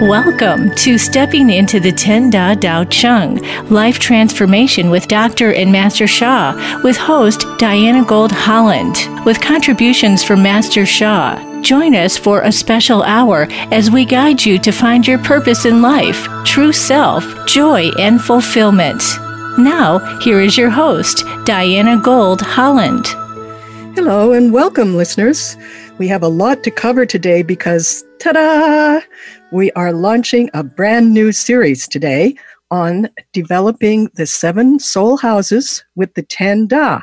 Welcome 0.00 0.72
to 0.74 0.98
Stepping 0.98 1.48
into 1.48 1.80
the 1.80 1.90
Ten 1.90 2.28
Da 2.28 2.52
Tao 2.52 2.84
Chang 2.84 3.36
Life 3.70 3.98
Transformation 3.98 4.90
with 4.90 5.08
Dr. 5.08 5.54
and 5.54 5.72
Master 5.72 6.06
Sha, 6.06 6.80
with 6.84 6.98
host 6.98 7.46
Diana 7.56 8.04
Gold 8.04 8.30
Holland, 8.30 8.98
with 9.24 9.40
contributions 9.40 10.22
from 10.22 10.42
Master 10.42 10.84
Sha. 10.84 11.62
Join 11.62 11.94
us 11.94 12.18
for 12.18 12.42
a 12.42 12.52
special 12.52 13.04
hour 13.04 13.46
as 13.72 13.90
we 13.90 14.04
guide 14.04 14.44
you 14.44 14.58
to 14.58 14.70
find 14.70 15.06
your 15.06 15.18
purpose 15.20 15.64
in 15.64 15.80
life, 15.80 16.28
true 16.44 16.74
self, 16.74 17.24
joy, 17.46 17.88
and 17.98 18.20
fulfillment. 18.20 19.02
Now, 19.56 20.18
here 20.18 20.42
is 20.42 20.58
your 20.58 20.68
host, 20.68 21.24
Diana 21.46 21.98
Gold 21.98 22.42
Holland. 22.42 23.06
Hello 23.96 24.34
and 24.34 24.52
welcome, 24.52 24.94
listeners. 24.94 25.56
We 25.96 26.06
have 26.08 26.22
a 26.22 26.28
lot 26.28 26.62
to 26.64 26.70
cover 26.70 27.06
today 27.06 27.42
because, 27.42 28.04
ta 28.18 28.32
da! 28.32 29.00
We 29.52 29.70
are 29.72 29.92
launching 29.92 30.50
a 30.54 30.64
brand 30.64 31.14
new 31.14 31.30
series 31.30 31.86
today 31.86 32.34
on 32.72 33.08
developing 33.32 34.10
the 34.14 34.26
seven 34.26 34.80
soul 34.80 35.16
houses 35.16 35.84
with 35.94 36.12
the 36.14 36.22
10 36.22 36.66
Da. 36.66 37.02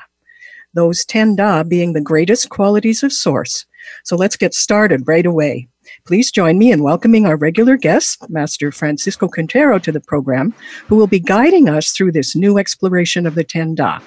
Those 0.73 1.05
10 1.05 1.37
Da 1.37 1.63
being 1.63 1.93
the 1.93 2.01
greatest 2.01 2.49
qualities 2.49 3.01
of 3.01 3.13
Source. 3.13 3.65
So 4.03 4.17
let's 4.17 4.35
get 4.35 4.53
started 4.53 5.07
right 5.07 5.25
away. 5.25 5.70
Please 6.05 6.34
join 6.34 6.57
me 6.57 6.70
in 6.70 6.84
welcoming 6.84 7.25
our 7.25 7.38
regular 7.38 7.77
guest, 7.77 8.30
Master 8.30 8.73
Francisco 8.73 9.30
Quintero, 9.30 9.80
to 9.80 9.89
the 9.89 10.02
program, 10.02 10.53
who 10.88 10.98
will 10.98 11.07
be 11.07 11.17
guiding 11.17 11.70
us 11.70 11.91
through 11.91 12.12
this 12.12 12.35
new 12.35 12.57
exploration 12.57 13.26
of 13.26 13.35
the 13.35 13.43
10 13.45 13.76
Da. 13.76 14.02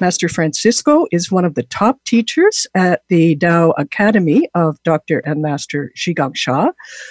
Master 0.00 0.26
Francisco 0.26 1.04
is 1.12 1.30
one 1.30 1.44
of 1.44 1.54
the 1.54 1.64
top 1.64 2.02
teachers 2.06 2.66
at 2.74 3.02
the 3.10 3.36
Tao 3.36 3.72
Academy 3.72 4.48
of 4.54 4.82
Dr. 4.84 5.18
and 5.26 5.42
Master 5.42 5.92
Zhi 5.94 6.16
Gang 6.16 6.32
Sha, 6.32 6.70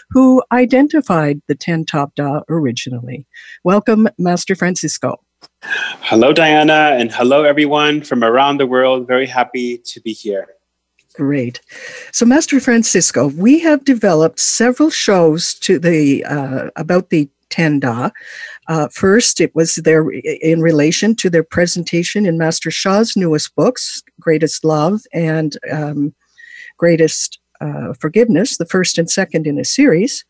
who 0.09 0.42
identified 0.52 1.39
the 1.48 1.54
10 1.54 1.86
Top 1.86 2.16
Da 2.16 2.39
originally. 2.50 3.28
Welcome, 3.64 4.08
Master 4.17 4.56
Francisco. 4.56 5.22
Hello, 5.61 6.34
Diana, 6.34 6.95
and 6.98 7.11
hello, 7.11 7.44
everyone 7.44 8.02
from 8.02 8.23
around 8.23 8.58
the 8.58 8.66
world. 8.66 9.08
Very 9.08 9.28
happy 9.28 9.78
to 9.78 10.02
be 10.02 10.11
here. 10.11 10.48
Great. 11.14 11.61
So, 12.11 12.25
Master 12.25 12.59
Francisco, 12.59 13.28
we 13.28 13.59
have 13.59 13.86
developed 13.86 14.39
several 14.39 14.89
shows 14.89 15.53
to 15.55 15.78
the 15.78 16.25
uh, 16.25 16.70
about 16.75 17.09
the 17.09 17.30
Ten 17.50 17.80
Da. 17.80 18.09
Uh, 18.67 18.88
first, 18.88 19.39
it 19.39 19.53
was 19.53 19.75
their 19.75 20.09
in 20.09 20.61
relation 20.61 21.16
to 21.17 21.30
their 21.30 21.44
presentation 21.44 22.25
in 22.25 22.39
Master 22.39 22.72
Sha's 22.72 23.16
newest 23.16 23.55
books, 23.55 24.02
Greatest 24.20 24.64
Love 24.64 25.02
and 25.14 25.55
um, 25.72 26.16
Greatest 26.80 27.38
uh, 27.61 27.94
Forgiveness, 28.00 28.58
the 28.58 28.66
first 28.66 28.98
and 28.98 29.09
second 29.09 29.45
in 29.45 29.59
a 29.59 29.66
series. 29.66 30.25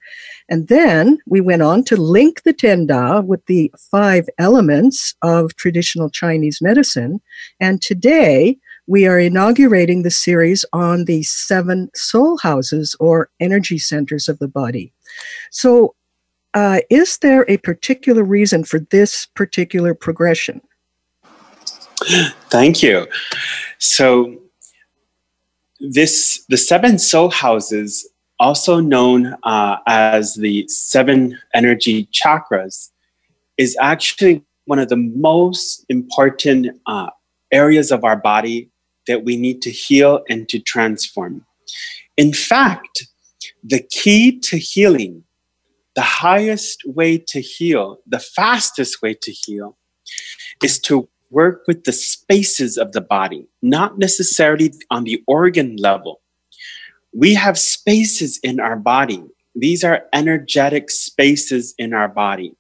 And 0.50 0.68
then 0.68 1.18
we 1.26 1.40
went 1.40 1.62
on 1.62 1.86
to 1.86 1.96
link 1.96 2.44
the 2.44 2.54
Ten 2.54 2.88
Da 2.88 3.22
with 3.22 3.46
the 3.46 3.74
five 3.90 4.28
elements 4.38 5.16
of 5.22 5.56
traditional 5.56 6.10
Chinese 6.10 6.62
medicine. 6.62 7.22
And 7.62 7.82
today, 7.82 8.58
we 8.88 9.06
are 9.08 9.20
inaugurating 9.20 10.04
the 10.04 10.12
series 10.12 10.66
on 10.74 11.06
the 11.06 11.24
seven 11.24 11.90
soul 11.96 12.38
houses 12.38 12.96
or 13.00 13.30
energy 13.40 13.78
centers 13.78 14.28
of 14.28 14.40
the 14.40 14.48
body. 14.48 14.92
So, 15.52 15.96
uh, 16.54 16.82
is 16.90 17.18
there 17.20 17.50
a 17.50 17.58
particular 17.58 18.24
reason 18.24 18.64
for 18.64 18.80
this 18.92 19.26
particular 19.34 19.94
progression? 19.96 20.62
Thank 22.50 22.84
you. 22.84 23.08
So, 23.80 24.38
this 25.80 26.46
the 26.50 26.58
seven 26.58 27.00
soul 27.00 27.32
houses, 27.32 28.08
also 28.40 28.80
known 28.80 29.36
uh, 29.44 29.78
as 29.88 30.36
the 30.36 30.68
seven 30.68 31.40
energy 31.54 32.08
chakras, 32.12 32.90
is 33.58 33.78
actually 33.80 34.44
one 34.66 34.80
of 34.80 34.90
the 34.90 34.98
most 34.98 35.86
important 35.90 36.68
uh, 36.86 37.10
areas 37.52 37.92
of 37.92 38.04
our 38.04 38.18
body 38.18 38.70
that 39.08 39.24
we 39.24 39.38
need 39.38 39.62
to 39.64 39.72
heal 39.72 40.24
and 40.30 40.48
to 40.50 40.60
transform. 40.60 41.46
In 42.18 42.34
fact, 42.34 43.08
the 43.64 43.82
key 43.82 44.40
to 44.40 44.58
healing, 44.58 45.24
the 45.96 46.02
highest 46.02 46.84
way 46.86 47.18
to 47.18 47.42
heal, 47.42 48.00
the 48.06 48.20
fastest 48.20 49.02
way 49.02 49.16
to 49.22 49.32
heal, 49.32 49.78
is 50.64 50.80
to 50.80 51.08
work 51.30 51.64
with 51.68 51.84
the 51.84 51.92
spaces 51.92 52.78
of 52.78 52.92
the 52.92 53.02
body, 53.02 53.48
not 53.62 53.98
necessarily 53.98 54.72
on 54.92 55.04
the 55.04 55.24
organ 55.28 55.76
level. 55.78 56.22
We 57.14 57.34
have 57.34 57.58
spaces 57.58 58.40
in 58.44 58.60
our 58.60 58.76
body. 58.76 59.24
These 59.56 59.84
are 59.84 60.04
energetic 60.14 60.90
spaces 60.92 61.74
in 61.78 61.94
our 61.94 62.08
body. 62.08 62.56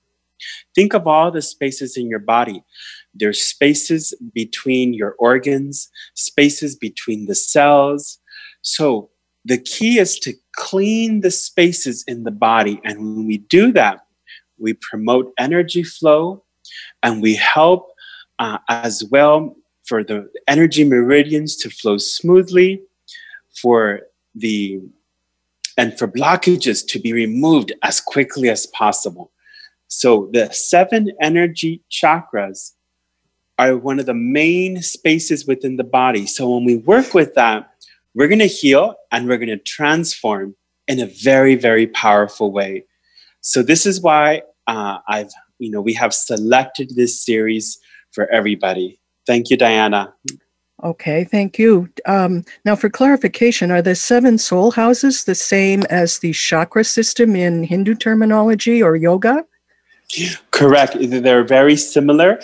Think 0.75 0.93
of 0.93 1.07
all 1.07 1.31
the 1.31 1.41
spaces 1.41 1.97
in 1.97 2.09
your 2.09 2.19
body. 2.19 2.63
There's 3.13 3.41
spaces 3.41 4.13
between 4.33 4.93
your 4.93 5.15
organs, 5.19 5.89
spaces 6.15 6.75
between 6.75 7.25
the 7.25 7.35
cells. 7.35 8.19
So 8.61 9.09
the 9.45 9.57
key 9.57 9.99
is 9.99 10.17
to 10.19 10.33
clean 10.55 11.21
the 11.21 11.31
spaces 11.31 12.03
in 12.07 12.23
the 12.23 12.31
body. 12.31 12.81
And 12.83 12.99
when 12.99 13.27
we 13.27 13.37
do 13.37 13.71
that, 13.73 14.05
we 14.57 14.73
promote 14.73 15.33
energy 15.37 15.83
flow 15.83 16.43
and 17.01 17.21
we 17.21 17.35
help 17.35 17.91
uh, 18.39 18.59
as 18.69 19.03
well 19.11 19.55
for 19.83 20.03
the 20.03 20.29
energy 20.47 20.83
meridians 20.83 21.55
to 21.57 21.69
flow 21.69 21.97
smoothly, 21.97 22.81
for 23.61 24.01
the 24.33 24.81
and 25.77 25.97
for 25.97 26.07
blockages 26.07 26.85
to 26.87 26.99
be 26.99 27.13
removed 27.13 27.73
as 27.81 27.99
quickly 27.99 28.49
as 28.49 28.67
possible. 28.67 29.31
So 29.87 30.29
the 30.31 30.51
seven 30.51 31.11
energy 31.19 31.81
chakras 31.91 32.73
are 33.59 33.77
one 33.77 33.99
of 33.99 34.05
the 34.05 34.13
main 34.13 34.81
spaces 34.81 35.45
within 35.45 35.77
the 35.77 35.83
body. 35.83 36.25
So 36.25 36.49
when 36.49 36.65
we 36.65 36.77
work 36.77 37.13
with 37.13 37.35
that, 37.35 37.69
we're 38.15 38.27
going 38.27 38.39
to 38.39 38.45
heal 38.45 38.95
and 39.11 39.27
we're 39.27 39.37
going 39.37 39.49
to 39.49 39.57
transform 39.57 40.55
in 40.87 40.99
a 40.99 41.05
very, 41.05 41.55
very 41.55 41.87
powerful 41.87 42.51
way. 42.51 42.85
So 43.41 43.63
this 43.63 43.85
is 43.85 44.01
why 44.01 44.43
uh, 44.67 44.99
I've, 45.07 45.31
you 45.59 45.69
know, 45.69 45.81
we 45.81 45.93
have 45.93 46.13
selected 46.13 46.91
this 46.95 47.23
series 47.23 47.79
for 48.11 48.27
everybody. 48.31 48.99
Thank 49.25 49.49
you, 49.49 49.57
Diana. 49.57 50.13
Okay, 50.83 51.23
thank 51.23 51.57
you. 51.57 51.89
Um, 52.05 52.43
now, 52.65 52.75
for 52.75 52.89
clarification, 52.89 53.71
are 53.71 53.81
the 53.81 53.95
seven 53.95 54.37
soul 54.37 54.71
houses 54.71 55.23
the 55.23 55.35
same 55.35 55.83
as 55.83 56.19
the 56.19 56.33
chakra 56.33 56.83
system 56.83 57.35
in 57.35 57.63
Hindu 57.63 57.95
terminology 57.95 58.83
or 58.83 58.95
yoga? 58.97 59.45
Correct. 60.51 60.97
They're 60.99 61.45
very 61.45 61.77
similar. 61.77 62.39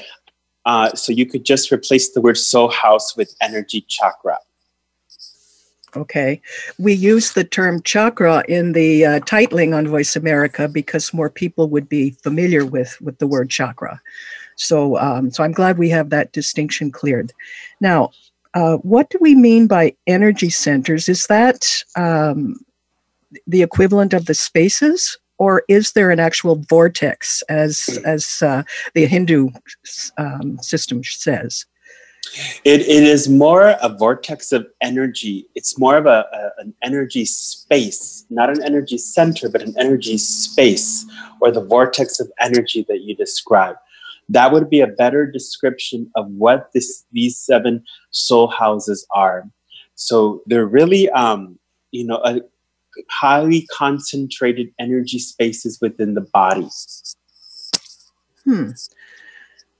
Uh, 0.69 0.93
so 0.93 1.11
you 1.11 1.25
could 1.25 1.43
just 1.43 1.71
replace 1.71 2.11
the 2.11 2.21
word 2.21 2.37
soul 2.37 2.69
house 2.69 3.17
with 3.17 3.35
energy 3.41 3.81
chakra. 3.87 4.37
Okay. 5.95 6.39
We 6.77 6.93
use 6.93 7.31
the 7.31 7.43
term 7.43 7.81
chakra 7.81 8.43
in 8.47 8.73
the 8.73 9.03
uh, 9.03 9.19
titling 9.21 9.75
on 9.75 9.87
Voice 9.87 10.15
America 10.15 10.67
because 10.67 11.11
more 11.11 11.31
people 11.31 11.69
would 11.69 11.89
be 11.89 12.11
familiar 12.11 12.67
with, 12.67 13.01
with 13.01 13.17
the 13.17 13.25
word 13.25 13.49
chakra. 13.49 13.99
So, 14.57 14.99
um, 14.99 15.31
so 15.31 15.43
I'm 15.43 15.53
glad 15.53 15.79
we 15.79 15.89
have 15.89 16.11
that 16.11 16.33
distinction 16.33 16.91
cleared. 16.91 17.33
Now, 17.81 18.11
uh, 18.53 18.77
what 18.77 19.09
do 19.09 19.17
we 19.19 19.33
mean 19.33 19.65
by 19.65 19.95
energy 20.05 20.51
centers? 20.51 21.09
Is 21.09 21.25
that 21.25 21.83
um, 21.95 22.63
the 23.47 23.63
equivalent 23.63 24.13
of 24.13 24.27
the 24.27 24.35
spaces 24.35 25.17
or 25.39 25.63
is 25.67 25.93
there 25.93 26.11
an 26.11 26.19
actual 26.19 26.55
vortex, 26.69 27.41
as 27.49 27.99
as 28.05 28.43
uh, 28.43 28.63
the 28.93 29.07
Hindu 29.07 29.49
um, 30.17 30.59
system 30.59 31.03
says? 31.03 31.65
It, 32.63 32.81
it 32.81 33.03
is 33.03 33.27
more 33.27 33.75
a 33.81 33.89
vortex 33.89 34.51
of 34.51 34.67
energy. 34.81 35.47
It's 35.55 35.79
more 35.79 35.97
of 35.97 36.05
a, 36.05 36.25
a, 36.31 36.61
an 36.61 36.73
energy 36.83 37.25
space, 37.25 38.25
not 38.29 38.49
an 38.49 38.61
energy 38.63 38.97
center, 38.97 39.49
but 39.49 39.63
an 39.63 39.73
energy 39.79 40.17
space, 40.17 41.05
or 41.41 41.51
the 41.51 41.63
vortex 41.63 42.19
of 42.19 42.29
energy 42.39 42.85
that 42.87 43.01
you 43.01 43.15
describe. 43.15 43.77
That 44.27 44.51
would 44.51 44.69
be 44.69 44.81
a 44.81 44.87
better 44.87 45.25
description 45.25 46.11
of 46.15 46.27
what 46.27 46.69
this, 46.73 47.05
these 47.11 47.35
seven 47.35 47.83
soul 48.11 48.47
houses 48.47 49.07
are. 49.15 49.49
So 49.95 50.43
they're 50.45 50.67
really, 50.67 51.09
um, 51.09 51.57
you 51.91 52.05
know, 52.05 52.21
a, 52.23 52.41
highly 53.09 53.65
concentrated 53.71 54.73
energy 54.79 55.19
spaces 55.19 55.79
within 55.81 56.13
the 56.13 56.21
body. 56.21 56.67
Hmm. 58.45 58.71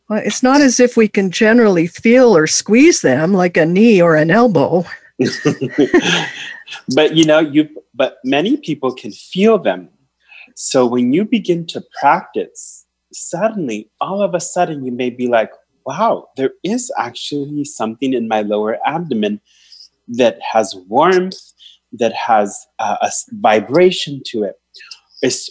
Well, 0.10 0.22
it's 0.26 0.42
not 0.42 0.62
as 0.62 0.80
if 0.80 0.98
we 0.98 1.08
can 1.08 1.30
generally 1.30 1.88
feel 1.88 2.36
or 2.36 2.48
squeeze 2.48 3.02
them 3.02 3.34
like 3.34 3.58
a 3.58 3.66
knee 3.66 4.02
or 4.02 4.16
an 4.16 4.32
elbow. 4.32 4.86
but 6.96 7.16
you 7.16 7.26
know, 7.26 7.40
you 7.40 7.70
but 7.94 8.18
many 8.24 8.58
people 8.58 8.94
can 8.94 9.12
feel 9.12 9.60
them. 9.60 9.90
So 10.56 10.86
when 10.86 11.14
you 11.14 11.26
begin 11.26 11.66
to 11.68 11.84
practice, 12.00 12.86
suddenly, 13.14 13.90
all 14.02 14.22
of 14.22 14.34
a 14.34 14.40
sudden, 14.40 14.84
you 14.84 14.92
may 14.92 15.10
be 15.10 15.28
like, 15.28 15.52
wow, 15.86 16.30
there 16.38 16.52
is 16.64 16.92
actually 16.98 17.66
something 17.66 18.14
in 18.14 18.28
my 18.28 18.42
lower 18.42 18.78
abdomen 18.86 19.42
that 20.08 20.40
has 20.42 20.76
warmth 20.88 21.40
that 21.94 22.14
has 22.14 22.68
a 22.80 23.12
vibration 23.32 24.22
to 24.28 24.44
it. 24.44 24.56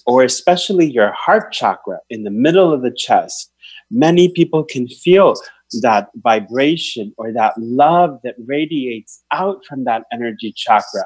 or 0.06 0.22
especially 0.22 0.90
your 0.90 1.12
heart 1.12 1.52
chakra 1.52 1.98
in 2.08 2.24
the 2.24 2.30
middle 2.30 2.72
of 2.72 2.82
the 2.82 2.90
chest, 2.90 3.52
many 3.90 4.28
people 4.28 4.64
can 4.64 4.88
feel 4.88 5.34
that 5.82 6.08
vibration 6.16 7.12
or 7.18 7.32
that 7.32 7.52
love 7.58 8.18
that 8.24 8.34
radiates 8.46 9.22
out 9.32 9.64
from 9.66 9.84
that 9.84 10.04
energy 10.12 10.52
chakra. 10.56 11.04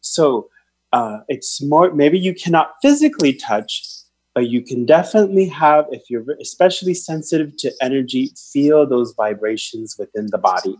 So 0.00 0.48
uh, 0.92 1.20
it's 1.28 1.62
more, 1.62 1.94
maybe 1.94 2.18
you 2.18 2.34
cannot 2.34 2.72
physically 2.82 3.32
touch, 3.32 3.82
but 4.34 4.48
you 4.48 4.62
can 4.62 4.84
definitely 4.84 5.46
have, 5.46 5.86
if 5.90 6.02
you're 6.10 6.24
especially 6.40 6.94
sensitive 6.94 7.56
to 7.58 7.72
energy, 7.80 8.32
feel 8.52 8.86
those 8.86 9.14
vibrations 9.16 9.96
within 9.98 10.26
the 10.30 10.38
body. 10.38 10.76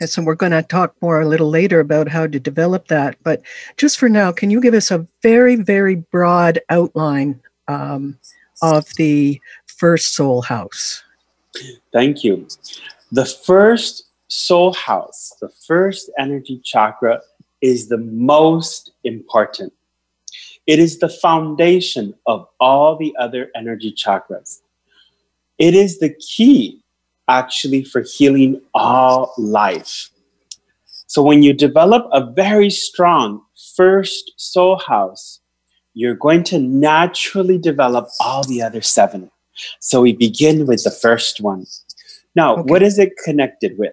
Yes, 0.00 0.12
so 0.12 0.22
we're 0.22 0.34
going 0.34 0.52
to 0.52 0.62
talk 0.62 0.94
more 1.00 1.20
a 1.20 1.26
little 1.26 1.48
later 1.48 1.80
about 1.80 2.08
how 2.08 2.26
to 2.26 2.40
develop 2.40 2.88
that. 2.88 3.16
But 3.22 3.42
just 3.76 3.98
for 3.98 4.08
now, 4.08 4.32
can 4.32 4.50
you 4.50 4.60
give 4.60 4.74
us 4.74 4.90
a 4.90 5.06
very, 5.22 5.56
very 5.56 5.96
broad 5.96 6.60
outline 6.68 7.40
um, 7.68 8.18
of 8.62 8.86
the 8.96 9.40
first 9.66 10.14
soul 10.14 10.42
house? 10.42 11.02
Thank 11.92 12.24
you. 12.24 12.48
The 13.10 13.26
first 13.26 14.04
soul 14.28 14.72
house, 14.74 15.34
the 15.40 15.50
first 15.66 16.10
energy 16.18 16.60
chakra, 16.64 17.20
is 17.60 17.88
the 17.88 17.98
most 17.98 18.92
important. 19.04 19.72
It 20.66 20.78
is 20.78 20.98
the 20.98 21.08
foundation 21.08 22.14
of 22.26 22.48
all 22.60 22.96
the 22.96 23.14
other 23.18 23.50
energy 23.54 23.92
chakras. 23.92 24.60
It 25.58 25.74
is 25.74 25.98
the 25.98 26.14
key, 26.14 26.81
actually, 27.28 27.84
for 27.84 28.02
healing 28.02 28.60
all 28.74 29.32
life. 29.38 30.10
So, 31.06 31.22
when 31.22 31.42
you 31.42 31.52
develop 31.52 32.08
a 32.12 32.24
very 32.32 32.70
strong 32.70 33.42
first 33.76 34.32
soul 34.36 34.78
house, 34.78 35.40
you're 35.94 36.14
going 36.14 36.42
to 36.44 36.58
naturally 36.58 37.58
develop 37.58 38.08
all 38.20 38.44
the 38.44 38.62
other 38.62 38.80
seven. 38.80 39.30
So 39.80 40.00
we 40.00 40.12
begin 40.12 40.66
with 40.66 40.84
the 40.84 40.90
first 40.90 41.40
one. 41.40 41.66
Now, 42.34 42.54
okay. 42.54 42.62
what 42.70 42.82
is 42.82 42.98
it 42.98 43.12
connected 43.24 43.76
with? 43.78 43.92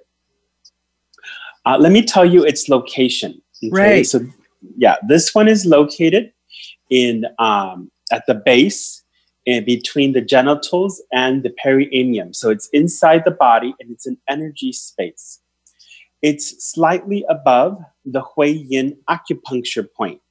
Uh, 1.65 1.77
let 1.77 1.91
me 1.91 2.03
tell 2.03 2.25
you 2.25 2.45
its 2.45 2.69
location. 2.69 3.41
Okay? 3.63 3.69
Right. 3.71 4.07
So, 4.07 4.21
yeah, 4.77 4.95
this 5.07 5.35
one 5.35 5.47
is 5.47 5.65
located 5.65 6.31
in 6.89 7.25
um, 7.37 7.91
at 8.11 8.25
the 8.27 8.35
base 8.35 9.03
between 9.66 10.13
the 10.13 10.22
genitals 10.22 11.01
and 11.12 11.44
the 11.44 11.50
perineum. 11.63 12.34
So 12.34 12.50
it's 12.50 12.69
inside 12.74 13.24
the 13.25 13.31
body 13.31 13.74
and 13.80 13.92
it's 13.92 14.06
an 14.06 14.18
energy 14.28 14.72
space. 14.72 15.40
It's 16.22 16.72
slightly 16.72 17.25
above 17.30 17.78
the 18.06 18.22
Hui 18.22 18.66
Yin 18.69 18.98
acupuncture 19.10 19.88
point. 19.96 20.22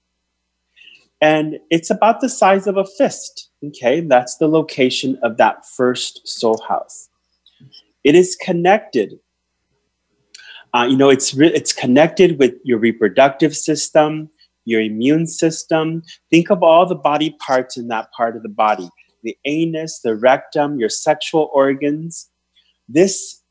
And 1.21 1.59
it's 1.71 1.91
about 1.91 2.21
the 2.21 2.29
size 2.29 2.67
of 2.67 2.77
a 2.77 2.85
fist. 2.85 3.51
Okay, 3.65 4.01
that's 4.01 4.37
the 4.37 4.49
location 4.49 5.19
of 5.23 5.37
that 5.39 5.67
first 5.67 6.29
soul 6.29 6.63
house. 6.69 7.09
It 8.05 8.15
is 8.15 8.37
connected. 8.37 9.19
Uh, 10.73 10.87
you 10.89 10.97
know, 10.97 11.09
it's 11.09 11.35
re- 11.35 11.53
it's 11.53 11.73
connected 11.73 12.39
with 12.39 12.55
your 12.63 12.79
reproductive 12.79 13.57
system, 13.57 14.31
your 14.65 14.81
immune 14.81 15.27
system. 15.27 16.03
Think 16.31 16.51
of 16.51 16.63
all 16.63 16.87
the 16.87 16.95
body 16.95 17.37
parts 17.45 17.77
in 17.77 17.89
that 17.89 18.13
part 18.13 18.37
of 18.37 18.43
the 18.45 18.49
body: 18.49 18.89
the 19.23 19.37
anus, 19.45 20.01
the 20.01 20.17
rectum, 20.17 20.79
your 20.79 20.89
sexual 20.89 21.51
organs. 21.53 22.29
This 22.89 23.43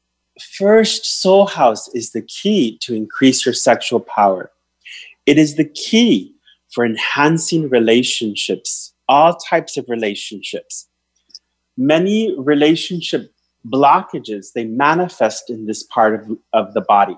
first 0.57 1.21
soul 1.21 1.47
house 1.47 1.87
is 1.93 2.11
the 2.11 2.21
key 2.21 2.77
to 2.79 2.93
increase 2.95 3.45
your 3.45 3.53
sexual 3.53 3.99
power. 3.99 4.51
It 5.25 5.37
is 5.37 5.55
the 5.55 5.65
key 5.65 6.33
for 6.69 6.85
enhancing 6.85 7.69
relationships 7.69 8.93
all 9.07 9.35
types 9.35 9.77
of 9.77 9.85
relationships. 9.87 10.87
Many 11.77 12.35
relationship 12.37 13.33
blockages, 13.67 14.53
they 14.53 14.65
manifest 14.65 15.49
in 15.49 15.65
this 15.65 15.83
part 15.83 16.15
of, 16.15 16.37
of 16.53 16.73
the 16.73 16.81
body. 16.81 17.17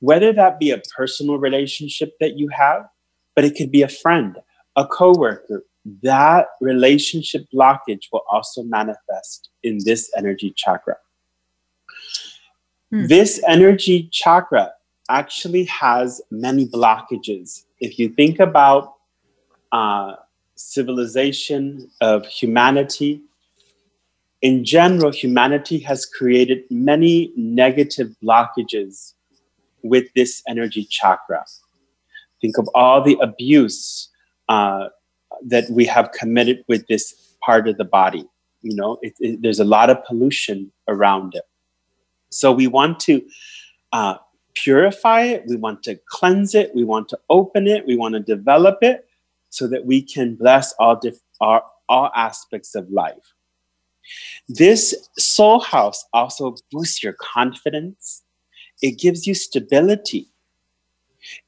Whether 0.00 0.32
that 0.32 0.58
be 0.58 0.70
a 0.70 0.80
personal 0.96 1.38
relationship 1.38 2.14
that 2.20 2.38
you 2.38 2.48
have, 2.48 2.88
but 3.34 3.44
it 3.44 3.54
could 3.54 3.70
be 3.70 3.82
a 3.82 3.88
friend, 3.88 4.38
a 4.76 4.86
coworker, 4.86 5.64
that 6.02 6.46
relationship 6.60 7.46
blockage 7.54 8.04
will 8.12 8.22
also 8.30 8.62
manifest 8.64 9.50
in 9.62 9.78
this 9.84 10.10
energy 10.16 10.52
chakra. 10.56 10.96
Hmm. 12.90 13.06
This 13.06 13.42
energy 13.46 14.08
chakra 14.12 14.72
actually 15.08 15.64
has 15.64 16.20
many 16.30 16.66
blockages. 16.66 17.64
If 17.80 17.98
you 17.98 18.10
think 18.10 18.38
about 18.40 18.94
uh, 19.72 20.14
civilization 20.60 21.90
of 22.00 22.26
humanity. 22.26 23.22
In 24.42 24.64
general, 24.64 25.10
humanity 25.10 25.78
has 25.80 26.06
created 26.06 26.64
many 26.70 27.32
negative 27.36 28.14
blockages 28.22 29.14
with 29.82 30.12
this 30.14 30.42
energy 30.48 30.84
chakra. 30.84 31.44
Think 32.40 32.58
of 32.58 32.68
all 32.74 33.02
the 33.02 33.18
abuse 33.20 34.08
uh, 34.48 34.88
that 35.46 35.68
we 35.70 35.84
have 35.86 36.12
committed 36.12 36.64
with 36.68 36.86
this 36.86 37.34
part 37.44 37.68
of 37.68 37.76
the 37.76 37.84
body. 37.84 38.26
You 38.62 38.74
know, 38.76 38.98
it, 39.02 39.14
it, 39.20 39.42
there's 39.42 39.60
a 39.60 39.64
lot 39.64 39.90
of 39.90 40.04
pollution 40.04 40.70
around 40.88 41.34
it. 41.34 41.44
So 42.30 42.52
we 42.52 42.66
want 42.66 43.00
to 43.00 43.22
uh, 43.92 44.16
purify 44.54 45.22
it, 45.22 45.44
we 45.46 45.56
want 45.56 45.82
to 45.84 45.98
cleanse 46.08 46.54
it, 46.54 46.74
we 46.74 46.84
want 46.84 47.08
to 47.08 47.18
open 47.28 47.66
it, 47.66 47.86
we 47.86 47.96
want 47.96 48.14
to 48.14 48.20
develop 48.20 48.78
it 48.82 49.06
so 49.48 49.66
that 49.66 49.84
we 49.84 50.02
can 50.02 50.36
bless 50.36 50.72
all, 50.74 50.96
diff- 50.96 51.20
all, 51.40 51.62
all 51.88 52.10
aspects 52.14 52.74
of 52.74 52.88
life. 52.90 53.34
This 54.48 55.08
soul 55.18 55.60
house 55.60 56.04
also 56.12 56.56
boosts 56.70 57.02
your 57.02 57.14
confidence. 57.14 58.22
It 58.82 58.98
gives 58.98 59.26
you 59.26 59.34
stability. 59.34 60.28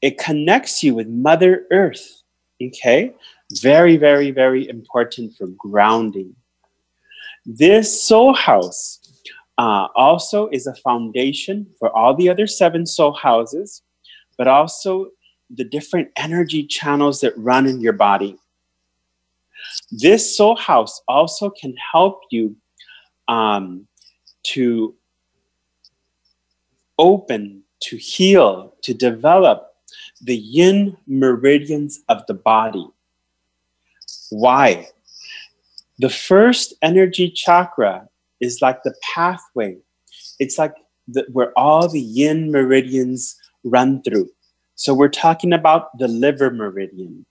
It 0.00 0.18
connects 0.18 0.82
you 0.82 0.94
with 0.94 1.08
Mother 1.08 1.66
Earth. 1.70 2.22
Okay? 2.62 3.14
Very, 3.60 3.96
very, 3.96 4.30
very 4.30 4.68
important 4.68 5.34
for 5.34 5.46
grounding. 5.58 6.34
This 7.44 8.02
soul 8.02 8.34
house 8.34 9.00
uh, 9.58 9.88
also 9.94 10.48
is 10.48 10.66
a 10.66 10.74
foundation 10.76 11.66
for 11.78 11.94
all 11.94 12.14
the 12.14 12.28
other 12.28 12.46
seven 12.46 12.86
soul 12.86 13.12
houses, 13.12 13.82
but 14.38 14.48
also 14.48 15.08
the 15.50 15.64
different 15.64 16.08
energy 16.16 16.64
channels 16.64 17.20
that 17.20 17.36
run 17.36 17.66
in 17.66 17.80
your 17.80 17.92
body. 17.92 18.36
This 19.90 20.36
soul 20.36 20.56
house 20.56 21.02
also 21.06 21.50
can 21.50 21.74
help 21.92 22.20
you 22.30 22.56
um, 23.28 23.86
to 24.44 24.94
open, 26.98 27.62
to 27.80 27.96
heal, 27.96 28.74
to 28.82 28.94
develop 28.94 29.74
the 30.20 30.36
yin 30.36 30.96
meridians 31.06 32.00
of 32.08 32.24
the 32.26 32.34
body. 32.34 32.86
Why? 34.32 34.88
The 35.98 36.08
first 36.08 36.72
energy 36.80 37.30
chakra 37.30 38.08
is 38.40 38.62
like 38.62 38.82
the 38.82 38.94
pathway. 39.14 39.76
It's 40.38 40.56
like 40.56 40.72
the, 41.06 41.26
where 41.32 41.52
all 41.54 41.86
the 41.86 42.00
yin 42.00 42.50
meridians 42.50 43.36
run 43.62 44.02
through. 44.02 44.30
So 44.74 44.94
we're 44.94 45.10
talking 45.10 45.52
about 45.52 45.96
the 45.98 46.08
liver 46.08 46.50
meridian, 46.50 47.26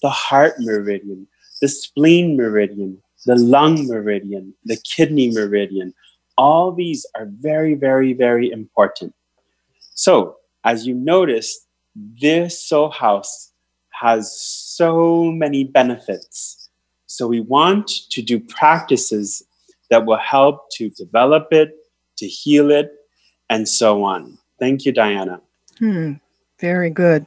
the 0.00 0.10
heart 0.10 0.54
meridian, 0.60 1.26
the 1.60 1.66
spleen 1.66 2.36
meridian, 2.36 3.02
the 3.26 3.34
lung 3.34 3.88
meridian, 3.88 4.54
the 4.64 4.76
kidney 4.76 5.32
meridian. 5.32 5.92
All 6.38 6.70
these 6.70 7.04
are 7.16 7.26
very, 7.28 7.74
very, 7.74 8.12
very 8.12 8.48
important. 8.48 9.12
So, 9.94 10.36
as 10.64 10.86
you 10.86 10.94
notice, 10.94 11.66
this 11.96 12.62
soul 12.62 12.90
house 12.90 13.50
has 13.90 14.32
so 14.76 15.24
many 15.30 15.64
benefits. 15.64 16.68
So, 17.06 17.26
we 17.28 17.40
want 17.40 17.88
to 18.10 18.22
do 18.22 18.40
practices 18.40 19.42
that 19.90 20.06
will 20.06 20.18
help 20.18 20.70
to 20.72 20.90
develop 20.90 21.48
it, 21.52 21.70
to 22.18 22.26
heal 22.26 22.70
it, 22.70 22.90
and 23.48 23.68
so 23.68 24.02
on. 24.02 24.38
Thank 24.58 24.84
you, 24.84 24.92
Diana. 24.92 25.40
Hmm. 25.78 26.14
Very 26.60 26.90
good. 26.90 27.26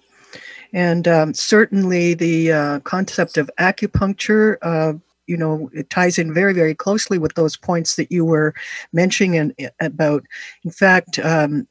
And 0.73 1.07
um, 1.07 1.33
certainly 1.33 2.13
the 2.13 2.51
uh, 2.51 2.79
concept 2.81 3.37
of 3.37 3.49
acupuncture, 3.59 4.57
uh, 4.61 4.93
you 5.27 5.37
know, 5.37 5.69
it 5.73 5.89
ties 5.89 6.17
in 6.17 6.33
very, 6.33 6.53
very 6.53 6.75
closely 6.75 7.17
with 7.17 7.35
those 7.35 7.57
points 7.57 7.95
that 7.95 8.11
you 8.11 8.25
were 8.25 8.53
mentioning 8.93 9.35
in, 9.35 9.69
about. 9.81 10.25
In 10.63 10.71
fact, 10.71 11.19
um, 11.19 11.67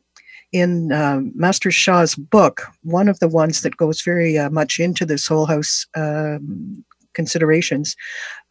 in 0.52 0.92
uh, 0.92 1.20
Master 1.34 1.70
Sha's 1.70 2.14
book, 2.14 2.62
one 2.82 3.08
of 3.08 3.18
the 3.18 3.28
ones 3.28 3.62
that 3.62 3.76
goes 3.76 4.02
very 4.02 4.38
uh, 4.38 4.50
much 4.50 4.78
into 4.80 5.04
the 5.04 5.18
soul 5.18 5.46
house 5.46 5.86
um, 5.94 6.84
considerations. 7.14 7.96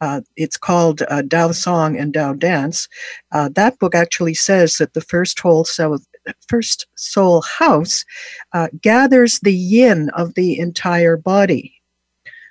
Uh, 0.00 0.20
it's 0.36 0.58
called 0.58 1.02
uh, 1.02 1.22
Dao 1.22 1.54
Song 1.54 1.98
and 1.98 2.12
Dao 2.12 2.38
Dance. 2.38 2.88
Uh, 3.32 3.48
that 3.54 3.78
book 3.78 3.94
actually 3.94 4.34
says 4.34 4.76
that 4.76 4.92
the 4.92 5.00
first 5.00 5.40
whole 5.40 5.64
cell, 5.64 5.98
first 6.48 6.86
soul 6.96 7.42
house 7.42 8.04
uh, 8.52 8.68
gathers 8.82 9.40
the 9.40 9.54
yin 9.54 10.10
of 10.10 10.34
the 10.34 10.58
entire 10.58 11.16
body. 11.16 11.72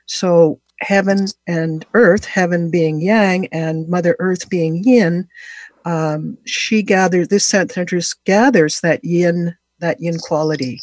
So 0.08 0.60
heaven 0.80 1.28
and 1.48 1.86
earth, 1.94 2.26
heaven 2.26 2.72
being 2.72 3.02
yang 3.02 3.48
and 3.48 3.88
Mother 3.88 4.16
Earth 4.20 4.50
being 4.50 4.84
yin, 4.84 5.28
um, 5.86 6.38
she 6.46 6.82
gathers, 6.82 7.28
this 7.28 7.46
center 7.46 7.86
gathers 8.26 8.82
that 8.82 9.04
yin, 9.04 9.56
that 9.80 10.02
yin 10.02 10.18
quality. 10.20 10.82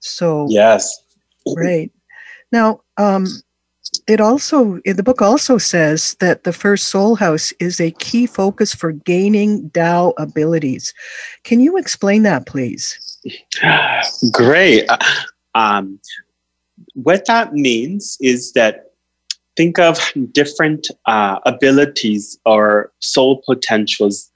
So, 0.00 0.46
yes. 0.48 1.02
Right. 1.56 1.90
Now, 2.52 2.82
um, 2.96 3.26
it 4.06 4.20
also, 4.20 4.78
in 4.84 4.96
the 4.96 5.02
book 5.02 5.22
also 5.22 5.58
says 5.58 6.14
that 6.20 6.44
the 6.44 6.52
first 6.52 6.86
soul 6.86 7.16
house 7.16 7.52
is 7.58 7.80
a 7.80 7.90
key 7.92 8.26
focus 8.26 8.74
for 8.74 8.92
gaining 8.92 9.70
Tao 9.70 10.12
abilities. 10.18 10.94
Can 11.44 11.60
you 11.60 11.76
explain 11.76 12.22
that, 12.22 12.46
please? 12.46 13.18
Great. 14.32 14.88
Uh, 14.88 14.98
um, 15.54 15.98
what 16.94 17.26
that 17.26 17.54
means 17.54 18.16
is 18.20 18.52
that 18.52 18.89
think 19.60 19.78
of 19.78 19.98
different 20.32 20.88
uh, 21.04 21.38
abilities 21.44 22.40
or 22.46 22.90
soul 23.00 23.42
potentials. 23.44 24.30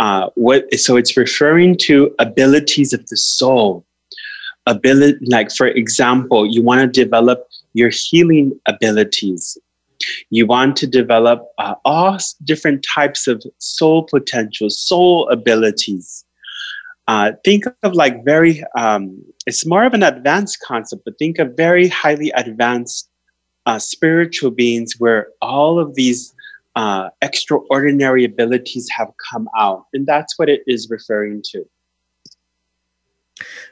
Uh, 0.00 0.30
what, 0.34 0.62
so 0.74 0.96
it's 0.96 1.16
referring 1.16 1.76
to 1.76 2.12
abilities 2.18 2.92
of 2.92 3.06
the 3.06 3.16
soul. 3.16 3.84
Ability, 4.66 5.18
like 5.26 5.52
for 5.52 5.68
example, 5.68 6.44
you 6.44 6.60
want 6.60 6.80
to 6.80 7.04
develop 7.04 7.46
your 7.74 7.90
healing 7.92 8.46
abilities. 8.66 9.56
You 10.30 10.44
want 10.46 10.76
to 10.78 10.88
develop 10.88 11.38
uh, 11.58 11.76
all 11.84 12.18
different 12.42 12.84
types 12.96 13.28
of 13.28 13.40
soul 13.58 14.08
potentials, 14.10 14.76
soul 14.76 15.28
abilities. 15.30 16.24
Uh, 17.06 17.30
think 17.44 17.62
of 17.84 17.92
like 17.94 18.24
very, 18.24 18.64
um, 18.76 19.24
it's 19.46 19.64
more 19.64 19.84
of 19.84 19.94
an 19.94 20.02
advanced 20.02 20.58
concept, 20.66 21.02
but 21.04 21.14
think 21.16 21.38
of 21.38 21.56
very 21.56 21.86
highly 21.88 22.30
advanced 22.32 23.07
uh, 23.68 23.78
spiritual 23.78 24.50
beings 24.50 24.94
where 24.98 25.28
all 25.42 25.78
of 25.78 25.94
these 25.94 26.34
uh, 26.74 27.10
extraordinary 27.20 28.24
abilities 28.24 28.88
have 28.96 29.12
come 29.30 29.46
out. 29.58 29.84
And 29.92 30.06
that's 30.06 30.38
what 30.38 30.48
it 30.48 30.62
is 30.66 30.88
referring 30.88 31.42
to. 31.52 31.68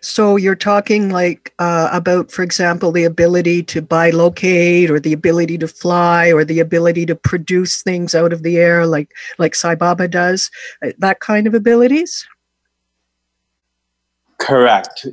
So 0.00 0.37
you're 0.37 0.55
talking 0.55 1.09
like 1.09 1.55
uh, 1.59 1.88
about, 1.93 2.31
for 2.31 2.43
example, 2.43 2.93
the 2.93 3.05
ability 3.05 3.62
to 3.65 3.81
bilocate, 3.81 4.91
or 4.91 5.00
the 5.00 5.15
ability 5.15 5.57
to 5.59 5.67
fly, 5.67 6.31
or 6.31 6.45
the 6.45 6.61
ability 6.61 7.07
to 7.07 7.17
produce 7.17 7.83
things 7.83 8.15
out 8.15 8.33
of 8.33 8.43
the 8.43 8.59
air, 8.59 8.87
like 8.87 9.11
like 9.38 9.55
Sai 9.55 9.75
Baba 9.75 10.07
does. 10.07 10.50
Uh, 10.85 10.93
that 10.99 11.21
kind 11.21 11.47
of 11.47 11.55
abilities. 11.55 12.29
Correct. 14.38 15.07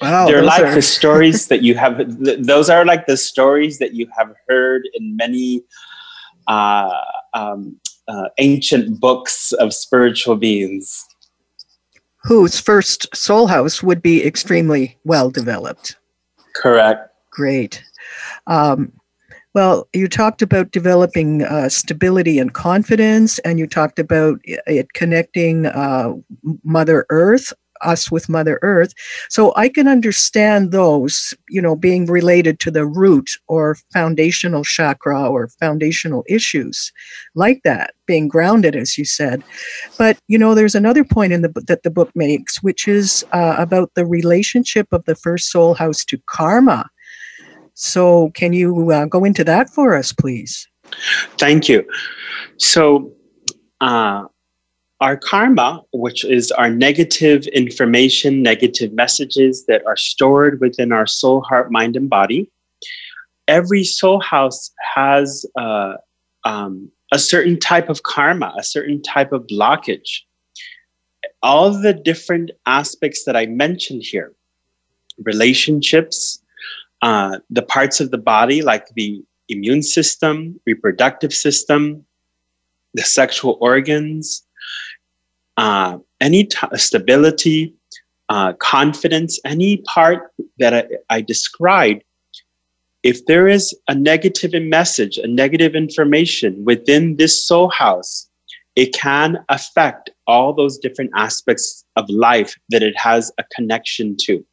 Wow, 0.00 0.26
They're 0.26 0.42
like 0.42 0.62
are... 0.62 0.74
the 0.74 0.82
stories 0.98 1.48
that 1.48 1.62
you 1.62 1.74
have, 1.74 1.98
th- 1.98 2.40
those 2.40 2.70
are 2.70 2.84
like 2.84 3.06
the 3.06 3.16
stories 3.16 3.78
that 3.78 3.94
you 3.94 4.08
have 4.16 4.34
heard 4.48 4.88
in 4.94 5.16
many 5.16 5.62
uh, 6.46 6.94
um, 7.34 7.80
uh, 8.06 8.28
ancient 8.38 9.00
books 9.00 9.52
of 9.52 9.72
spiritual 9.74 10.36
beings. 10.36 11.04
Whose 12.24 12.60
first 12.60 13.14
soul 13.16 13.46
house 13.46 13.82
would 13.82 14.02
be 14.02 14.24
extremely 14.24 14.98
well 15.04 15.30
developed. 15.30 15.96
Correct. 16.54 17.10
Great. 17.30 17.82
Um, 18.46 18.92
well, 19.54 19.88
you 19.92 20.08
talked 20.08 20.42
about 20.42 20.72
developing 20.72 21.42
uh, 21.42 21.68
stability 21.68 22.38
and 22.38 22.52
confidence, 22.52 23.38
and 23.40 23.58
you 23.58 23.66
talked 23.66 23.98
about 23.98 24.40
it 24.44 24.92
connecting 24.92 25.66
uh, 25.66 26.12
Mother 26.64 27.06
Earth 27.10 27.52
us 27.80 28.10
with 28.10 28.28
Mother 28.28 28.58
Earth. 28.62 28.92
So 29.28 29.52
I 29.56 29.68
can 29.68 29.88
understand 29.88 30.72
those, 30.72 31.34
you 31.48 31.62
know, 31.62 31.76
being 31.76 32.06
related 32.06 32.60
to 32.60 32.70
the 32.70 32.86
root 32.86 33.30
or 33.46 33.76
foundational 33.92 34.64
chakra 34.64 35.28
or 35.28 35.48
foundational 35.48 36.24
issues 36.28 36.92
like 37.34 37.62
that, 37.64 37.94
being 38.06 38.28
grounded, 38.28 38.76
as 38.76 38.98
you 38.98 39.04
said. 39.04 39.42
But, 39.96 40.18
you 40.28 40.38
know, 40.38 40.54
there's 40.54 40.74
another 40.74 41.04
point 41.04 41.32
in 41.32 41.42
the 41.42 41.48
that 41.66 41.82
the 41.82 41.90
book 41.90 42.10
makes, 42.14 42.62
which 42.62 42.88
is 42.88 43.24
uh, 43.32 43.56
about 43.58 43.92
the 43.94 44.06
relationship 44.06 44.88
of 44.92 45.04
the 45.04 45.14
first 45.14 45.50
soul 45.50 45.74
house 45.74 46.04
to 46.06 46.18
karma. 46.26 46.88
So 47.74 48.30
can 48.30 48.52
you 48.52 48.90
uh, 48.90 49.04
go 49.06 49.24
into 49.24 49.44
that 49.44 49.70
for 49.70 49.96
us, 49.96 50.12
please? 50.12 50.66
Thank 51.38 51.68
you. 51.68 51.84
So, 52.56 53.12
uh, 53.80 54.24
our 55.00 55.16
karma, 55.16 55.82
which 55.92 56.24
is 56.24 56.50
our 56.52 56.70
negative 56.70 57.46
information, 57.48 58.42
negative 58.42 58.92
messages 58.92 59.64
that 59.66 59.86
are 59.86 59.96
stored 59.96 60.60
within 60.60 60.92
our 60.92 61.06
soul, 61.06 61.40
heart, 61.42 61.70
mind, 61.70 61.94
and 61.96 62.10
body, 62.10 62.50
every 63.46 63.84
soul 63.84 64.20
house 64.20 64.72
has 64.94 65.46
uh, 65.56 65.94
um, 66.44 66.90
a 67.12 67.18
certain 67.18 67.58
type 67.58 67.88
of 67.88 68.02
karma, 68.02 68.52
a 68.58 68.64
certain 68.64 69.00
type 69.02 69.32
of 69.32 69.46
blockage. 69.46 70.20
All 71.42 71.70
the 71.70 71.94
different 71.94 72.50
aspects 72.66 73.24
that 73.24 73.36
I 73.36 73.46
mentioned 73.46 74.02
here 74.02 74.32
relationships, 75.24 76.40
uh, 77.02 77.38
the 77.50 77.62
parts 77.62 78.00
of 78.00 78.10
the 78.10 78.18
body 78.18 78.62
like 78.62 78.88
the 78.94 79.22
immune 79.48 79.82
system, 79.82 80.60
reproductive 80.66 81.32
system, 81.32 82.04
the 82.94 83.02
sexual 83.02 83.58
organs, 83.60 84.46
uh, 85.58 85.98
any 86.20 86.44
t- 86.44 86.76
stability, 86.76 87.74
uh, 88.28 88.52
confidence, 88.54 89.40
any 89.44 89.78
part 89.78 90.32
that 90.58 90.72
I, 90.72 90.84
I 91.10 91.20
described, 91.20 92.04
if 93.02 93.26
there 93.26 93.48
is 93.48 93.76
a 93.88 93.94
negative 93.94 94.52
message, 94.62 95.18
a 95.18 95.26
negative 95.26 95.74
information 95.74 96.64
within 96.64 97.16
this 97.16 97.46
soul 97.46 97.70
house, 97.70 98.28
it 98.76 98.94
can 98.94 99.44
affect 99.48 100.10
all 100.28 100.52
those 100.52 100.78
different 100.78 101.10
aspects 101.16 101.84
of 101.96 102.08
life 102.08 102.54
that 102.68 102.82
it 102.82 102.96
has 102.96 103.32
a 103.38 103.44
connection 103.52 104.16
to. 104.20 104.44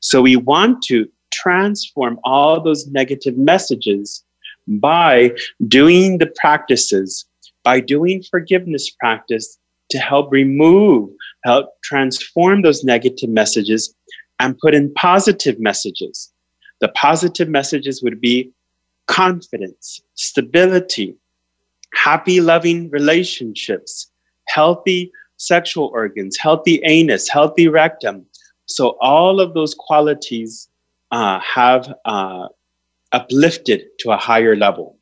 So 0.00 0.20
we 0.20 0.36
want 0.36 0.82
to 0.84 1.08
transform 1.32 2.20
all 2.24 2.60
those 2.60 2.86
negative 2.88 3.38
messages 3.38 4.22
by 4.68 5.32
doing 5.66 6.18
the 6.18 6.30
practices, 6.36 7.24
by 7.64 7.80
doing 7.80 8.22
forgiveness 8.30 8.90
practice 8.90 9.58
to 9.92 9.98
help 9.98 10.32
remove, 10.32 11.08
help 11.44 11.70
transform 11.82 12.62
those 12.62 12.82
negative 12.82 13.30
messages 13.30 13.94
and 14.40 14.58
put 14.58 14.74
in 14.74 14.92
positive 14.94 15.60
messages. 15.60 16.32
The 16.80 16.88
positive 16.88 17.48
messages 17.48 18.02
would 18.02 18.20
be 18.20 18.50
confidence, 19.06 20.02
stability, 20.14 21.14
happy, 21.94 22.40
loving 22.40 22.90
relationships, 22.90 24.10
healthy 24.48 25.12
sexual 25.36 25.90
organs, 25.92 26.38
healthy 26.38 26.80
anus, 26.84 27.28
healthy 27.28 27.68
rectum. 27.68 28.24
So, 28.66 28.96
all 29.00 29.40
of 29.40 29.54
those 29.54 29.74
qualities 29.74 30.68
uh, 31.10 31.40
have 31.40 31.92
uh, 32.04 32.48
uplifted 33.12 33.82
to 34.00 34.12
a 34.12 34.16
higher 34.16 34.56
level. 34.56 34.96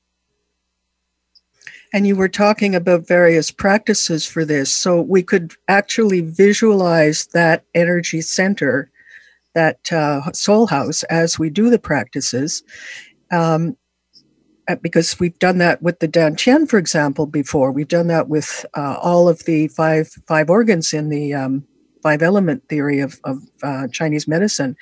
And 1.92 2.06
you 2.06 2.14
were 2.16 2.28
talking 2.28 2.75
about 2.75 3.06
various 3.06 3.50
practices 3.50 4.25
for 4.26 4.44
this. 4.44 4.73
So 4.73 5.00
we 5.00 5.23
could 5.23 5.54
actually 5.68 6.20
visualize 6.20 7.26
that 7.32 7.64
energy 7.75 8.20
center, 8.20 8.90
that 9.54 9.92
uh, 9.92 10.30
soul 10.32 10.66
house, 10.68 11.02
as 11.04 11.38
we 11.38 11.50
do 11.50 11.68
the 11.68 11.78
practices. 11.78 12.62
Um, 13.32 13.76
uh, 14.68 14.76
because 14.76 15.18
we've 15.18 15.38
done 15.40 15.59
that 15.59 15.82
with 15.82 15.99
the 15.99 16.06
Dan 16.06 16.37
Qian, 16.37 16.68
for 16.68 16.78
example, 16.78 17.26
before. 17.26 17.73
We've 17.73 17.88
done 17.88 18.06
that 18.06 18.28
with 18.28 18.64
uh, 18.76 18.97
all 19.02 19.28
of 19.28 19.44
the 19.44 19.66
five 19.68 20.09
five 20.28 20.49
organs 20.49 20.92
in 20.92 21.09
the 21.09 21.35
um, 21.35 21.64
five 22.04 22.23
element 22.23 22.68
theory 22.68 23.00
of, 23.00 23.18
of 23.25 23.42
uh, 23.64 23.88
Chinese 23.88 24.28
medicine. 24.28 24.76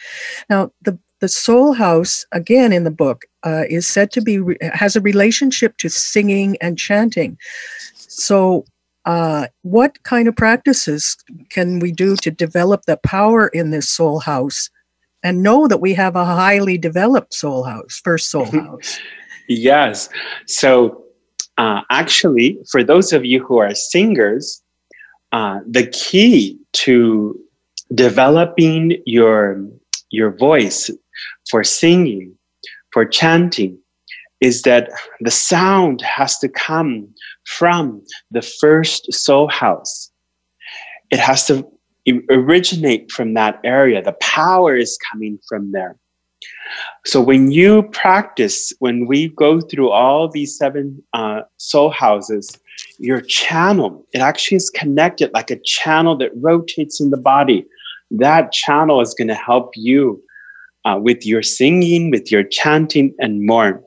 Now, 0.50 0.73
the 0.83 0.99
the 1.21 1.29
soul 1.29 1.73
house 1.73 2.25
again 2.33 2.73
in 2.73 2.85
the 2.85 2.91
book 2.91 3.25
uh, 3.45 3.65
is 3.69 3.87
said 3.87 4.11
to 4.13 4.21
be 4.21 4.41
has 4.73 4.97
a 4.97 5.01
relationship 5.01 5.77
to 5.79 5.89
singing 5.89 6.57
and 6.61 6.79
chanting. 6.79 7.39
So 7.95 8.65
uh, 9.05 9.47
what 9.63 10.03
kind 10.03 10.29
of 10.29 10.37
practices 10.37 11.17
can 11.51 11.79
we 11.79 11.93
do 11.93 12.17
to 12.17 12.31
develop 12.31 12.83
the 12.85 12.99
power 12.99 13.49
in 13.49 13.71
this 13.71 13.89
soul 13.89 14.21
house 14.21 14.71
and 15.23 15.43
know 15.43 15.67
that 15.67 15.81
we 15.81 15.95
have 15.95 16.15
a 16.15 16.25
highly 16.25 16.79
developed 16.79 17.35
soul 17.35 17.65
house 17.65 18.01
first 18.05 18.31
soul 18.31 18.45
house? 18.51 18.99
Yes. 19.49 20.09
So 20.47 21.05
uh, 21.57 21.83
actually 21.91 22.59
for 22.71 22.85
those 22.85 23.13
of 23.13 23.25
you 23.25 23.45
who 23.45 23.59
are 23.59 23.75
singers 23.75 24.63
uh, 25.33 25.61
the 25.69 25.87
key 25.89 26.59
to 26.73 27.39
developing 27.95 29.03
your 29.05 29.65
your 30.11 30.31
voice 30.31 30.91
for 31.51 31.65
singing, 31.65 32.35
for 32.93 33.05
chanting, 33.05 33.79
is 34.41 34.63
that 34.63 34.91
the 35.21 35.31
sound 35.31 36.01
has 36.03 36.39
to 36.39 36.49
come 36.49 37.09
from 37.45 38.03
the 38.31 38.43
first 38.43 39.13
soul 39.13 39.49
house. 39.49 40.11
It 41.11 41.19
has 41.19 41.47
to 41.47 41.67
originate 42.31 43.11
from 43.11 43.35
that 43.35 43.61
area. 43.65 44.03
The 44.03 44.13
power 44.21 44.77
is 44.77 44.99
coming 45.11 45.39
from 45.49 45.73
there. 45.73 45.97
So 47.07 47.21
when 47.21 47.51
you 47.51 47.85
practice, 47.85 48.73
when 48.79 49.07
we 49.07 49.29
go 49.29 49.61
through 49.61 49.91
all 49.91 50.29
these 50.29 50.57
seven 50.57 51.03
uh, 51.13 51.43
soul 51.57 51.91
houses, 51.91 52.51
your 52.99 53.21
channel, 53.21 54.07
it 54.13 54.19
actually 54.19 54.57
is 54.57 54.71
connected 54.71 55.33
like 55.33 55.51
a 55.51 55.61
channel 55.65 56.17
that 56.19 56.31
rotates 56.37 57.01
in 57.01 57.11
the 57.11 57.17
body. 57.17 57.67
That 58.11 58.53
channel 58.53 59.01
is 59.01 59.15
going 59.15 59.29
to 59.29 59.35
help 59.35 59.73
you 59.75 60.23
uh, 60.85 60.99
with 61.00 61.26
your 61.26 61.42
singing, 61.42 62.11
with 62.11 62.30
your 62.30 62.42
chanting, 62.42 63.14
and 63.18 63.47
more. 63.47 63.82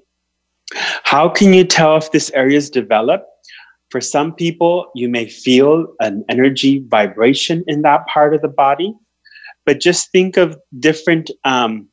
How 1.03 1.27
can 1.29 1.53
you 1.53 1.63
tell 1.63 1.98
if 1.98 2.12
this 2.12 2.31
area 2.31 2.57
is 2.57 2.69
developed? 2.69 3.25
For 3.89 4.00
some 4.00 4.33
people, 4.33 4.89
you 4.95 5.10
may 5.10 5.27
feel 5.27 5.88
an 6.00 6.24
energy 6.29 6.83
vibration 6.88 7.63
in 7.67 7.81
that 7.81 8.07
part 8.07 8.33
of 8.33 8.41
the 8.41 8.48
body, 8.48 8.93
but 9.65 9.81
just 9.81 10.12
think 10.12 10.38
of 10.38 10.57
different 10.79 11.29
um, 11.43 11.89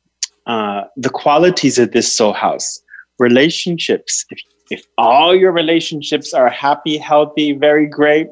uh, 0.47 0.83
the 0.95 1.09
qualities 1.09 1.77
of 1.77 1.91
this 1.91 2.11
soul 2.11 2.33
house. 2.33 2.81
Relationships. 3.19 4.25
If, 4.29 4.39
if 4.71 4.83
all 4.97 5.35
your 5.35 5.51
relationships 5.51 6.33
are 6.33 6.49
happy, 6.49 6.97
healthy, 6.97 7.51
very 7.51 7.85
great, 7.85 8.27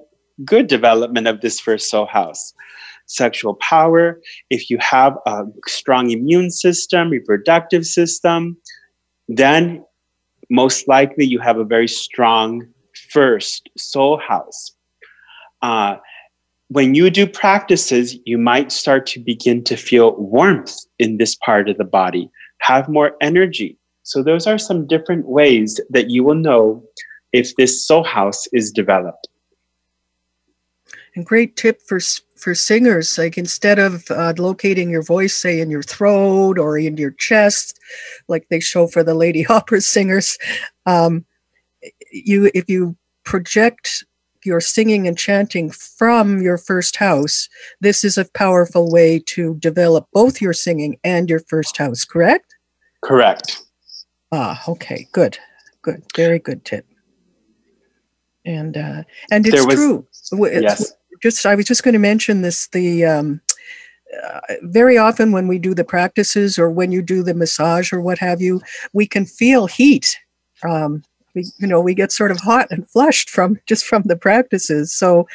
good 0.45 0.67
development 0.67 1.27
of 1.27 1.41
this 1.41 1.59
first 1.59 1.89
soul 1.89 2.05
house. 2.05 2.53
Sexual 3.08 3.56
power. 3.56 4.22
If 4.50 4.70
you 4.70 4.78
have 4.80 5.18
a 5.26 5.44
strong 5.66 6.12
immune 6.12 6.52
system, 6.52 7.10
reproductive 7.10 7.86
system, 7.86 8.58
then 9.28 9.84
most 10.50 10.88
likely 10.88 11.26
you 11.26 11.40
have 11.40 11.58
a 11.58 11.64
very 11.64 11.88
strong 11.88 12.68
first 13.10 13.70
soul 13.78 14.18
house. 14.18 14.72
Uh, 15.62 15.98
when 16.70 16.96
you 16.96 17.10
do 17.10 17.26
practices, 17.26 18.18
you 18.26 18.38
might 18.38 18.72
start 18.72 19.06
to 19.08 19.20
begin 19.20 19.64
to 19.66 19.78
feel 19.78 20.16
warmth 20.18 20.76
in 21.00 21.18
this 21.18 21.36
part 21.36 21.70
of 21.70 21.78
the 21.78 21.86
body, 21.86 22.30
have 22.60 22.90
more 22.90 23.16
energy. 23.22 23.78
So, 24.04 24.22
those 24.22 24.48
are 24.48 24.58
some 24.58 24.88
different 24.88 25.28
ways 25.28 25.80
that 25.90 26.10
you 26.10 26.24
will 26.24 26.36
know 26.36 26.84
if 27.34 27.56
this 27.56 27.86
soul 27.86 28.04
house 28.04 28.48
is 28.54 28.72
developed. 28.72 29.28
And 31.16 31.26
great 31.26 31.56
tip 31.56 31.82
for 31.82 32.00
for 32.38 32.53
singers, 32.56 33.17
like 33.17 33.38
instead 33.38 33.79
of 33.79 34.10
uh, 34.12 34.34
locating 34.38 34.89
your 34.89 35.01
voice, 35.01 35.36
say 35.36 35.60
in 35.60 35.70
your 35.70 35.84
throat 35.84 36.58
or 36.60 36.77
in 36.77 36.98
your 36.98 37.12
chest, 37.12 37.79
like 38.27 38.48
they 38.50 38.60
show 38.60 38.88
for 38.88 39.03
the 39.03 39.13
Lady 39.13 39.46
Opera 39.50 39.82
singers, 39.82 40.38
um, 40.86 41.25
you 42.12 42.50
if 42.53 42.70
you 42.70 42.96
project 43.24 44.06
your 44.46 44.62
singing 44.62 45.08
and 45.08 45.17
chanting 45.17 45.72
from 45.72 46.41
your 46.41 46.58
first 46.58 46.96
house, 46.96 47.50
this 47.82 48.03
is 48.03 48.17
a 48.17 48.29
powerful 48.34 48.89
way 48.89 49.20
to 49.20 49.56
develop 49.56 50.08
both 50.13 50.41
your 50.41 50.53
singing 50.53 50.98
and 51.03 51.29
your 51.29 51.39
first 51.39 51.75
house. 51.77 52.06
Correct? 52.06 52.56
Correct. 53.03 53.62
Ah, 54.32 54.62
okay, 54.67 55.08
good, 55.12 55.38
good, 55.82 56.03
very 56.15 56.39
good 56.39 56.63
tip. 56.63 56.86
And 58.46 58.77
uh, 58.77 59.03
and 59.32 59.46
it's 59.46 59.65
was, 59.65 59.75
true. 59.75 60.08
It's, 60.32 60.63
yes 60.63 60.94
just 61.21 61.45
I 61.45 61.55
was 61.55 61.65
just 61.65 61.83
going 61.83 61.93
to 61.93 62.00
mention 62.00 62.41
this 62.41 62.67
the 62.67 63.05
um, 63.05 63.41
uh, 64.24 64.39
very 64.63 64.97
often 64.97 65.31
when 65.31 65.47
we 65.47 65.59
do 65.59 65.74
the 65.74 65.83
practices 65.83 66.57
or 66.57 66.69
when 66.69 66.91
you 66.91 67.01
do 67.01 67.24
the 67.24 67.33
massage 67.33 67.91
or 67.91 68.01
what 68.01 68.17
have 68.17 68.41
you, 68.41 68.62
we 68.93 69.05
can 69.05 69.25
feel 69.25 69.67
heat. 69.67 70.17
Um, 70.63 71.03
we, 71.36 71.43
you 71.59 71.67
know, 71.67 71.81
we 71.81 71.93
get 71.93 72.12
sort 72.12 72.31
of 72.31 72.39
hot 72.39 72.67
and 72.71 72.89
flushed 72.89 73.29
from 73.29 73.59
just 73.67 73.86
from 73.86 74.03
the 74.03 74.15
practices. 74.15 74.93
So, 74.93 75.27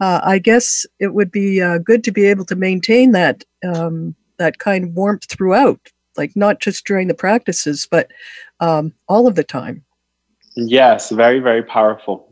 uh, 0.00 0.20
I 0.24 0.38
guess 0.38 0.86
it 0.98 1.14
would 1.14 1.30
be 1.30 1.60
uh, 1.60 1.78
good 1.78 2.02
to 2.04 2.10
be 2.10 2.24
able 2.24 2.44
to 2.46 2.56
maintain 2.56 3.12
that 3.12 3.44
um, 3.64 4.14
that 4.38 4.58
kind 4.58 4.84
of 4.84 4.94
warmth 4.94 5.28
throughout, 5.28 5.80
like 6.16 6.34
not 6.34 6.60
just 6.60 6.84
during 6.86 7.08
the 7.08 7.14
practices, 7.14 7.86
but 7.90 8.10
um, 8.60 8.92
all 9.08 9.26
of 9.26 9.34
the 9.34 9.44
time. 9.44 9.84
Yes, 10.56 11.10
very 11.10 11.38
very 11.38 11.62
powerful. 11.62 12.28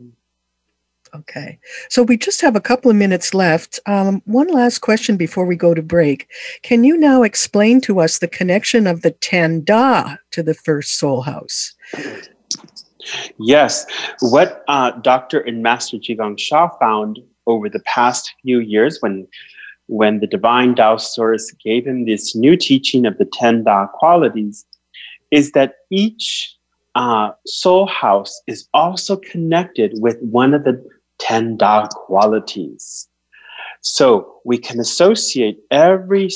Okay. 1.19 1.57
So 1.89 2.03
we 2.03 2.17
just 2.17 2.41
have 2.41 2.55
a 2.55 2.61
couple 2.61 2.91
of 2.91 2.97
minutes 2.97 3.33
left. 3.33 3.79
Um, 3.85 4.21
one 4.25 4.47
last 4.47 4.79
question 4.79 5.17
before 5.17 5.45
we 5.45 5.55
go 5.55 5.73
to 5.73 5.81
break. 5.81 6.27
Can 6.61 6.83
you 6.83 6.97
now 6.97 7.23
explain 7.23 7.81
to 7.81 7.99
us 7.99 8.19
the 8.19 8.27
connection 8.27 8.85
of 8.87 9.01
the 9.01 9.11
Ten 9.11 9.63
Da 9.63 10.15
to 10.31 10.43
the 10.43 10.53
first 10.53 10.97
soul 10.97 11.21
house? 11.21 11.73
Yes. 13.39 13.85
What 14.19 14.63
uh, 14.67 14.91
Dr. 14.91 15.39
and 15.39 15.63
Master 15.63 15.97
Zhi 15.97 16.39
Sha 16.39 16.69
found 16.79 17.19
over 17.47 17.69
the 17.69 17.81
past 17.81 18.33
few 18.41 18.59
years 18.59 18.97
when 19.01 19.27
when 19.87 20.19
the 20.19 20.27
divine 20.27 20.73
Tao 20.73 20.97
source 20.97 21.51
gave 21.63 21.85
him 21.85 22.05
this 22.05 22.35
new 22.35 22.57
teaching 22.57 23.05
of 23.05 23.19
the 23.19 23.25
10 23.25 23.63
Da 23.65 23.85
qualities 23.85 24.65
is 25.29 25.51
that 25.51 25.75
each 25.91 26.55
uh, 26.95 27.31
soul 27.45 27.85
house 27.85 28.41
is 28.47 28.67
also 28.73 29.17
connected 29.17 29.93
with 29.97 30.17
one 30.21 30.53
of 30.53 30.63
the 30.63 30.83
10 31.19 31.57
Da 31.57 31.87
qualities. 31.87 33.07
So 33.81 34.39
we 34.45 34.57
can 34.57 34.79
associate 34.79 35.59
every 35.71 36.29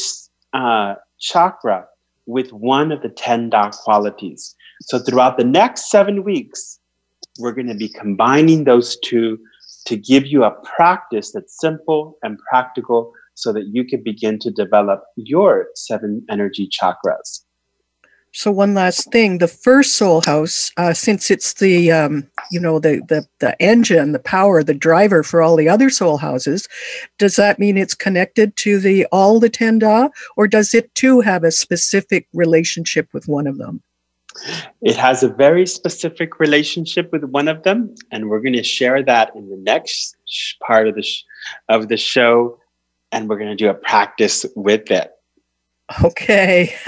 uh, 0.54 0.96
chakra 1.20 1.86
with 2.26 2.54
one 2.54 2.92
of 2.92 3.02
the 3.02 3.10
10 3.10 3.50
Da 3.50 3.72
qualities. 3.72 4.56
So 4.82 5.00
throughout 5.00 5.38
the 5.38 5.44
next 5.44 5.90
seven 5.90 6.24
weeks, 6.24 6.80
we're 7.40 7.54
going 7.54 7.68
to 7.68 7.76
be 7.76 7.90
combining 7.90 8.66
those 8.66 8.98
two 9.00 9.40
to 9.86 9.98
give 9.98 10.28
you 10.28 10.44
a 10.44 10.52
practice 10.76 11.32
that's 11.32 11.60
simple 11.60 12.18
and 12.22 12.38
practical 12.50 13.12
so 13.34 13.54
that 13.54 13.68
you 13.68 13.86
can 13.86 14.04
begin 14.04 14.38
to 14.40 14.52
develop 14.52 15.04
your 15.16 15.68
seven 15.76 16.24
energy 16.30 16.68
chakras. 16.70 17.46
So 18.32 18.52
one 18.52 18.76
last 18.76 19.12
thing, 19.12 19.40
the 19.40 19.48
first 19.48 19.96
soul 19.96 20.22
house, 20.22 20.72
uh, 20.78 20.94
since 20.94 21.32
it's 21.32 21.54
the 21.54 21.92
um, 21.92 22.28
you 22.52 22.60
know 22.60 22.80
the, 22.80 23.02
the 23.10 23.26
the 23.40 23.60
engine, 23.62 24.12
the 24.12 24.20
power, 24.20 24.64
the 24.64 24.74
driver 24.74 25.24
for 25.24 25.42
all 25.42 25.56
the 25.56 25.68
other 25.68 25.90
soul 25.90 26.18
houses, 26.18 26.68
does 27.18 27.36
that 27.38 27.58
mean 27.58 27.76
it's 27.76 27.96
connected 27.96 28.56
to 28.58 28.80
the 28.80 29.08
all 29.12 29.40
the 29.40 29.50
ten 29.50 29.80
da, 29.80 30.10
or 30.38 30.48
does 30.48 30.74
it 30.74 30.94
too 30.94 31.22
have 31.22 31.44
a 31.44 31.52
specific 31.52 32.28
relationship 32.34 33.10
with 33.14 33.28
one 33.28 33.48
of 33.48 33.58
them? 33.58 33.82
It 34.82 34.96
has 34.96 35.24
a 35.24 35.28
very 35.28 35.66
specific 35.66 36.40
relationship 36.40 37.12
with 37.12 37.24
one 37.24 37.48
of 37.48 37.64
them, 37.64 37.96
and 38.12 38.30
we're 38.30 38.42
going 38.42 38.54
to 38.54 38.64
share 38.64 39.02
that 39.04 39.36
in 39.36 39.50
the 39.50 39.58
next 39.58 40.16
part 40.66 40.88
of 40.88 40.94
the 40.96 41.04
sh- 41.04 41.24
of 41.68 41.88
the 41.88 41.98
show, 41.98 42.60
and 43.12 43.28
we're 43.28 43.40
going 43.40 43.50
to 43.50 43.56
do 43.56 43.70
a 43.70 43.74
practice 43.74 44.46
with 44.56 44.92
it. 44.92 45.12
Okay. 46.04 46.76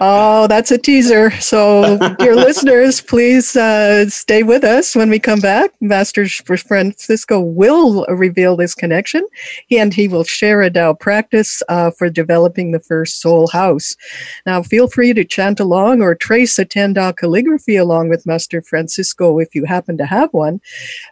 oh, 0.00 0.46
that's 0.48 0.70
a 0.70 0.78
teaser. 0.78 1.32
So, 1.32 1.98
dear 2.18 2.36
listeners, 2.36 3.00
please 3.00 3.56
uh, 3.56 4.08
stay 4.08 4.44
with 4.44 4.62
us 4.62 4.94
when 4.94 5.10
we 5.10 5.18
come 5.18 5.40
back. 5.40 5.72
Master 5.80 6.26
Francisco 6.28 7.40
will 7.40 8.06
reveal 8.06 8.56
this 8.56 8.76
connection 8.76 9.26
and 9.72 9.92
he 9.92 10.06
will 10.06 10.22
share 10.22 10.62
a 10.62 10.70
Tao 10.70 10.94
practice 10.94 11.62
uh, 11.68 11.90
for 11.90 12.08
developing 12.08 12.70
the 12.70 12.80
first 12.80 13.20
soul 13.20 13.48
house. 13.48 13.96
Now, 14.46 14.62
feel 14.62 14.86
free 14.86 15.12
to 15.14 15.24
chant 15.24 15.58
along 15.58 16.00
or 16.00 16.14
trace 16.14 16.58
a 16.60 16.64
Ten 16.64 16.92
Da 16.92 17.10
calligraphy 17.12 17.76
along 17.76 18.08
with 18.08 18.26
Master 18.26 18.62
Francisco 18.62 19.38
if 19.40 19.54
you 19.54 19.64
happen 19.64 19.98
to 19.98 20.06
have 20.06 20.32
one, 20.32 20.60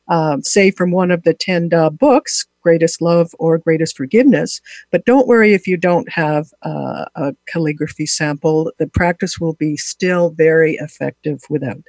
um, 0.07 0.43
say 0.43 0.71
from 0.71 0.93
one 0.93 1.11
of 1.11 1.25
the 1.25 1.35
Ten 1.35 1.69
Da 1.69 1.91
books 1.91 2.47
greatest 2.69 3.01
love 3.01 3.31
or 3.39 3.57
greatest 3.57 3.97
forgiveness. 3.97 4.61
But 4.91 5.07
don't 5.07 5.27
worry 5.27 5.55
if 5.55 5.67
you 5.67 5.79
don't 5.79 6.07
have 6.11 6.53
uh, 6.63 7.07
a 7.15 7.35
calligraphy 7.47 8.05
sample. 8.05 8.71
The 8.79 8.87
practice 8.87 9.41
will 9.41 9.55
be 9.55 9.79
still 9.79 10.29
very 10.31 10.75
effective 10.75 11.41
without. 11.49 11.83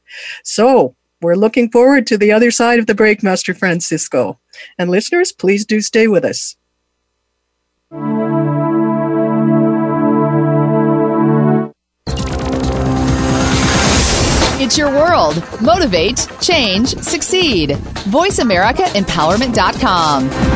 So 0.46 0.96
we're 1.22 1.36
looking 1.36 1.70
forward 1.70 2.08
to 2.08 2.18
the 2.18 2.32
other 2.32 2.50
side 2.50 2.80
of 2.80 2.88
the 2.88 2.96
break, 2.96 3.22
Master 3.22 3.54
Francisco. 3.54 4.40
And 4.78 4.90
listeners, 4.90 5.34
please 5.34 5.66
do 5.66 5.82
stay 5.82 6.08
with 6.08 6.24
us. 6.24 6.56
It's 14.62 14.78
your 14.78 14.92
world. 14.92 15.42
Motivate, 15.62 16.28
change, 16.42 16.90
succeed. 16.90 17.70
VoiceAmericaEmpowerment.com. 18.12 20.49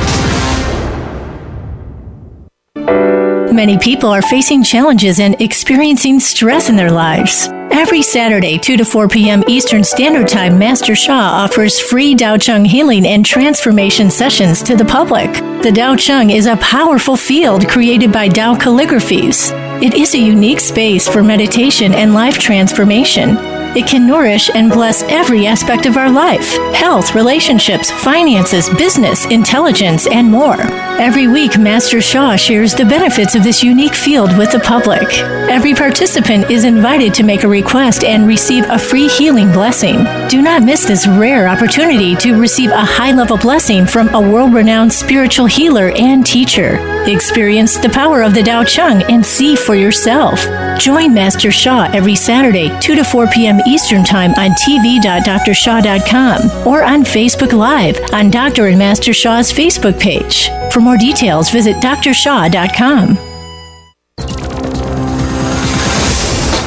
Many 3.53 3.77
people 3.77 4.09
are 4.09 4.23
facing 4.23 4.63
challenges 4.63 5.19
and 5.19 5.39
experiencing 5.39 6.19
stress 6.19 6.69
in 6.69 6.75
their 6.75 6.89
lives. 6.89 7.49
Every 7.69 8.01
Saturday, 8.01 8.57
2 8.57 8.77
to 8.77 8.83
4 8.83 9.07
p.m. 9.07 9.43
Eastern 9.47 9.83
Standard 9.83 10.27
Time, 10.27 10.57
Master 10.57 10.95
Sha 10.95 11.13
offers 11.13 11.79
free 11.79 12.15
Dao 12.15 12.41
Chang 12.41 12.65
healing 12.65 13.05
and 13.05 13.23
transformation 13.23 14.09
sessions 14.09 14.63
to 14.63 14.75
the 14.75 14.83
public. 14.83 15.31
The 15.61 15.69
Dao 15.69 15.99
Chang 15.99 16.31
is 16.31 16.47
a 16.47 16.57
powerful 16.57 17.15
field 17.15 17.69
created 17.69 18.11
by 18.11 18.27
Dao 18.27 18.57
calligraphies. 18.57 19.51
It 19.83 19.93
is 19.93 20.15
a 20.15 20.19
unique 20.19 20.59
space 20.59 21.07
for 21.07 21.21
meditation 21.21 21.93
and 21.93 22.15
life 22.15 22.39
transformation. 22.39 23.52
It 23.75 23.87
can 23.87 24.05
nourish 24.05 24.51
and 24.53 24.71
bless 24.71 25.01
every 25.03 25.47
aspect 25.47 25.87
of 25.87 25.97
our 25.97 26.11
life 26.11 26.55
health, 26.75 27.15
relationships, 27.15 27.89
finances, 27.89 28.69
business, 28.69 29.25
intelligence, 29.25 30.05
and 30.05 30.29
more. 30.29 30.61
Every 30.99 31.27
week, 31.27 31.57
Master 31.57 31.99
Sha 31.99 32.35
shares 32.35 32.75
the 32.75 32.85
benefits 32.85 33.33
of 33.33 33.43
this 33.43 33.63
unique 33.63 33.95
field 33.95 34.37
with 34.37 34.51
the 34.51 34.59
public. 34.59 35.01
Every 35.49 35.73
participant 35.73 36.51
is 36.51 36.65
invited 36.65 37.15
to 37.15 37.23
make 37.23 37.43
a 37.43 37.47
request 37.47 38.03
and 38.03 38.27
receive 38.27 38.65
a 38.69 38.77
free 38.77 39.07
healing 39.07 39.51
blessing. 39.51 40.05
Do 40.29 40.41
not 40.43 40.61
miss 40.61 40.85
this 40.85 41.07
rare 41.07 41.47
opportunity 41.47 42.15
to 42.17 42.39
receive 42.39 42.69
a 42.69 42.85
high 42.85 43.11
level 43.11 43.37
blessing 43.37 43.87
from 43.87 44.07
a 44.09 44.21
world 44.21 44.53
renowned 44.53 44.93
spiritual 44.93 45.47
healer 45.47 45.91
and 45.95 46.23
teacher. 46.25 46.77
Experience 47.07 47.77
the 47.77 47.89
power 47.89 48.21
of 48.21 48.35
the 48.35 48.43
Tao 48.43 48.63
Chang 48.63 49.01
and 49.11 49.25
see 49.25 49.55
for 49.55 49.73
yourself. 49.73 50.45
Join 50.79 51.13
Master 51.13 51.51
Sha 51.51 51.83
every 51.93 52.15
Saturday, 52.15 52.69
2 52.79 52.95
to 52.95 53.03
4 53.03 53.27
p.m. 53.27 53.59
Eastern 53.67 54.03
Time 54.03 54.31
on 54.31 54.49
tv.drsha.com 54.51 56.67
or 56.67 56.83
on 56.83 57.03
Facebook 57.03 57.53
Live 57.53 57.99
on 58.13 58.29
Dr. 58.29 58.67
and 58.67 58.77
Master 58.77 59.13
Sha's 59.13 59.51
Facebook 59.51 59.99
page. 59.99 60.49
For 60.71 60.79
more 60.81 60.97
details, 60.97 61.49
visit 61.49 61.77
drsha.com. 61.77 63.17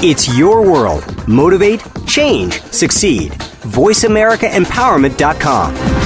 It's 0.02 0.36
your 0.38 0.62
world. 0.62 1.04
Motivate, 1.26 1.82
change, 2.06 2.60
succeed. 2.62 3.32
VoiceAmericaEmpowerment.com. 3.32 6.05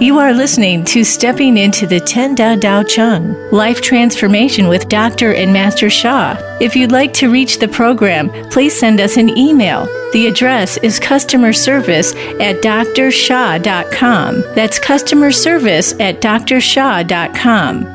You 0.00 0.18
are 0.18 0.32
listening 0.32 0.82
to 0.86 1.04
Stepping 1.04 1.58
into 1.58 1.86
the 1.86 2.00
Ten 2.00 2.34
Da 2.34 2.56
Tao 2.56 2.82
Chang 2.82 3.34
Life 3.50 3.82
Transformation 3.82 4.66
with 4.66 4.88
Dr. 4.88 5.34
and 5.34 5.52
Master 5.52 5.90
Sha. 5.90 6.38
If 6.58 6.74
you'd 6.74 6.90
like 6.90 7.12
to 7.14 7.30
reach 7.30 7.58
the 7.58 7.68
program, 7.68 8.30
please 8.48 8.74
send 8.80 8.98
us 8.98 9.18
an 9.18 9.36
email. 9.36 9.84
The 10.14 10.26
address 10.26 10.78
is 10.78 10.98
customer 10.98 11.52
service 11.52 12.14
at 12.40 12.62
drsha.com. 12.62 14.40
That's 14.54 14.78
customer 14.78 15.30
service 15.30 15.92
at 16.00 16.22
drsha.com. 16.22 17.86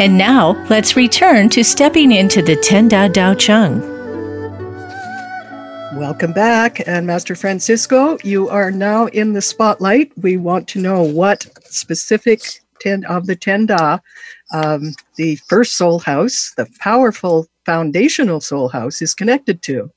And 0.00 0.18
now, 0.18 0.66
let's 0.68 0.96
return 0.96 1.48
to 1.50 1.62
Stepping 1.62 2.10
into 2.10 2.42
the 2.42 2.56
Ten 2.56 2.88
Da 2.88 3.06
Tao 3.06 3.34
Chang. 3.34 3.95
Welcome 5.96 6.34
back. 6.34 6.86
And 6.86 7.06
Master 7.06 7.34
Francisco, 7.34 8.18
you 8.22 8.50
are 8.50 8.70
now 8.70 9.06
in 9.06 9.32
the 9.32 9.40
spotlight. 9.40 10.12
We 10.18 10.36
want 10.36 10.68
to 10.68 10.78
know 10.78 11.02
what 11.02 11.46
specific 11.64 12.62
ten 12.80 13.02
of 13.06 13.26
the 13.26 13.34
ten 13.34 13.64
da, 13.64 14.00
um, 14.52 14.92
the 15.16 15.36
first 15.48 15.78
soul 15.78 16.00
house, 16.00 16.52
the 16.58 16.66
powerful 16.80 17.46
foundational 17.64 18.42
soul 18.42 18.68
house, 18.68 19.00
is 19.00 19.14
connected 19.14 19.62
to. 19.62 19.90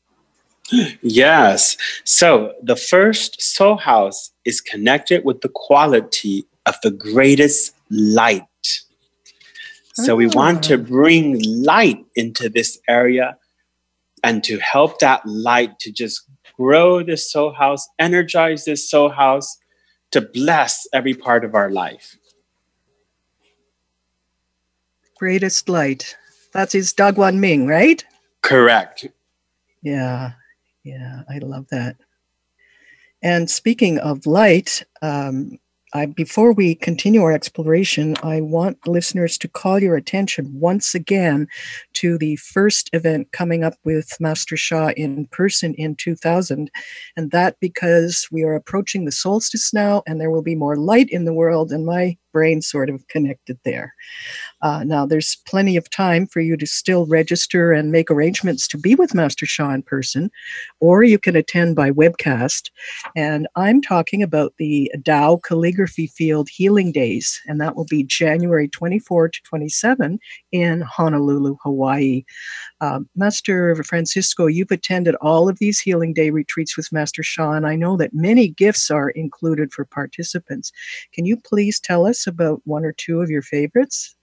Yes. 1.02 1.76
So 2.06 2.54
the 2.64 2.78
first 2.78 3.42
soul 3.42 3.76
house 3.76 4.32
is 4.46 4.62
connected 4.62 5.26
with 5.26 5.42
the 5.42 5.50
quality 5.50 6.46
of 6.66 6.76
the 6.82 6.92
greatest 6.92 7.76
light. 7.90 8.44
So 9.94 10.16
we 10.16 10.28
want 10.28 10.64
to 10.64 10.76
ah. 10.76 10.78
bring 10.78 11.42
light 11.44 12.06
into 12.16 12.48
this 12.48 12.80
area 12.88 13.36
and 14.24 14.44
to 14.44 14.60
help 14.60 15.00
that 15.00 15.26
light 15.26 15.80
to 15.80 15.92
just 15.92 16.30
grow 16.56 17.04
this 17.04 17.32
soul 17.32 17.54
house, 17.54 17.88
energize 18.00 18.66
this 18.66 18.90
soul 18.90 19.10
house 19.10 19.58
to 20.12 20.22
bless 20.22 20.88
every 20.94 21.14
part 21.14 21.46
of 21.46 21.56
our 21.56 21.70
life. 21.70 22.18
Greatest 25.18 25.70
light. 25.70 26.16
That's 26.54 26.74
his 26.74 26.94
Da 26.94 27.12
Guang 27.12 27.40
Ming, 27.40 27.68
right? 27.68 28.04
Correct. 28.42 29.08
Yeah, 29.82 30.32
yeah, 30.84 31.24
I 31.30 31.40
love 31.40 31.68
that. 31.72 31.98
And 33.22 33.50
speaking 33.50 34.00
of 34.00 34.26
light, 34.26 34.84
um, 35.02 35.60
I, 35.94 36.06
before 36.06 36.54
we 36.54 36.76
continue 36.76 37.24
our 37.24 37.32
exploration, 37.32 38.16
I 38.22 38.42
want 38.42 38.88
listeners 38.88 39.38
to 39.40 39.48
call 39.48 39.80
your 39.80 39.96
attention 39.96 40.52
once 40.54 40.94
again 40.94 41.48
to 41.94 42.18
the 42.18 42.36
first 42.36 42.90
event 42.94 43.32
coming 43.32 43.64
up 43.64 43.74
with 43.84 44.16
Master 44.20 44.56
Sha 44.56 44.90
in 44.96 45.26
person 45.28 45.74
in 45.76 45.96
2000. 45.96 46.70
And 47.18 47.32
that 47.32 47.56
because 47.60 48.28
we 48.32 48.44
are 48.44 48.54
approaching 48.54 49.06
the 49.06 49.12
solstice 49.12 49.74
now 49.74 50.04
and 50.06 50.22
there 50.22 50.32
will 50.32 50.44
be 50.44 50.56
more 50.56 50.76
light 50.76 51.10
in 51.10 51.26
the 51.26 51.34
world, 51.34 51.72
and 51.72 51.86
my 51.86 52.18
brain 52.32 52.62
sort 52.62 52.90
of 52.90 53.08
connected 53.08 53.58
there. 53.66 53.94
Uh, 54.62 54.84
now, 54.84 55.06
there's 55.06 55.38
plenty 55.46 55.78
of 55.78 55.90
time 55.90 56.28
for 56.28 56.42
you 56.42 56.58
to 56.58 56.68
still 56.68 57.06
register 57.06 57.72
and 57.72 57.92
make 57.92 58.12
arrangements 58.12 58.68
to 58.68 58.78
be 58.78 58.96
with 58.96 59.16
Master 59.16 59.46
Sha 59.46 59.72
in 59.72 59.84
person, 59.84 60.30
or 60.80 61.04
you 61.04 61.18
can 61.18 61.36
attend 61.36 61.76
by 61.76 61.92
webcast. 61.92 62.70
And 63.16 63.48
I'm 63.56 63.82
talking 63.82 64.22
about 64.22 64.54
the 64.58 64.92
Tao 65.06 65.38
Calligraphy 65.38 66.08
Field 66.08 66.50
Healing 66.50 66.92
Days, 66.92 67.42
and 67.48 67.60
that 67.62 67.76
will 67.76 67.86
be 67.86 68.04
January 68.04 68.68
24 68.68 69.30
to 69.30 69.40
27 69.44 70.20
in 70.52 70.82
Honolulu, 70.82 71.56
Hawaii. 71.64 72.24
Uh, 72.82 73.00
Master 73.16 73.76
Francisco, 73.84 74.48
you've 74.48 74.72
attended 74.72 75.16
all 75.16 75.50
of 75.50 75.60
these 75.60 75.80
Healing 75.80 76.14
Day 76.14 76.30
retreats 76.30 76.76
with 76.76 76.92
Master 76.92 77.24
Sha, 77.24 77.52
and 77.54 77.66
I 77.66 77.76
know 77.76 77.98
that 77.98 78.14
many 78.14 78.50
gifts 78.50 78.92
are 78.92 79.10
included 79.10 79.74
for 79.74 79.86
participants. 79.86 80.72
Can 81.14 81.26
you 81.26 81.38
please 81.38 81.80
tell 81.80 82.06
us 82.06 82.28
about 82.28 82.62
one 82.66 82.86
or 82.86 82.94
two 82.94 83.22
of 83.22 83.30
your 83.30 83.42
favorites? 83.42 84.16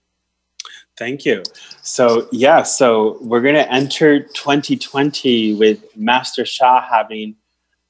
Thank 0.97 1.25
you. 1.25 1.43
So, 1.83 2.27
yeah, 2.31 2.63
so 2.63 3.19
we're 3.21 3.41
going 3.41 3.55
to 3.55 3.71
enter 3.71 4.19
2020 4.19 5.53
with 5.53 5.95
Master 5.95 6.43
Sha 6.43 6.81
having 6.81 7.35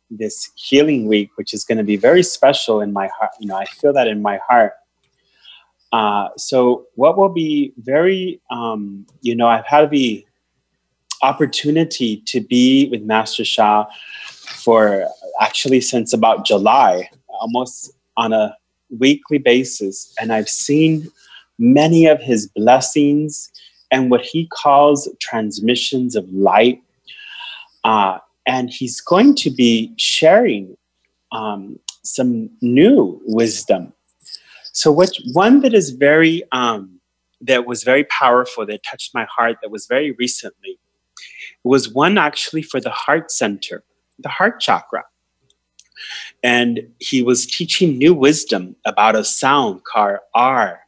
this 0.10 0.52
healing 0.56 1.08
week, 1.08 1.30
which 1.36 1.54
is 1.54 1.64
going 1.64 1.78
to 1.78 1.86
be 1.86 1.96
very 1.96 2.22
special 2.22 2.82
in 2.82 2.92
my 2.92 3.08
heart. 3.18 3.32
You 3.40 3.48
know, 3.48 3.56
I 3.56 3.66
feel 3.66 3.94
that 3.94 4.08
in 4.08 4.22
my 4.22 4.40
heart. 4.48 4.74
Uh, 5.94 6.30
so, 6.36 6.86
what 6.96 7.18
will 7.18 7.30
be 7.30 7.74
very, 7.78 8.42
um, 8.52 9.08
you 9.22 9.36
know, 9.36 9.48
I've 9.48 9.66
had 9.66 9.90
the 9.90 10.26
opportunity 11.22 12.18
to 12.26 12.42
be 12.42 12.90
with 12.90 13.04
Master 13.04 13.46
Sha 13.46 13.86
for 14.22 15.08
actually 15.40 15.80
since 15.80 16.12
about 16.12 16.46
July, 16.46 17.10
almost 17.30 17.94
on 18.18 18.34
a 18.34 18.56
weekly 18.90 19.38
basis. 19.38 20.14
And 20.20 20.34
I've 20.34 20.50
seen 20.50 21.10
many 21.58 22.06
of 22.06 22.22
his 22.22 22.48
blessings 22.48 23.52
and 23.92 24.12
what 24.12 24.22
he 24.22 24.48
calls 24.48 25.10
transmissions 25.20 26.16
of 26.16 26.30
light. 26.32 26.82
Uh, 27.84 28.20
and 28.46 28.70
he's 28.70 29.02
going 29.02 29.36
to 29.36 29.50
be 29.50 29.94
sharing 29.98 30.78
um, 31.32 31.80
some 32.04 32.50
new 32.62 33.22
wisdom. 33.26 33.94
So, 34.74 34.92
what 34.92 35.12
one 35.34 35.62
that 35.62 35.74
is 35.74 35.92
very 35.92 36.44
um, 36.52 37.00
that 37.42 37.66
was 37.66 37.84
very 37.84 38.04
powerful, 38.06 38.66
that 38.66 38.84
touched 38.84 39.14
my 39.14 39.26
heart, 39.26 39.58
that 39.62 39.72
was 39.72 39.86
very 39.88 40.12
recently, 40.12 40.80
was 41.64 41.90
one 41.90 42.18
actually 42.18 42.62
for 42.62 42.80
the 42.80 42.90
heart 42.90 43.32
center, 43.32 43.84
the 44.20 44.30
heart 44.30 44.60
chakra. 44.60 45.04
And 46.44 46.88
he 47.00 47.24
was 47.24 47.46
teaching 47.46 47.98
new 47.98 48.14
wisdom 48.14 48.76
about 48.86 49.16
a 49.16 49.24
sound 49.24 49.84
called 49.84 50.20
R 50.36 50.82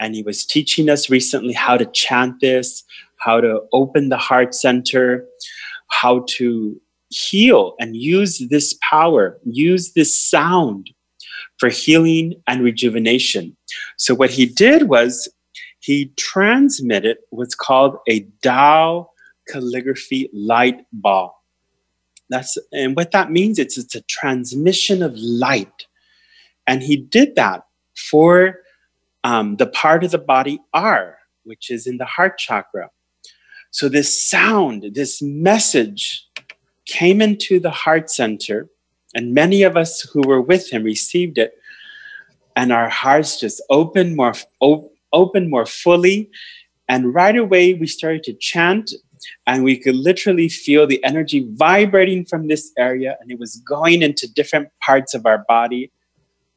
and 0.00 0.14
he 0.14 0.22
was 0.22 0.44
teaching 0.44 0.88
us 0.88 1.10
recently 1.10 1.52
how 1.52 1.76
to 1.76 1.86
chant 1.86 2.40
this, 2.40 2.84
how 3.18 3.40
to 3.40 3.60
open 3.72 4.08
the 4.08 4.16
heart 4.16 4.54
center, 4.54 5.24
how 5.88 6.24
to 6.28 6.80
heal 7.10 7.74
and 7.80 7.96
use 7.96 8.38
this 8.50 8.78
power, 8.88 9.38
use 9.44 9.92
this 9.92 10.14
sound 10.14 10.90
for 11.58 11.68
healing 11.68 12.34
and 12.46 12.62
rejuvenation. 12.62 13.56
So, 13.96 14.14
what 14.14 14.30
he 14.30 14.46
did 14.46 14.84
was 14.88 15.28
he 15.80 16.12
transmitted 16.16 17.18
what's 17.30 17.54
called 17.54 17.96
a 18.08 18.26
Tao 18.42 19.10
calligraphy 19.48 20.28
light 20.32 20.84
ball. 20.92 21.42
That's 22.30 22.58
and 22.72 22.94
what 22.94 23.12
that 23.12 23.30
means 23.30 23.58
it's 23.58 23.78
it's 23.78 23.94
a 23.94 24.02
transmission 24.02 25.02
of 25.02 25.14
light. 25.16 25.86
And 26.66 26.82
he 26.82 26.96
did 26.96 27.34
that 27.36 27.62
for 27.96 28.58
um, 29.28 29.56
the 29.56 29.66
part 29.66 30.04
of 30.04 30.10
the 30.10 30.24
body 30.34 30.58
R, 30.72 31.18
which 31.44 31.70
is 31.70 31.86
in 31.86 31.98
the 31.98 32.06
heart 32.06 32.38
chakra. 32.38 32.88
So 33.70 33.90
this 33.90 34.10
sound, 34.34 34.78
this 34.94 35.20
message 35.20 36.26
came 36.86 37.20
into 37.20 37.60
the 37.60 37.70
heart 37.70 38.10
center, 38.10 38.70
and 39.14 39.34
many 39.34 39.64
of 39.64 39.76
us 39.76 40.00
who 40.00 40.22
were 40.26 40.40
with 40.40 40.70
him 40.70 40.82
received 40.82 41.36
it, 41.36 41.52
and 42.56 42.72
our 42.72 42.88
hearts 42.88 43.38
just 43.38 43.62
opened 43.68 44.16
more, 44.16 44.32
op- 44.60 44.92
opened 45.12 45.50
more 45.50 45.66
fully. 45.66 46.30
And 46.88 47.12
right 47.12 47.36
away, 47.36 47.74
we 47.74 47.86
started 47.86 48.22
to 48.24 48.32
chant, 48.32 48.94
and 49.46 49.62
we 49.62 49.76
could 49.76 49.96
literally 49.96 50.48
feel 50.48 50.86
the 50.86 51.04
energy 51.04 51.46
vibrating 51.52 52.24
from 52.24 52.48
this 52.48 52.72
area, 52.78 53.18
and 53.20 53.30
it 53.30 53.38
was 53.38 53.56
going 53.56 54.00
into 54.00 54.32
different 54.32 54.68
parts 54.80 55.12
of 55.12 55.26
our 55.26 55.44
body. 55.46 55.92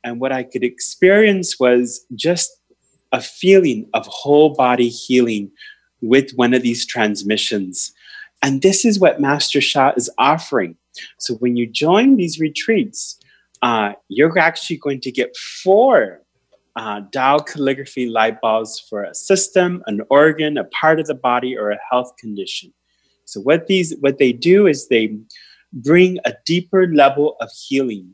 And 0.05 0.21
what 0.21 0.31
I 0.31 0.43
could 0.43 0.63
experience 0.63 1.59
was 1.59 2.05
just 2.15 2.60
a 3.11 3.21
feeling 3.21 3.89
of 3.93 4.05
whole 4.07 4.53
body 4.53 4.89
healing 4.89 5.51
with 6.01 6.31
one 6.35 6.53
of 6.53 6.61
these 6.61 6.85
transmissions. 6.85 7.91
And 8.41 8.61
this 8.61 8.85
is 8.85 8.99
what 8.99 9.21
Master 9.21 9.61
Sha 9.61 9.91
is 9.95 10.09
offering. 10.17 10.75
So 11.19 11.35
when 11.35 11.55
you 11.55 11.67
join 11.67 12.17
these 12.17 12.39
retreats, 12.39 13.19
uh, 13.61 13.93
you're 14.09 14.37
actually 14.39 14.77
going 14.77 15.01
to 15.01 15.11
get 15.11 15.35
four 15.37 16.21
uh, 16.75 17.01
Tao 17.11 17.39
calligraphy 17.39 18.07
light 18.07 18.39
balls 18.41 18.79
for 18.89 19.03
a 19.03 19.13
system, 19.13 19.83
an 19.87 20.01
organ, 20.09 20.57
a 20.57 20.63
part 20.65 20.99
of 20.99 21.05
the 21.05 21.15
body, 21.15 21.55
or 21.55 21.71
a 21.71 21.79
health 21.89 22.15
condition. 22.17 22.73
So 23.25 23.41
what 23.41 23.67
these 23.67 23.95
what 23.99 24.17
they 24.17 24.31
do 24.31 24.67
is 24.67 24.87
they 24.87 25.17
bring 25.73 26.17
a 26.25 26.33
deeper 26.45 26.87
level 26.87 27.35
of 27.39 27.49
healing. 27.51 28.13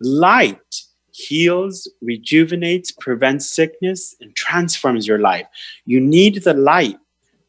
Light 0.00 0.82
heals, 1.18 1.90
rejuvenates, 2.00 2.92
prevents 2.92 3.48
sickness, 3.50 4.14
and 4.20 4.34
transforms 4.36 5.06
your 5.06 5.18
life. 5.18 5.46
You 5.84 6.00
need 6.00 6.44
the 6.44 6.54
light 6.54 6.96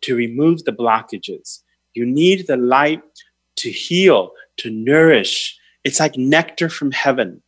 to 0.01 0.15
remove 0.15 0.63
the 0.63 0.71
blockages. 0.71 1.59
You 1.93 2.05
need 2.05 2.47
the 2.47 2.57
light 2.57 3.01
to 3.57 3.69
heal, 3.69 4.31
to 4.57 4.69
nourish. 4.69 5.57
It's 5.83 5.99
like 5.99 6.17
nectar 6.17 6.69
from 6.69 6.91
heaven. 6.91 7.41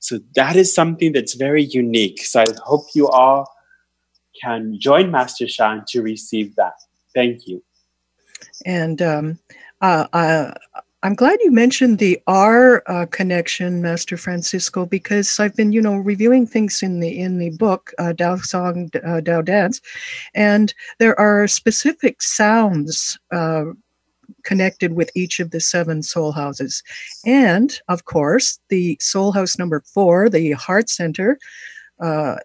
So 0.00 0.18
that 0.34 0.56
is 0.56 0.74
something 0.74 1.12
that's 1.12 1.34
very 1.34 1.62
unique. 1.62 2.24
So 2.24 2.40
I 2.40 2.46
hope 2.64 2.86
you 2.94 3.08
all 3.08 3.46
can 4.42 4.78
join 4.80 5.10
Master 5.10 5.46
Shan 5.46 5.84
to 5.88 6.02
receive 6.02 6.56
that. 6.56 6.74
Thank 7.14 7.46
you. 7.46 7.62
And 8.64 9.00
um, 9.02 9.38
uh, 9.80 10.06
uh, 10.12 10.54
I'm 11.02 11.14
glad 11.14 11.38
you 11.42 11.50
mentioned 11.50 11.98
the 11.98 12.20
R 12.26 12.82
uh, 12.86 13.06
connection, 13.06 13.80
Master 13.80 14.18
Francisco, 14.18 14.84
because 14.84 15.40
I've 15.40 15.56
been, 15.56 15.72
you 15.72 15.80
know, 15.80 15.96
reviewing 15.96 16.46
things 16.46 16.82
in 16.82 17.00
the 17.00 17.18
in 17.18 17.38
the 17.38 17.50
book 17.50 17.94
uh, 17.98 18.12
Dao 18.14 18.44
Song, 18.44 18.90
uh, 18.96 19.22
Dao 19.22 19.42
Dance, 19.42 19.80
and 20.34 20.74
there 20.98 21.18
are 21.18 21.48
specific 21.48 22.20
sounds 22.20 23.18
uh, 23.32 23.64
connected 24.42 24.92
with 24.92 25.10
each 25.14 25.40
of 25.40 25.52
the 25.52 25.60
seven 25.60 26.02
soul 26.02 26.32
houses. 26.32 26.82
And 27.24 27.80
of 27.88 28.04
course, 28.04 28.58
the 28.68 28.98
soul 29.00 29.32
house 29.32 29.58
number 29.58 29.80
four, 29.80 30.28
the 30.28 30.52
heart 30.52 30.90
center, 30.90 31.38
uh, 31.98 32.36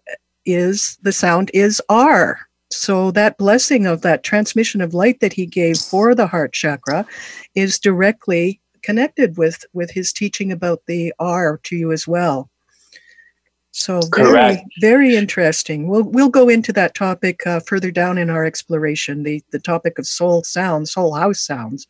is 0.45 0.97
the 1.01 1.11
sound 1.11 1.51
is 1.53 1.81
R. 1.89 2.39
So 2.71 3.11
that 3.11 3.37
blessing 3.37 3.85
of 3.85 4.01
that 4.01 4.23
transmission 4.23 4.81
of 4.81 4.93
light 4.93 5.19
that 5.19 5.33
he 5.33 5.45
gave 5.45 5.77
for 5.77 6.15
the 6.15 6.27
heart 6.27 6.53
chakra 6.53 7.05
is 7.53 7.79
directly 7.79 8.59
connected 8.81 9.37
with 9.37 9.65
with 9.73 9.91
his 9.91 10.11
teaching 10.11 10.51
about 10.51 10.81
the 10.87 11.13
R 11.19 11.59
to 11.63 11.75
you 11.75 11.91
as 11.91 12.07
well. 12.07 12.49
So 13.71 13.99
very, 14.15 14.29
Correct. 14.29 14.63
very 14.79 15.17
interesting. 15.17 15.89
We'll 15.89 16.03
we'll 16.03 16.29
go 16.29 16.47
into 16.47 16.71
that 16.73 16.95
topic 16.95 17.45
uh, 17.45 17.59
further 17.59 17.91
down 17.91 18.17
in 18.17 18.29
our 18.29 18.45
exploration. 18.45 19.23
The 19.23 19.43
the 19.51 19.59
topic 19.59 19.99
of 19.99 20.07
soul 20.07 20.43
sounds, 20.43 20.93
soul 20.93 21.13
house 21.13 21.41
sounds. 21.41 21.85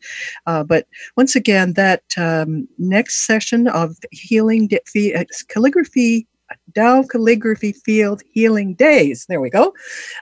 Uh, 0.46 0.64
but 0.64 0.88
once 1.16 1.36
again, 1.36 1.74
that 1.74 2.02
um, 2.16 2.66
next 2.76 3.24
session 3.24 3.68
of 3.68 3.96
healing 4.10 4.68
uh, 4.74 5.24
calligraphy 5.48 6.26
Tao 6.74 7.02
Calligraphy 7.02 7.72
Field 7.72 8.22
Healing 8.30 8.74
Days. 8.74 9.26
There 9.28 9.40
we 9.40 9.50
go. 9.50 9.74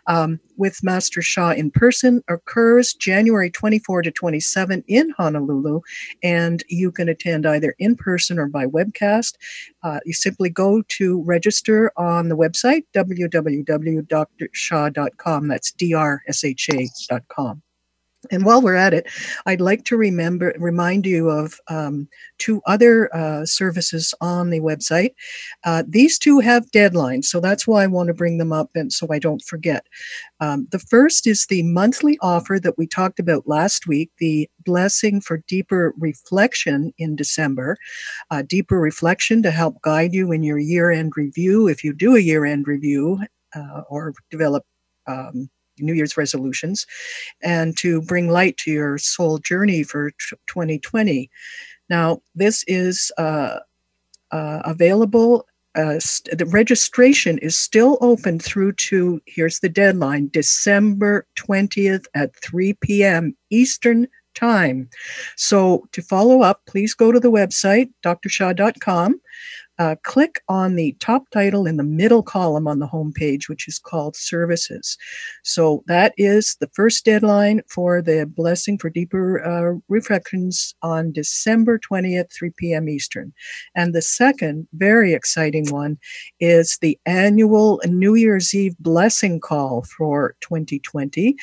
Um, 0.06 0.40
with 0.56 0.84
Master 0.84 1.20
Sha 1.20 1.50
in 1.50 1.70
person 1.70 2.22
occurs 2.28 2.94
January 2.94 3.50
24 3.50 4.02
to 4.02 4.12
27 4.12 4.84
in 4.86 5.10
Honolulu, 5.18 5.80
and 6.22 6.62
you 6.68 6.92
can 6.92 7.08
attend 7.08 7.44
either 7.46 7.74
in 7.78 7.96
person 7.96 8.38
or 8.38 8.46
by 8.46 8.66
webcast. 8.66 9.34
Uh, 9.82 9.98
you 10.04 10.12
simply 10.12 10.50
go 10.50 10.82
to 10.88 11.22
register 11.22 11.90
on 11.96 12.28
the 12.28 12.36
website 12.36 12.84
www.drsha.com. 12.94 15.48
That's 15.48 15.72
D-R-S-H-A.com. 15.72 17.62
And 18.30 18.44
while 18.44 18.62
we're 18.62 18.74
at 18.74 18.94
it, 18.94 19.06
I'd 19.46 19.60
like 19.60 19.84
to 19.84 19.96
remember 19.96 20.54
remind 20.58 21.06
you 21.06 21.30
of 21.30 21.60
um, 21.68 22.08
two 22.38 22.60
other 22.66 23.14
uh, 23.14 23.46
services 23.46 24.14
on 24.20 24.50
the 24.50 24.60
website. 24.60 25.10
Uh, 25.64 25.82
these 25.86 26.18
two 26.18 26.40
have 26.40 26.70
deadlines, 26.70 27.26
so 27.26 27.40
that's 27.40 27.66
why 27.66 27.82
I 27.82 27.86
want 27.86 28.08
to 28.08 28.14
bring 28.14 28.38
them 28.38 28.52
up, 28.52 28.70
and 28.74 28.92
so 28.92 29.06
I 29.10 29.18
don't 29.18 29.42
forget. 29.42 29.86
Um, 30.40 30.68
the 30.70 30.78
first 30.78 31.26
is 31.26 31.46
the 31.46 31.62
monthly 31.62 32.18
offer 32.20 32.58
that 32.60 32.76
we 32.78 32.86
talked 32.86 33.18
about 33.18 33.48
last 33.48 33.86
week, 33.86 34.10
the 34.18 34.48
blessing 34.64 35.20
for 35.20 35.42
deeper 35.48 35.94
reflection 35.98 36.92
in 36.98 37.16
December. 37.16 37.76
Uh, 38.30 38.42
deeper 38.42 38.80
reflection 38.80 39.42
to 39.42 39.50
help 39.50 39.80
guide 39.82 40.12
you 40.12 40.32
in 40.32 40.42
your 40.42 40.58
year-end 40.58 41.12
review, 41.16 41.68
if 41.68 41.84
you 41.84 41.92
do 41.92 42.16
a 42.16 42.20
year-end 42.20 42.66
review 42.66 43.20
uh, 43.54 43.82
or 43.88 44.12
develop. 44.30 44.64
Um, 45.06 45.50
New 45.78 45.94
Year's 45.94 46.16
resolutions 46.16 46.86
and 47.42 47.76
to 47.78 48.02
bring 48.02 48.28
light 48.28 48.56
to 48.58 48.70
your 48.70 48.98
soul 48.98 49.38
journey 49.38 49.82
for 49.82 50.10
2020. 50.46 51.30
Now, 51.90 52.20
this 52.34 52.64
is 52.66 53.12
uh, 53.18 53.58
uh, 54.30 54.62
available. 54.64 55.46
Uh, 55.74 55.98
st- 55.98 56.38
the 56.38 56.46
registration 56.46 57.38
is 57.38 57.56
still 57.56 57.98
open 58.00 58.38
through 58.38 58.72
to, 58.72 59.20
here's 59.26 59.60
the 59.60 59.68
deadline, 59.68 60.28
December 60.32 61.26
20th 61.36 62.04
at 62.14 62.34
3 62.36 62.74
p.m. 62.74 63.36
Eastern 63.50 64.06
Time. 64.34 64.88
So 65.36 65.86
to 65.92 66.02
follow 66.02 66.42
up, 66.42 66.62
please 66.66 66.94
go 66.94 67.12
to 67.12 67.20
the 67.20 67.30
website, 67.30 67.90
drsha.com 68.04 69.20
uh, 69.78 69.96
click 70.04 70.40
on 70.48 70.76
the 70.76 70.96
top 71.00 71.28
title 71.30 71.66
in 71.66 71.76
the 71.76 71.82
middle 71.82 72.22
column 72.22 72.68
on 72.68 72.78
the 72.78 72.86
home 72.86 73.12
page, 73.12 73.48
which 73.48 73.66
is 73.66 73.78
called 73.78 74.16
Services. 74.16 74.96
So 75.42 75.82
that 75.86 76.14
is 76.16 76.56
the 76.60 76.70
first 76.74 77.04
deadline 77.04 77.62
for 77.68 78.00
the 78.00 78.26
Blessing 78.26 78.78
for 78.78 78.90
Deeper 78.90 79.44
uh, 79.44 79.78
Reflections 79.88 80.74
on 80.82 81.12
December 81.12 81.78
20th, 81.78 82.32
3 82.32 82.50
p.m. 82.56 82.88
Eastern. 82.88 83.32
And 83.74 83.94
the 83.94 84.02
second, 84.02 84.68
very 84.74 85.12
exciting 85.12 85.68
one, 85.70 85.98
is 86.40 86.78
the 86.80 86.98
annual 87.06 87.80
New 87.86 88.14
Year's 88.14 88.54
Eve 88.54 88.76
Blessing 88.78 89.40
Call 89.40 89.84
for 89.96 90.36
2020. 90.40 91.34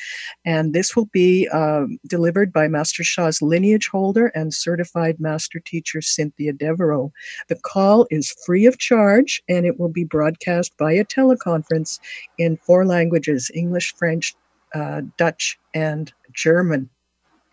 And 0.44 0.72
this 0.72 0.96
will 0.96 1.08
be 1.12 1.48
um, 1.48 1.98
delivered 2.06 2.52
by 2.52 2.68
Master 2.68 3.04
Sha's 3.04 3.42
lineage 3.42 3.88
holder 3.88 4.28
and 4.28 4.54
certified 4.54 5.20
master 5.20 5.60
teacher 5.60 6.00
Cynthia 6.00 6.52
Devereaux. 6.52 7.12
The 7.48 7.56
call 7.56 8.06
is 8.10 8.21
is 8.22 8.36
free 8.46 8.66
of 8.66 8.78
charge 8.78 9.42
and 9.48 9.66
it 9.66 9.80
will 9.80 9.88
be 9.88 10.04
broadcast 10.04 10.72
via 10.78 11.04
teleconference 11.04 11.98
in 12.38 12.56
four 12.56 12.86
languages 12.86 13.50
English, 13.52 13.94
French, 13.96 14.34
uh, 14.74 15.02
Dutch, 15.18 15.58
and 15.74 16.12
German. 16.32 16.88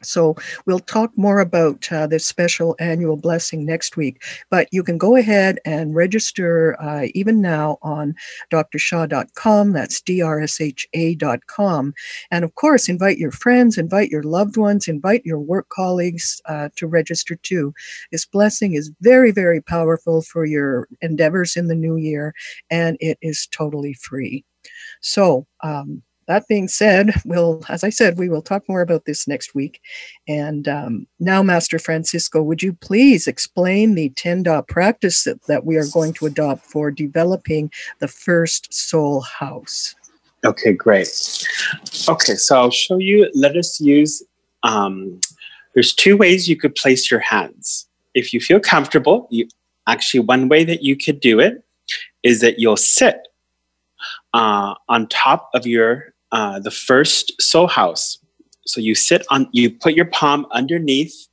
So 0.02 0.36
we'll 0.66 0.80
talk 0.80 1.12
more 1.18 1.40
about 1.40 1.92
uh, 1.92 2.08
this 2.08 2.26
special 2.26 2.76
annual 2.80 3.18
blessing 3.18 3.66
next 3.66 3.98
week. 3.98 4.24
But 4.50 4.68
you 4.72 4.84
can 4.84 4.98
go 4.98 5.16
ahead 5.16 5.60
and 5.66 5.96
register 5.96 6.80
uh, 6.82 7.08
even 7.14 7.42
now 7.42 7.78
on 7.82 8.16
drsha.com. 8.52 9.74
That's 9.74 10.02
drsha.com. 10.02 11.94
And 12.32 12.46
of 12.46 12.56
course, 12.56 12.90
invite 12.90 13.18
your 13.18 13.32
friends, 13.32 13.78
invite 13.78 14.10
your 14.10 14.24
loved 14.24 14.58
ones, 14.58 14.88
invite 14.88 15.26
your 15.26 15.40
work 15.40 15.70
colleagues 15.70 16.42
uh, 16.46 16.70
to 16.76 16.88
register 16.88 17.36
too. 17.36 17.74
This 18.12 18.26
blessing 18.26 18.74
is 18.74 18.92
very, 19.02 19.32
very 19.32 19.62
powerful 19.62 20.22
for 20.22 20.46
your 20.46 20.88
endeavors 21.02 21.56
in 21.56 21.68
the 21.68 21.76
new 21.76 21.98
year, 21.98 22.34
and 22.70 22.98
it 23.00 23.18
is 23.22 23.48
totally 23.52 23.94
free. 23.94 24.46
So, 25.02 25.46
um, 25.64 26.04
that 26.30 26.48
being 26.48 26.68
said, 26.68 27.12
we'll, 27.26 27.64
as 27.70 27.84
I 27.84 27.90
said, 27.90 28.20
we 28.20 28.30
will 28.30 28.44
talk 28.44 28.64
more 28.70 28.82
about 28.82 29.06
this 29.06 29.28
next 29.28 29.56
week. 29.56 29.82
And 30.28 30.68
um, 30.68 31.08
now, 31.20 31.42
Master 31.42 31.80
Francisco, 31.80 32.44
would 32.44 32.62
you 32.62 32.74
please 32.74 33.26
explain 33.26 33.96
the 33.96 34.10
10 34.10 34.44
Da 34.44 34.62
practice 34.62 35.24
that, 35.24 35.42
that 35.48 35.66
we 35.66 35.76
are 35.76 35.88
going 35.92 36.14
to 36.14 36.28
adopt 36.28 36.64
for 36.64 36.92
developing 36.92 37.72
the 37.98 38.08
first 38.08 38.72
soul 38.72 39.22
house? 39.22 39.96
Okay, 40.46 40.72
great. 40.72 41.10
Okay, 42.08 42.36
so 42.36 42.56
I'll 42.56 42.70
show 42.70 43.00
you. 43.00 43.28
Let 43.34 43.58
us 43.58 43.82
use, 43.82 44.22
um, 44.62 45.20
there's 45.74 45.96
two 45.96 46.16
ways 46.16 46.48
you 46.48 46.56
could 46.56 46.76
place 46.76 47.10
your 47.10 47.22
hands. 47.22 47.88
If 48.14 48.36
you 48.36 48.40
feel 48.40 48.60
comfortable, 48.60 49.28
you 49.32 49.48
actually, 49.88 50.20
one 50.20 50.48
way 50.48 50.64
that 50.64 50.84
you 50.84 50.96
could 50.96 51.22
do 51.22 51.40
it 51.40 51.64
is 52.22 52.42
that 52.42 52.60
you'll 52.60 52.78
sit 52.78 53.28
uh, 54.36 54.76
on 54.88 55.08
top 55.08 55.50
of 55.56 55.66
your 55.66 56.14
uh, 56.32 56.60
the 56.60 56.72
first 56.72 57.42
soul 57.42 57.68
house. 57.68 58.18
So 58.66 58.82
you 58.82 58.96
sit 58.96 59.26
on, 59.30 59.48
you 59.52 59.72
put 59.72 59.94
your 59.94 60.06
palm 60.06 60.46
underneath, 60.52 61.28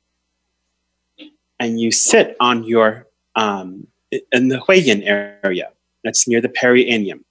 and 1.59 1.79
you 1.79 1.91
sit 1.91 2.35
on 2.39 2.63
your 2.63 3.07
um, 3.35 3.87
in 4.31 4.47
the 4.47 4.57
Huiyin 4.57 5.03
area. 5.05 5.69
That's 6.03 6.27
near 6.27 6.41
the 6.41 6.49
perineum. 6.49 7.25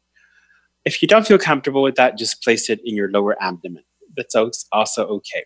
If 0.84 1.02
you 1.02 1.08
don't 1.08 1.26
feel 1.26 1.38
comfortable 1.38 1.82
with 1.82 1.96
that, 1.96 2.16
just 2.16 2.42
place 2.42 2.70
it 2.70 2.80
in 2.84 2.94
your 2.94 3.10
lower 3.10 3.36
abdomen. 3.42 3.82
That's 4.16 4.34
also 4.72 5.06
okay. 5.06 5.44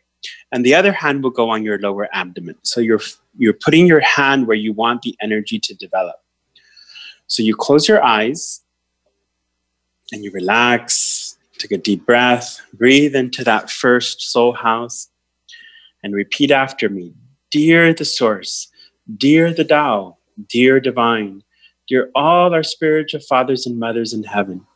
And 0.52 0.66
the 0.66 0.74
other 0.74 0.92
hand 0.92 1.22
will 1.22 1.30
go 1.30 1.48
on 1.48 1.62
your 1.62 1.78
lower 1.78 2.08
abdomen. 2.12 2.56
So 2.62 2.80
you're 2.80 3.00
you're 3.38 3.54
putting 3.54 3.86
your 3.86 4.00
hand 4.00 4.46
where 4.46 4.56
you 4.56 4.72
want 4.72 5.02
the 5.02 5.16
energy 5.22 5.58
to 5.60 5.74
develop. 5.74 6.16
So 7.26 7.42
you 7.42 7.54
close 7.56 7.88
your 7.88 8.02
eyes 8.02 8.60
and 10.12 10.24
you 10.24 10.30
relax 10.32 11.19
Take 11.60 11.72
a 11.72 11.76
deep 11.76 12.06
breath, 12.06 12.58
breathe 12.72 13.14
into 13.14 13.44
that 13.44 13.68
first 13.68 14.22
soul 14.22 14.54
house, 14.54 15.10
and 16.02 16.14
repeat 16.14 16.50
after 16.50 16.88
me 16.88 17.12
Dear 17.50 17.92
the 17.92 18.06
Source, 18.06 18.68
dear 19.18 19.52
the 19.52 19.64
Tao, 19.64 20.16
dear 20.48 20.80
Divine, 20.80 21.42
dear 21.86 22.10
all 22.14 22.54
our 22.54 22.62
spiritual 22.62 23.20
fathers 23.20 23.66
and 23.66 23.78
mothers 23.78 24.14
in 24.14 24.24
heaven, 24.24 24.66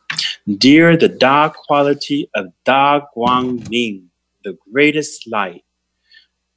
dear 0.59 0.95
the 0.95 1.09
Da 1.09 1.49
quality 1.49 2.29
of 2.35 2.53
Da 2.65 3.01
Guang 3.17 3.67
Ming, 3.67 4.11
the 4.43 4.55
greatest 4.71 5.27
light, 5.27 5.63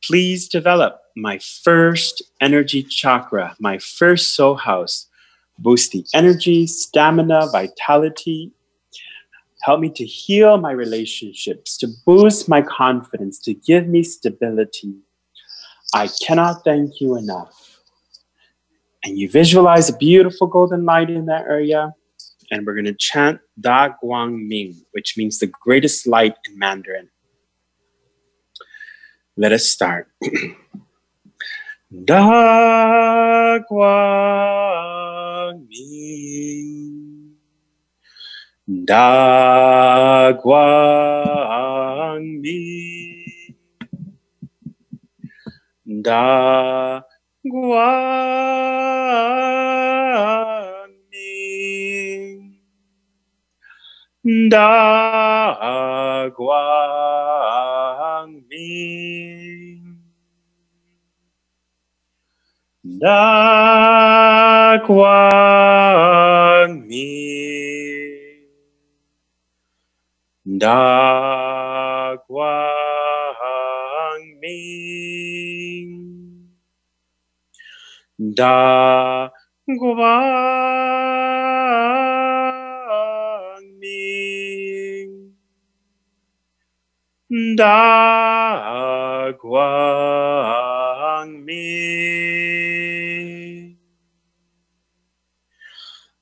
please 0.04 0.46
develop 0.46 1.00
my 1.16 1.38
first 1.38 2.22
energy 2.42 2.82
chakra, 2.82 3.56
my 3.58 3.78
first 3.78 4.34
soul 4.34 4.56
house. 4.56 5.06
Boost 5.58 5.92
the 5.92 6.04
energy, 6.12 6.66
stamina, 6.66 7.48
vitality. 7.50 8.52
Help 9.68 9.80
me 9.80 9.90
to 9.90 10.04
heal 10.06 10.56
my 10.56 10.72
relationships, 10.72 11.76
to 11.76 11.88
boost 12.06 12.48
my 12.48 12.62
confidence, 12.62 13.38
to 13.40 13.52
give 13.52 13.86
me 13.86 14.02
stability. 14.02 14.94
I 15.92 16.08
cannot 16.26 16.64
thank 16.64 17.02
you 17.02 17.18
enough. 17.18 17.82
And 19.04 19.18
you 19.18 19.28
visualize 19.28 19.90
a 19.90 19.96
beautiful 19.98 20.46
golden 20.46 20.86
light 20.86 21.10
in 21.10 21.26
that 21.26 21.42
area. 21.42 21.92
And 22.50 22.64
we're 22.64 22.72
going 22.72 22.86
to 22.86 22.94
chant 22.94 23.40
Da 23.60 23.90
Guang 24.02 24.48
Ming, 24.48 24.74
which 24.92 25.18
means 25.18 25.38
the 25.38 25.48
greatest 25.48 26.06
light 26.06 26.36
in 26.48 26.58
Mandarin. 26.58 27.10
Let 29.36 29.52
us 29.52 29.68
start. 29.68 30.08
Da 32.06 33.58
Guang 33.70 35.68
Ming. 35.68 37.17
Da 38.68 40.34
Guang 40.44 42.42
Ming. 42.42 43.56
Da 46.04 47.00
Guang 47.46 47.62
Ming. 51.10 52.60
Da 54.50 56.28
Guang 56.36 58.30
Ming. 58.50 59.96
Da 63.00 64.78
Guang 64.86 66.86
Ming. 66.86 67.67
Da 70.60 72.16
Guang 72.26 73.38
Ming 74.40 75.92
Da 78.18 79.30
Guang 79.78 80.08
Ming 83.78 85.12
Da 87.56 89.32
Guang 89.40 91.30
Ming 91.44 91.68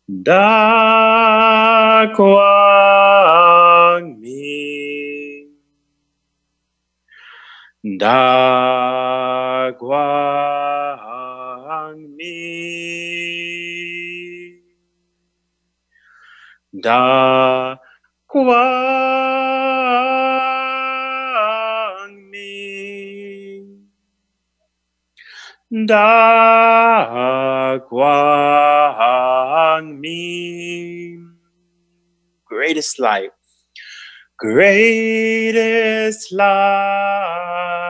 Da 0.08 2.06
Guang 2.14 2.95
Da 7.98 9.72
Guang 9.78 11.98
Ming. 12.16 12.36
Da 16.82 17.76
Guang 18.28 18.52
Ming. 22.30 23.88
Da 25.86 27.78
Guang 27.90 30.00
Ming. 30.00 31.36
Greatest 32.44 32.98
light. 32.98 33.30
Greatest 34.38 36.32
light. 36.32 37.85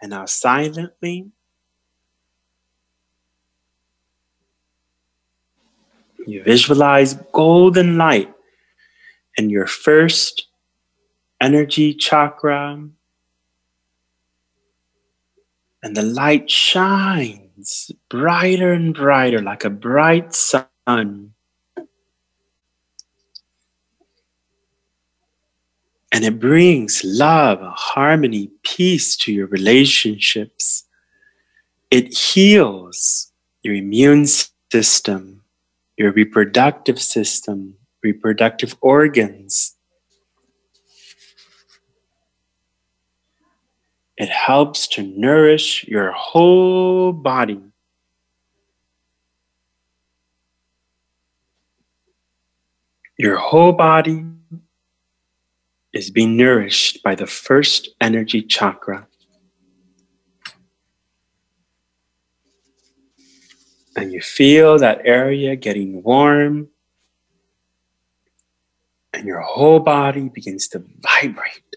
And 0.00 0.10
now 0.10 0.26
silently 0.26 1.30
You 6.26 6.42
visualize 6.42 7.14
golden 7.32 7.98
light 7.98 8.32
in 9.36 9.50
your 9.50 9.66
first 9.66 10.46
energy 11.40 11.92
chakra. 11.92 12.88
And 15.82 15.94
the 15.94 16.02
light 16.02 16.48
shines 16.48 17.90
brighter 18.08 18.72
and 18.72 18.94
brighter 18.94 19.42
like 19.42 19.64
a 19.64 19.70
bright 19.70 20.34
sun. 20.34 21.33
And 26.14 26.24
it 26.24 26.40
brings 26.40 27.02
love, 27.04 27.58
harmony, 27.60 28.50
peace 28.62 29.16
to 29.18 29.32
your 29.32 29.48
relationships. 29.48 30.84
It 31.90 32.16
heals 32.16 33.32
your 33.62 33.74
immune 33.74 34.24
system 34.72 35.34
your 35.96 36.12
reproductive 36.12 37.00
system, 37.00 37.74
reproductive 38.02 38.76
organs. 38.80 39.76
It 44.16 44.28
helps 44.28 44.86
to 44.88 45.02
nourish 45.02 45.84
your 45.84 46.12
whole 46.12 47.12
body. 47.12 47.60
Your 53.16 53.36
whole 53.36 53.72
body 53.72 54.24
is 55.94 56.10
being 56.10 56.36
nourished 56.36 57.02
by 57.04 57.14
the 57.14 57.26
first 57.26 57.90
energy 58.00 58.42
chakra. 58.42 59.06
And 63.96 64.12
you 64.12 64.20
feel 64.20 64.76
that 64.78 65.02
area 65.04 65.54
getting 65.54 66.02
warm, 66.02 66.68
and 69.12 69.24
your 69.24 69.40
whole 69.40 69.78
body 69.78 70.28
begins 70.28 70.66
to 70.68 70.82
vibrate. 70.98 71.76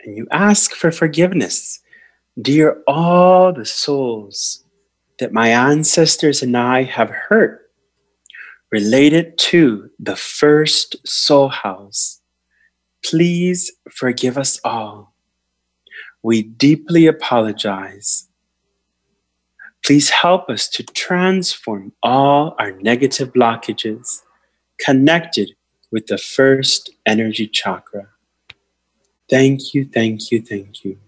And 0.00 0.16
you 0.16 0.26
ask 0.30 0.72
for 0.72 0.90
forgiveness. 0.90 1.80
Dear 2.40 2.82
all 2.86 3.52
the 3.52 3.66
souls 3.66 4.64
that 5.18 5.34
my 5.34 5.48
ancestors 5.48 6.42
and 6.42 6.56
I 6.56 6.84
have 6.84 7.10
hurt 7.10 7.67
related 8.70 9.38
to 9.38 9.90
the 9.98 10.16
first 10.16 10.96
soul 11.06 11.48
house, 11.48 12.20
please 13.04 13.72
forgive 13.90 14.36
us 14.36 14.60
all. 14.64 15.14
We 16.22 16.42
deeply 16.42 17.06
apologize 17.06 18.28
Please 19.84 20.10
help 20.10 20.50
us 20.50 20.68
to 20.68 20.82
transform 20.82 21.92
all 22.02 22.54
our 22.58 22.72
negative 22.72 23.32
blockages 23.32 24.20
connected 24.78 25.52
with 25.90 26.06
the 26.08 26.18
first 26.18 26.90
energy 27.06 27.46
chakra. 27.46 28.08
Thank 29.30 29.72
you, 29.72 29.86
thank 29.86 30.30
you, 30.30 30.42
thank 30.42 30.84
you. 30.84 30.98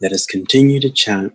Let 0.00 0.12
us 0.12 0.26
continue 0.26 0.80
to 0.80 0.90
chant. 0.90 1.34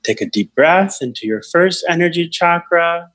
take 0.03 0.20
a 0.20 0.26
deep 0.26 0.55
breath 0.55 0.98
into 1.00 1.26
your 1.26 1.42
first 1.42 1.84
energy 1.88 2.28
chakra 2.28 3.11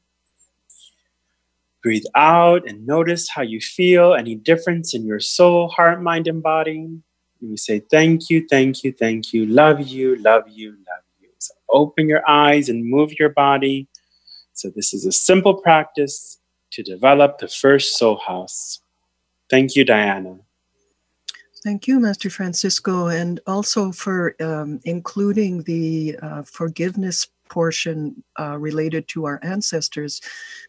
breathe 1.83 2.05
out 2.15 2.67
and 2.67 2.85
notice 2.85 3.29
how 3.29 3.41
you 3.41 3.61
feel 3.61 4.13
any 4.13 4.35
difference 4.35 4.93
in 4.93 5.05
your 5.05 5.19
soul 5.19 5.69
heart 5.69 6.01
mind 6.01 6.27
and 6.27 6.41
body 6.41 6.99
and 7.41 7.51
we 7.51 7.57
say, 7.57 7.79
Thank 7.79 8.29
you, 8.29 8.45
thank 8.49 8.83
you, 8.83 8.91
thank 8.91 9.33
you, 9.33 9.45
love 9.45 9.81
you, 9.81 10.15
love 10.17 10.43
you, 10.47 10.71
love 10.71 11.03
you. 11.19 11.29
So 11.39 11.53
open 11.69 12.07
your 12.07 12.27
eyes 12.27 12.69
and 12.69 12.85
move 12.85 13.13
your 13.19 13.29
body. 13.29 13.87
So, 14.53 14.71
this 14.75 14.93
is 14.93 15.05
a 15.05 15.11
simple 15.11 15.55
practice 15.55 16.39
to 16.71 16.83
develop 16.83 17.37
the 17.37 17.47
first 17.47 17.97
soul 17.97 18.17
house. 18.17 18.81
Thank 19.49 19.75
you, 19.75 19.85
Diana. 19.85 20.39
Thank 21.67 21.85
you, 21.85 21.99
Master 21.99 22.29
Francisco, 22.29 23.07
and 23.07 23.41
also 23.45 23.91
for 23.91 24.41
um, 24.41 24.79
including 24.85 25.63
the 25.63 26.17
uh, 26.21 26.43
forgiveness 26.43 27.27
portion 27.49 28.23
uh, 28.39 28.57
related 28.57 29.09
to 29.09 29.25
our 29.25 29.41
ancestors, 29.43 30.21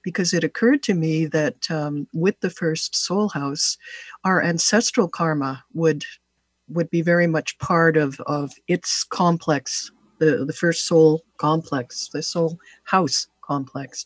because 0.03 0.35
it 0.35 0.43
occurred 0.43 0.83
to 0.83 0.95
me 0.95 1.27
that 1.27 1.71
um, 1.71 2.09
with 2.13 2.41
the 2.41 2.51
first 2.51 2.97
soul 2.97 3.29
house, 3.29 3.79
our 4.25 4.43
ancestral 4.43 5.07
karma 5.07 5.63
would 5.73 6.05
would 6.69 6.91
be 6.91 7.01
very 7.01 7.29
much 7.29 7.57
part 7.61 7.97
of, 7.97 8.21
of 8.27 8.51
its 8.67 9.05
complex, 9.05 9.93
the, 10.19 10.45
the 10.45 10.53
first 10.53 10.85
soul 10.85 11.23
complex, 11.37 12.09
the 12.13 12.25
soul 12.25 12.59
house 12.83 13.29
complex. 13.43 14.05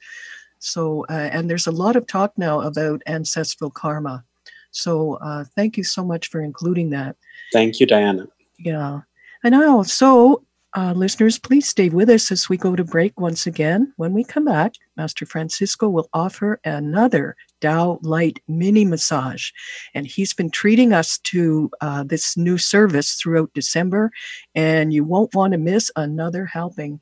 So, 0.58 1.06
uh, 1.08 1.30
and 1.32 1.48
there's 1.48 1.66
a 1.66 1.72
lot 1.72 1.96
of 1.96 2.06
talk 2.06 2.36
now 2.36 2.60
about 2.60 3.00
ancestral 3.06 3.70
karma. 3.70 4.24
So, 4.72 5.14
uh, 5.14 5.44
thank 5.54 5.76
you 5.76 5.84
so 5.84 6.04
much 6.04 6.28
for 6.28 6.40
including 6.40 6.90
that. 6.90 7.16
Thank 7.52 7.78
you, 7.78 7.86
Diana. 7.86 8.26
Yeah. 8.58 9.00
And 9.44 9.52
now, 9.52 9.82
so 9.82 10.44
uh, 10.74 10.94
listeners, 10.96 11.38
please 11.38 11.68
stay 11.68 11.90
with 11.90 12.08
us 12.08 12.32
as 12.32 12.48
we 12.48 12.56
go 12.56 12.74
to 12.74 12.84
break 12.84 13.20
once 13.20 13.46
again. 13.46 13.92
When 13.96 14.14
we 14.14 14.24
come 14.24 14.46
back, 14.46 14.72
Master 14.96 15.26
Francisco 15.26 15.88
will 15.88 16.08
offer 16.14 16.60
another 16.64 17.36
Tao 17.60 17.98
Light 18.02 18.38
mini 18.48 18.86
massage. 18.86 19.50
And 19.94 20.06
he's 20.06 20.32
been 20.32 20.50
treating 20.50 20.94
us 20.94 21.18
to 21.24 21.70
uh, 21.82 22.04
this 22.04 22.38
new 22.38 22.56
service 22.56 23.14
throughout 23.14 23.52
December, 23.52 24.10
and 24.54 24.94
you 24.94 25.04
won't 25.04 25.34
want 25.34 25.52
to 25.52 25.58
miss 25.58 25.90
another 25.96 26.46
helping. 26.46 27.00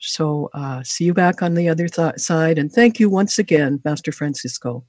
So, 0.00 0.50
uh, 0.52 0.82
see 0.82 1.04
you 1.04 1.14
back 1.14 1.42
on 1.42 1.54
the 1.54 1.68
other 1.68 1.88
th- 1.88 2.18
side. 2.18 2.58
And 2.58 2.72
thank 2.72 2.98
you 2.98 3.08
once 3.08 3.38
again, 3.38 3.80
Master 3.84 4.10
Francisco. 4.10 4.84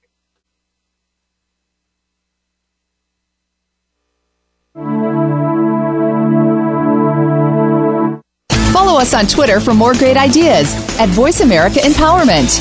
Follow 8.88 9.02
us 9.02 9.14
on 9.14 9.28
Twitter 9.28 9.60
for 9.60 9.74
more 9.74 9.94
great 9.94 10.16
ideas 10.16 10.74
at 10.98 11.10
Voice 11.10 11.42
America 11.42 11.80
Empowerment. 11.80 12.58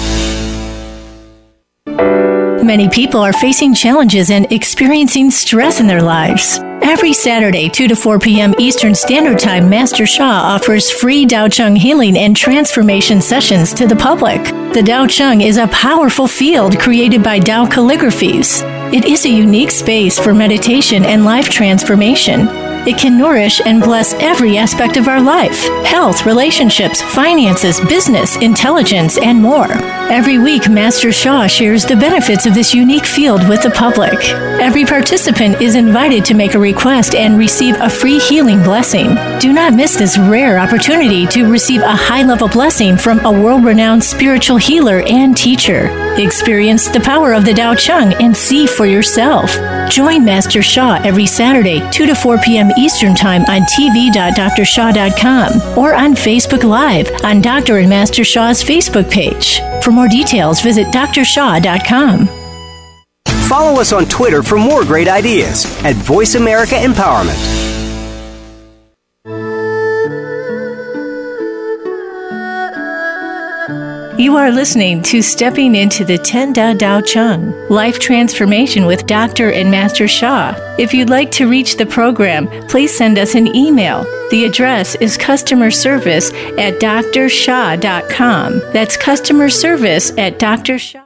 Many 2.64 2.88
people 2.88 3.20
are 3.20 3.32
facing 3.32 3.74
challenges 3.74 4.32
and 4.32 4.50
experiencing 4.50 5.30
stress 5.30 5.78
in 5.78 5.86
their 5.86 6.02
lives. 6.02 6.58
Every 6.82 7.12
Saturday, 7.12 7.68
2 7.68 7.86
to 7.86 7.94
4 7.94 8.18
p.m. 8.18 8.56
Eastern 8.58 8.92
Standard 8.92 9.38
Time, 9.38 9.70
Master 9.70 10.04
Sha 10.04 10.24
offers 10.24 10.90
free 10.90 11.24
Dao 11.26 11.52
Chang 11.52 11.76
healing 11.76 12.18
and 12.18 12.36
transformation 12.36 13.20
sessions 13.20 13.72
to 13.74 13.86
the 13.86 13.94
public. 13.94 14.42
The 14.74 14.82
Dao 14.84 15.08
Chang 15.08 15.42
is 15.42 15.58
a 15.58 15.68
powerful 15.68 16.26
field 16.26 16.76
created 16.80 17.22
by 17.22 17.38
Dao 17.38 17.68
calligraphies. 17.68 18.64
It 18.92 19.04
is 19.04 19.24
a 19.24 19.28
unique 19.28 19.72
space 19.72 20.16
for 20.16 20.32
meditation 20.32 21.04
and 21.04 21.24
life 21.24 21.50
transformation. 21.50 22.46
It 22.86 22.96
can 22.96 23.18
nourish 23.18 23.60
and 23.66 23.82
bless 23.82 24.14
every 24.14 24.56
aspect 24.56 24.96
of 24.96 25.08
our 25.08 25.20
life 25.20 25.66
health, 25.84 26.24
relationships, 26.24 27.02
finances, 27.02 27.80
business, 27.80 28.36
intelligence, 28.36 29.18
and 29.18 29.42
more. 29.42 29.72
Every 30.08 30.38
week, 30.38 30.68
Master 30.68 31.10
Sha 31.10 31.48
shares 31.48 31.84
the 31.84 31.96
benefits 31.96 32.46
of 32.46 32.54
this 32.54 32.72
unique 32.72 33.04
field 33.04 33.48
with 33.48 33.62
the 33.62 33.70
public. 33.70 34.14
Every 34.60 34.84
participant 34.84 35.60
is 35.60 35.74
invited 35.74 36.24
to 36.26 36.34
make 36.34 36.54
a 36.54 36.60
request 36.60 37.16
and 37.16 37.36
receive 37.36 37.74
a 37.80 37.90
free 37.90 38.20
healing 38.20 38.62
blessing. 38.62 39.16
Do 39.40 39.52
not 39.52 39.74
miss 39.74 39.96
this 39.96 40.16
rare 40.16 40.58
opportunity 40.58 41.26
to 41.26 41.50
receive 41.50 41.82
a 41.82 41.96
high 41.96 42.22
level 42.22 42.48
blessing 42.48 42.96
from 42.96 43.18
a 43.26 43.32
world 43.32 43.64
renowned 43.64 44.04
spiritual 44.04 44.58
healer 44.58 45.02
and 45.08 45.36
teacher. 45.36 45.90
Experience 46.18 46.88
the 46.88 47.00
power 47.00 47.32
of 47.32 47.44
the 47.44 47.52
Dao 47.52 47.76
Chang 47.76 48.14
and 48.22 48.36
see 48.36 48.66
for 48.76 48.86
yourself. 48.86 49.56
Join 49.90 50.24
Master 50.24 50.62
Sha 50.62 51.00
every 51.04 51.26
Saturday, 51.26 51.80
2 51.90 52.06
to 52.06 52.14
4 52.14 52.38
p.m. 52.38 52.70
Eastern 52.78 53.14
Time 53.14 53.42
on 53.46 53.62
tv.drsha.com 53.62 55.78
or 55.78 55.94
on 55.94 56.14
Facebook 56.14 56.62
Live 56.62 57.10
on 57.24 57.40
Dr. 57.40 57.78
and 57.78 57.88
Master 57.88 58.24
Sha's 58.24 58.62
Facebook 58.62 59.10
page. 59.10 59.60
For 59.82 59.90
more 59.90 60.08
details, 60.08 60.60
visit 60.60 60.86
drsha.com. 60.88 62.28
Follow 63.48 63.80
us 63.80 63.92
on 63.92 64.06
Twitter 64.06 64.42
for 64.42 64.58
more 64.58 64.84
great 64.84 65.08
ideas 65.08 65.64
at 65.84 65.94
Voice 65.94 66.34
America 66.34 66.74
Empowerment. 66.74 67.65
You 74.26 74.36
are 74.38 74.50
listening 74.50 75.02
to 75.02 75.22
Stepping 75.22 75.76
into 75.76 76.04
the 76.04 76.18
Ten 76.18 76.52
Da 76.52 76.74
Dao 76.74 77.06
Chang 77.06 77.52
Life 77.68 78.00
Transformation 78.00 78.84
with 78.84 79.06
Dr. 79.06 79.52
and 79.52 79.70
Master 79.70 80.08
Sha. 80.08 80.52
If 80.80 80.92
you'd 80.92 81.10
like 81.10 81.30
to 81.30 81.48
reach 81.48 81.76
the 81.76 81.86
program, 81.86 82.48
please 82.66 82.92
send 82.92 83.18
us 83.18 83.36
an 83.36 83.54
email. 83.54 84.02
The 84.32 84.44
address 84.44 84.96
is 84.96 85.16
customer 85.16 85.70
service 85.70 86.32
at 86.58 86.80
drsha.com. 86.80 88.58
That's 88.72 88.96
customer 88.96 89.48
service 89.48 90.10
at 90.18 90.40
drsha. 90.40 91.05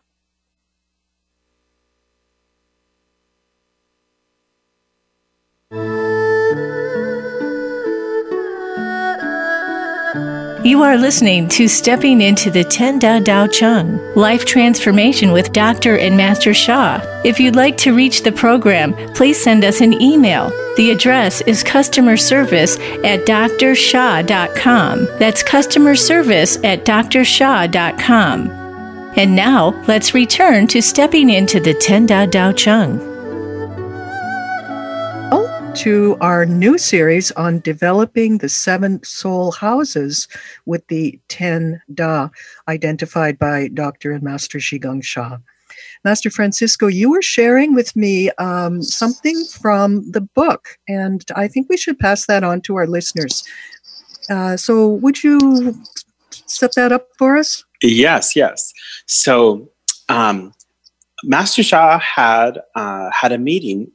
You 10.71 10.85
are 10.85 10.97
listening 10.97 11.49
to 11.49 11.67
Stepping 11.67 12.21
into 12.21 12.49
the 12.49 12.63
Ten 12.63 13.01
Da 13.01 13.19
Dao 13.19 13.53
Chang 13.53 13.99
Life 14.15 14.45
Transformation 14.45 15.33
with 15.33 15.53
Dr. 15.53 15.99
and 15.99 16.17
Master 16.17 16.55
Sha. 16.55 17.01
If 17.25 17.41
you'd 17.41 17.57
like 17.57 17.77
to 17.79 17.93
reach 17.93 18.23
the 18.23 18.31
program, 18.31 18.95
please 19.15 19.43
send 19.43 19.65
us 19.65 19.81
an 19.81 20.01
email. 20.01 20.51
The 20.77 20.93
address 20.93 21.41
is 21.41 21.65
customer 21.65 22.17
service 22.17 22.77
at 23.03 23.27
drsha.com. 23.27 25.09
That's 25.19 25.43
customer 25.43 25.97
service 25.97 26.57
at 26.63 26.85
drsha.com. 26.85 28.51
And 29.17 29.35
now, 29.35 29.71
let's 29.89 30.15
return 30.15 30.69
to 30.69 30.81
Stepping 30.81 31.31
into 31.31 31.59
the 31.59 31.75
Ten 31.75 32.07
Da 32.07 32.27
Dao 32.27 32.57
Chang 32.57 33.10
to 35.75 36.17
our 36.21 36.45
new 36.47 36.77
series 36.79 37.31
on 37.33 37.61
developing 37.61 38.39
the 38.39 38.49
seven 38.49 39.03
soul 39.05 39.53
houses 39.53 40.27
with 40.67 40.87
the 40.89 41.19
10 41.29 41.81
Da 41.95 42.29
identified 42.69 43.39
by 43.39 43.69
Dr. 43.69 44.13
and 44.13 44.23
Master 44.23 44.59
Zhigang 44.59 45.03
Sha. 45.03 45.39
Master 46.05 46.31
Francisco, 46.31 46.87
you 46.87 47.11
were 47.11 47.23
sharing 47.23 47.75
with 47.75 47.95
me 47.95 48.31
um, 48.39 48.83
something 48.83 49.45
from 49.45 50.11
the 50.11 50.21
book, 50.21 50.79
and 50.89 51.25
I 51.37 51.47
think 51.47 51.69
we 51.69 51.77
should 51.77 51.99
pass 51.99 52.27
that 52.27 52.43
on 52.43 52.61
to 52.63 52.77
our 52.77 52.87
listeners. 52.87 53.45
Uh, 54.29 54.57
so, 54.57 54.89
would 54.89 55.23
you 55.23 55.75
set 56.47 56.75
that 56.75 56.91
up 56.91 57.09
for 57.17 57.37
us? 57.37 57.65
Yes, 57.83 58.35
yes. 58.35 58.73
So, 59.07 59.71
um, 60.09 60.53
Master 61.23 61.63
Sha 61.63 61.99
had 61.99 62.59
uh, 62.75 63.11
had 63.11 63.33
a 63.33 63.39
meeting 63.39 63.93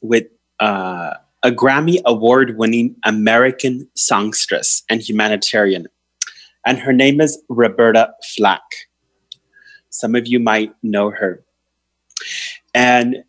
with 0.00 0.26
uh, 0.60 1.14
a 1.42 1.50
Grammy 1.50 2.00
Award 2.04 2.58
winning 2.58 2.96
American 3.04 3.88
songstress 3.94 4.82
and 4.88 5.00
humanitarian. 5.00 5.86
And 6.66 6.78
her 6.78 6.92
name 6.92 7.20
is 7.20 7.40
Roberta 7.48 8.12
Flack. 8.36 8.62
Some 9.90 10.14
of 10.14 10.26
you 10.26 10.40
might 10.40 10.72
know 10.82 11.10
her. 11.10 11.44
And 12.74 13.24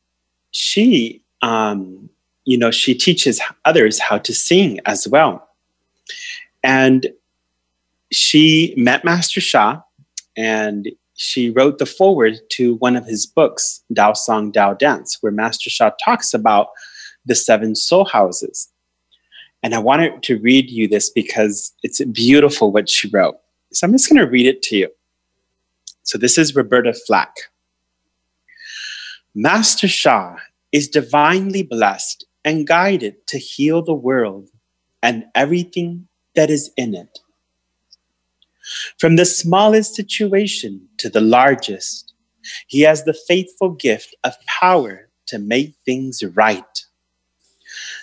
she, 0.52 1.24
um, 1.42 2.10
you 2.46 2.58
know, 2.58 2.72
she 2.72 2.96
teaches 2.96 3.40
others 3.66 4.00
how 4.00 4.18
to 4.18 4.34
sing 4.34 4.80
as 4.86 5.08
well. 5.08 5.48
And 6.64 7.08
she 8.12 8.74
met 8.76 9.06
Master 9.06 9.40
Sha 9.40 9.82
and 10.36 10.90
she 11.14 11.50
wrote 11.50 11.78
the 11.78 11.86
foreword 11.86 12.40
to 12.52 12.76
one 12.76 12.96
of 12.96 13.06
his 13.06 13.26
books, 13.26 13.84
Dao 13.94 14.16
Song, 14.16 14.52
Dao 14.52 14.78
Dance, 14.78 15.18
where 15.22 15.32
Master 15.32 15.70
Sha 15.70 15.92
talks 16.04 16.34
about 16.34 16.70
the 17.30 17.36
seven 17.36 17.76
soul 17.76 18.04
houses. 18.04 18.70
And 19.64 19.74
I 19.74 19.80
wanted 19.80 20.24
to 20.24 20.40
read 20.40 20.70
you 20.70 20.88
this 20.88 21.10
because 21.10 21.74
it's 21.84 22.04
beautiful 22.06 22.72
what 22.72 22.90
she 22.90 23.10
wrote. 23.10 23.36
So 23.72 23.86
I'm 23.86 23.94
just 23.94 24.10
going 24.10 24.20
to 24.20 24.30
read 24.30 24.46
it 24.46 24.62
to 24.64 24.76
you. 24.76 24.90
So 26.04 26.18
this 26.18 26.38
is 26.38 26.56
Roberta 26.56 26.94
Flack. 26.94 27.34
Master 29.36 29.88
Sha 29.88 30.38
is 30.72 30.88
divinely 30.88 31.64
blessed 31.64 32.26
and 32.44 32.68
guided 32.68 33.28
to 33.28 33.38
heal 33.38 33.82
the 33.82 33.94
world 33.94 34.50
and 35.04 35.26
everything 35.36 36.08
that 36.36 36.50
is 36.50 36.72
in 36.78 36.96
it. 36.96 37.20
From 38.98 39.16
the 39.16 39.26
smallest 39.26 39.96
situation 39.96 40.88
to 40.98 41.10
the 41.10 41.22
largest, 41.22 42.14
he 42.68 42.82
has 42.82 43.04
the 43.04 43.18
faithful 43.28 43.70
gift 43.72 44.16
of 44.24 44.34
power 44.48 45.10
to 45.28 45.38
make 45.38 45.76
things 45.86 46.24
right. 46.36 46.86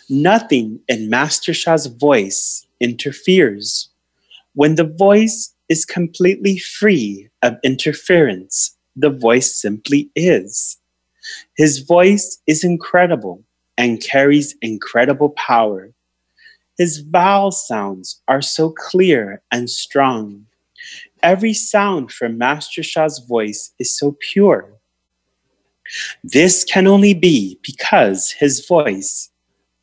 Nothing 0.09 0.79
in 0.87 1.11
Master 1.11 1.53
Sha's 1.53 1.87
voice 1.87 2.65
interferes. 2.79 3.89
When 4.55 4.77
the 4.77 4.85
voice 4.85 5.53
is 5.69 5.85
completely 5.85 6.59
free 6.59 7.29
of 7.43 7.57
interference, 7.65 8.77
the 8.95 9.11
voice 9.11 9.61
simply 9.61 10.09
is. 10.15 10.79
His 11.57 11.81
voice 11.81 12.39
is 12.47 12.63
incredible 12.63 13.43
and 13.77 14.01
carries 14.01 14.55
incredible 14.63 15.31
power. 15.31 15.93
His 16.79 16.99
vowel 16.99 17.51
sounds 17.51 18.23
are 18.29 18.43
so 18.43 18.71
clear 18.71 19.43
and 19.51 19.69
strong. 19.69 20.47
Every 21.21 21.53
sound 21.53 22.13
from 22.13 22.39
Master 22.39 22.85
Sha's 22.85 23.19
voice 23.19 23.73
is 23.81 23.99
so 23.99 24.17
pure. 24.21 24.73
This 26.23 26.63
can 26.63 26.87
only 26.87 27.15
be 27.15 27.59
because 27.65 28.31
his 28.31 28.65
voice 28.65 29.31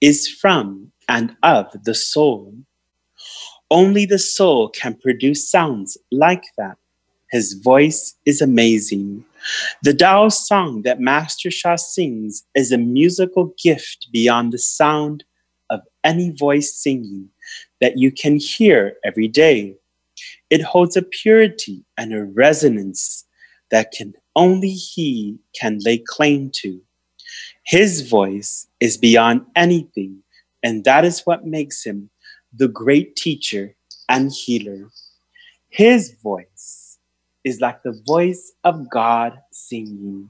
is 0.03 0.27
from 0.27 0.91
and 1.07 1.33
of 1.43 1.65
the 1.85 1.95
soul. 1.95 2.53
Only 3.71 4.05
the 4.05 4.19
soul 4.19 4.67
can 4.67 4.95
produce 4.95 5.49
sounds 5.49 5.97
like 6.11 6.43
that. 6.57 6.77
His 7.31 7.53
voice 7.53 8.13
is 8.25 8.41
amazing. 8.41 9.23
The 9.81 9.93
Tao 9.93 10.27
song 10.27 10.81
that 10.81 10.99
Master 10.99 11.49
Sha 11.49 11.77
sings 11.77 12.43
is 12.53 12.73
a 12.73 12.77
musical 12.77 13.53
gift 13.63 14.09
beyond 14.11 14.51
the 14.51 14.57
sound 14.57 15.23
of 15.69 15.79
any 16.03 16.31
voice 16.31 16.75
singing 16.75 17.29
that 17.79 17.97
you 17.97 18.11
can 18.11 18.35
hear 18.35 18.97
every 19.05 19.29
day. 19.29 19.77
It 20.49 20.61
holds 20.61 20.97
a 20.97 21.01
purity 21.01 21.85
and 21.97 22.13
a 22.13 22.25
resonance 22.25 23.23
that 23.71 23.93
can 23.93 24.13
only 24.35 24.71
he 24.71 25.39
can 25.57 25.79
lay 25.85 25.97
claim 25.97 26.51
to. 26.55 26.81
His 27.63 28.07
voice 28.09 28.67
is 28.79 28.97
beyond 28.97 29.45
anything, 29.55 30.21
and 30.61 30.83
that 30.83 31.05
is 31.05 31.21
what 31.21 31.45
makes 31.45 31.83
him 31.83 32.09
the 32.53 32.67
great 32.67 33.15
teacher 33.15 33.75
and 34.09 34.31
healer. 34.31 34.89
His 35.69 36.13
voice 36.21 36.99
is 37.43 37.61
like 37.61 37.81
the 37.83 37.99
voice 38.05 38.53
of 38.63 38.89
God 38.89 39.39
singing. 39.51 40.29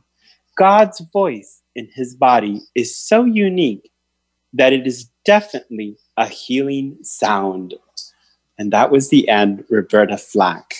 God's 0.56 1.02
voice 1.12 1.62
in 1.76 1.90
his 1.94 2.16
body 2.16 2.62
is 2.76 2.96
so 2.96 3.26
unique 3.26 3.90
that 4.54 4.72
it 4.72 4.86
is 4.86 5.10
definitely 5.26 5.98
a 6.18 6.28
healing 6.28 6.98
sound. 7.02 7.74
And 8.60 8.72
that 8.72 8.92
was 8.92 9.10
the 9.10 9.28
end, 9.28 9.66
Roberta 9.70 10.18
Flack. 10.18 10.76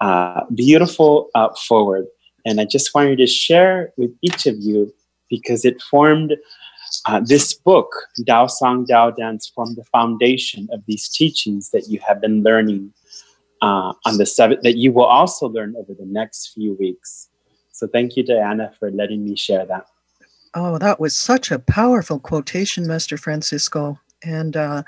Uh, 0.00 0.44
beautiful 0.54 1.30
uh, 1.34 1.48
foreword. 1.66 2.06
And 2.44 2.60
I 2.60 2.66
just 2.66 2.94
wanted 2.94 3.16
to 3.16 3.26
share 3.26 3.92
with 3.96 4.14
each 4.20 4.46
of 4.46 4.56
you 4.58 4.92
because 5.36 5.64
it 5.64 5.80
formed 5.82 6.30
uh, 7.06 7.20
this 7.32 7.54
book, 7.54 7.90
Dao 8.20 8.48
Song 8.50 8.86
Dao 8.86 9.16
Dance, 9.16 9.50
formed 9.54 9.76
the 9.76 9.84
foundation 9.84 10.68
of 10.72 10.80
these 10.86 11.08
teachings 11.08 11.70
that 11.70 11.88
you 11.88 11.98
have 12.06 12.20
been 12.20 12.42
learning 12.42 12.92
uh, 13.62 13.92
on 14.06 14.18
the 14.18 14.26
seventh, 14.26 14.62
that 14.62 14.76
you 14.76 14.92
will 14.92 15.10
also 15.18 15.48
learn 15.48 15.74
over 15.76 15.92
the 15.94 16.06
next 16.06 16.52
few 16.54 16.74
weeks. 16.74 17.30
So 17.72 17.86
thank 17.86 18.16
you, 18.16 18.22
Diana, 18.22 18.72
for 18.78 18.90
letting 18.90 19.24
me 19.24 19.34
share 19.36 19.66
that. 19.66 19.86
Oh, 20.54 20.78
that 20.78 21.00
was 21.00 21.16
such 21.16 21.50
a 21.50 21.58
powerful 21.58 22.20
quotation, 22.20 22.86
Master 22.86 23.16
Francisco. 23.16 23.98
And 24.22 24.56
uh, 24.56 24.82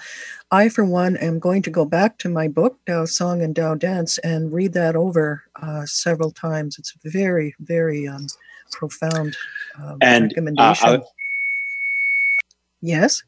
I, 0.50 0.68
for 0.68 0.84
one, 0.84 1.16
am 1.16 1.38
going 1.38 1.62
to 1.62 1.70
go 1.70 1.84
back 1.84 2.18
to 2.18 2.28
my 2.28 2.48
book, 2.48 2.78
Dao 2.86 3.08
Song 3.08 3.42
and 3.42 3.54
Dao 3.54 3.78
Dance, 3.78 4.18
and 4.18 4.52
read 4.52 4.72
that 4.74 4.96
over 4.96 5.42
uh, 5.60 5.84
several 5.84 6.30
times. 6.30 6.78
It's 6.78 6.94
very, 7.04 7.54
very 7.58 8.06
um, 8.06 8.26
profound 8.72 9.36
uh, 9.80 9.96
and, 10.00 10.24
uh, 10.24 10.28
recommendation. 10.28 11.02
yes. 12.80 13.22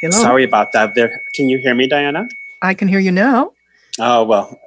Hello. 0.00 0.12
Sorry 0.12 0.44
about 0.44 0.68
that. 0.72 0.94
There, 0.94 1.22
can 1.34 1.48
you 1.48 1.58
hear 1.58 1.74
me, 1.74 1.88
Diana? 1.88 2.28
I 2.62 2.74
can 2.74 2.88
hear 2.88 3.00
you 3.00 3.10
now. 3.10 3.52
Oh 3.98 4.22
well, 4.24 4.60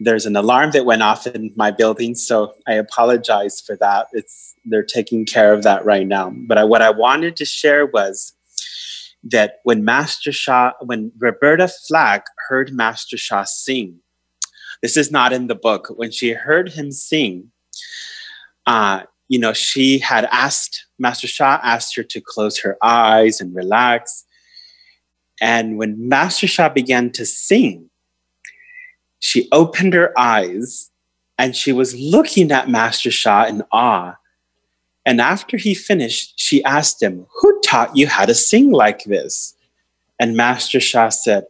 there's 0.00 0.26
an 0.26 0.34
alarm 0.34 0.70
that 0.72 0.86
went 0.86 1.02
off 1.02 1.26
in 1.26 1.52
my 1.56 1.70
building, 1.70 2.14
so 2.14 2.54
I 2.66 2.74
apologize 2.74 3.60
for 3.60 3.76
that. 3.76 4.06
It's 4.12 4.54
they're 4.64 4.82
taking 4.82 5.26
care 5.26 5.52
of 5.52 5.62
that 5.62 5.84
right 5.84 6.06
now. 6.06 6.30
But 6.30 6.58
I, 6.58 6.64
what 6.64 6.82
I 6.82 6.90
wanted 6.90 7.36
to 7.36 7.44
share 7.44 7.86
was 7.86 8.32
that 9.24 9.56
when 9.64 9.84
Master 9.84 10.32
Sha, 10.32 10.72
when 10.80 11.12
Roberta 11.18 11.68
Flack 11.68 12.24
heard 12.48 12.72
Master 12.72 13.16
Sha 13.16 13.44
sing, 13.44 14.00
this 14.82 14.96
is 14.96 15.10
not 15.10 15.32
in 15.32 15.46
the 15.46 15.54
book. 15.54 15.92
When 15.96 16.10
she 16.10 16.32
heard 16.32 16.70
him 16.70 16.90
sing, 16.90 17.50
uh, 18.66 19.04
you 19.28 19.38
know, 19.38 19.52
she 19.52 19.98
had 19.98 20.26
asked 20.30 20.84
Master 20.98 21.26
Sha 21.26 21.58
asked 21.62 21.96
her 21.96 22.02
to 22.02 22.20
close 22.20 22.58
her 22.60 22.76
eyes 22.82 23.40
and 23.40 23.54
relax. 23.54 24.24
And 25.40 25.78
when 25.78 26.08
Master 26.08 26.46
Sha 26.46 26.68
began 26.68 27.10
to 27.12 27.24
sing, 27.24 27.90
she 29.18 29.48
opened 29.50 29.94
her 29.94 30.16
eyes 30.18 30.90
and 31.38 31.56
she 31.56 31.72
was 31.72 31.98
looking 31.98 32.52
at 32.52 32.68
Master 32.68 33.10
Sha 33.10 33.44
in 33.46 33.62
awe. 33.72 34.16
And 35.04 35.20
after 35.20 35.56
he 35.56 35.74
finished, 35.74 36.34
she 36.36 36.62
asked 36.64 37.02
him, 37.02 37.26
Who 37.40 37.60
taught 37.62 37.96
you 37.96 38.06
how 38.06 38.24
to 38.24 38.34
sing 38.34 38.70
like 38.70 39.04
this? 39.04 39.54
And 40.20 40.36
Master 40.36 40.78
Sha 40.78 41.08
said, 41.08 41.44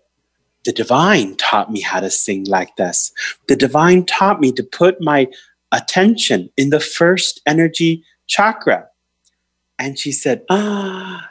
The 0.65 0.73
divine 0.73 1.37
taught 1.37 1.73
me 1.73 1.81
how 1.81 2.01
to 2.01 2.11
sing 2.11 2.45
like 2.45 2.77
this. 2.77 3.13
The 3.49 3.57
divine 3.57 4.05
taught 4.05 4.41
me 4.41 4.53
to 4.53 4.63
put 4.63 5.01
my 5.01 5.29
attention 5.73 6.51
in 6.57 6.71
the 6.71 6.81
first 6.81 7.41
energy 7.47 8.05
chakra. 8.29 8.87
And 9.79 9.99
she 9.99 10.13
said, 10.13 10.45
Ah, 10.51 11.31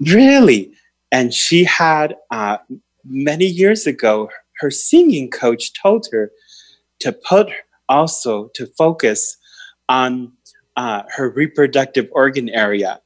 really? 0.00 0.72
And 1.10 1.34
she 1.34 1.64
had, 1.64 2.16
uh, 2.30 2.58
many 3.04 3.46
years 3.46 3.86
ago, 3.86 4.30
her 4.58 4.70
singing 4.70 5.28
coach 5.30 5.72
told 5.72 6.06
her 6.12 6.30
to 7.00 7.12
put 7.12 7.50
also 7.88 8.48
to 8.54 8.66
focus 8.78 9.36
on 9.88 10.32
uh, 10.76 11.02
her 11.14 11.28
reproductive 11.28 12.08
organ 12.12 12.48
area. 12.48 13.00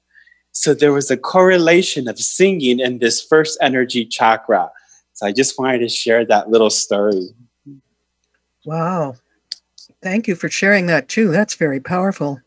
So 0.52 0.74
there 0.74 0.92
was 0.92 1.10
a 1.10 1.16
correlation 1.16 2.08
of 2.08 2.18
singing 2.18 2.80
in 2.80 2.98
this 2.98 3.22
first 3.22 3.58
energy 3.60 4.04
chakra. 4.04 4.70
So 5.16 5.26
I 5.26 5.32
just 5.32 5.58
wanted 5.58 5.78
to 5.78 5.88
share 5.88 6.26
that 6.26 6.50
little 6.50 6.68
story. 6.68 7.30
Wow. 8.66 9.16
Thank 10.02 10.28
you 10.28 10.34
for 10.34 10.50
sharing 10.50 10.86
that 10.86 11.08
too. 11.08 11.28
That's 11.28 11.54
very 11.54 11.80
powerful. 11.80 12.38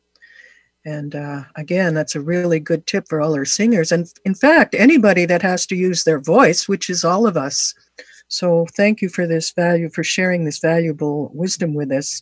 And 0.86 1.16
uh, 1.16 1.46
again, 1.56 1.96
that's 1.96 2.14
a 2.14 2.22
really 2.22 2.60
good 2.60 2.86
tip 2.86 3.08
for 3.08 3.22
all 3.22 3.34
our 3.34 3.44
singers. 3.44 3.92
And 3.92 4.08
in 4.24 4.36
fact, 4.36 4.76
anybody 4.76 5.26
that 5.26 5.42
has 5.42 5.66
to 5.66 5.76
use 5.76 6.04
their 6.04 6.20
voice, 6.20 6.68
which 6.68 6.92
is 6.92 7.04
all 7.04 7.26
of 7.26 7.36
us. 7.36 7.74
So 8.30 8.68
thank 8.76 9.02
you 9.02 9.10
for 9.10 9.26
this 9.28 9.52
value, 9.52 9.90
for 9.90 10.04
sharing 10.04 10.46
this 10.46 10.60
valuable 10.60 11.32
wisdom 11.34 11.74
with 11.74 11.92
us. 11.92 12.22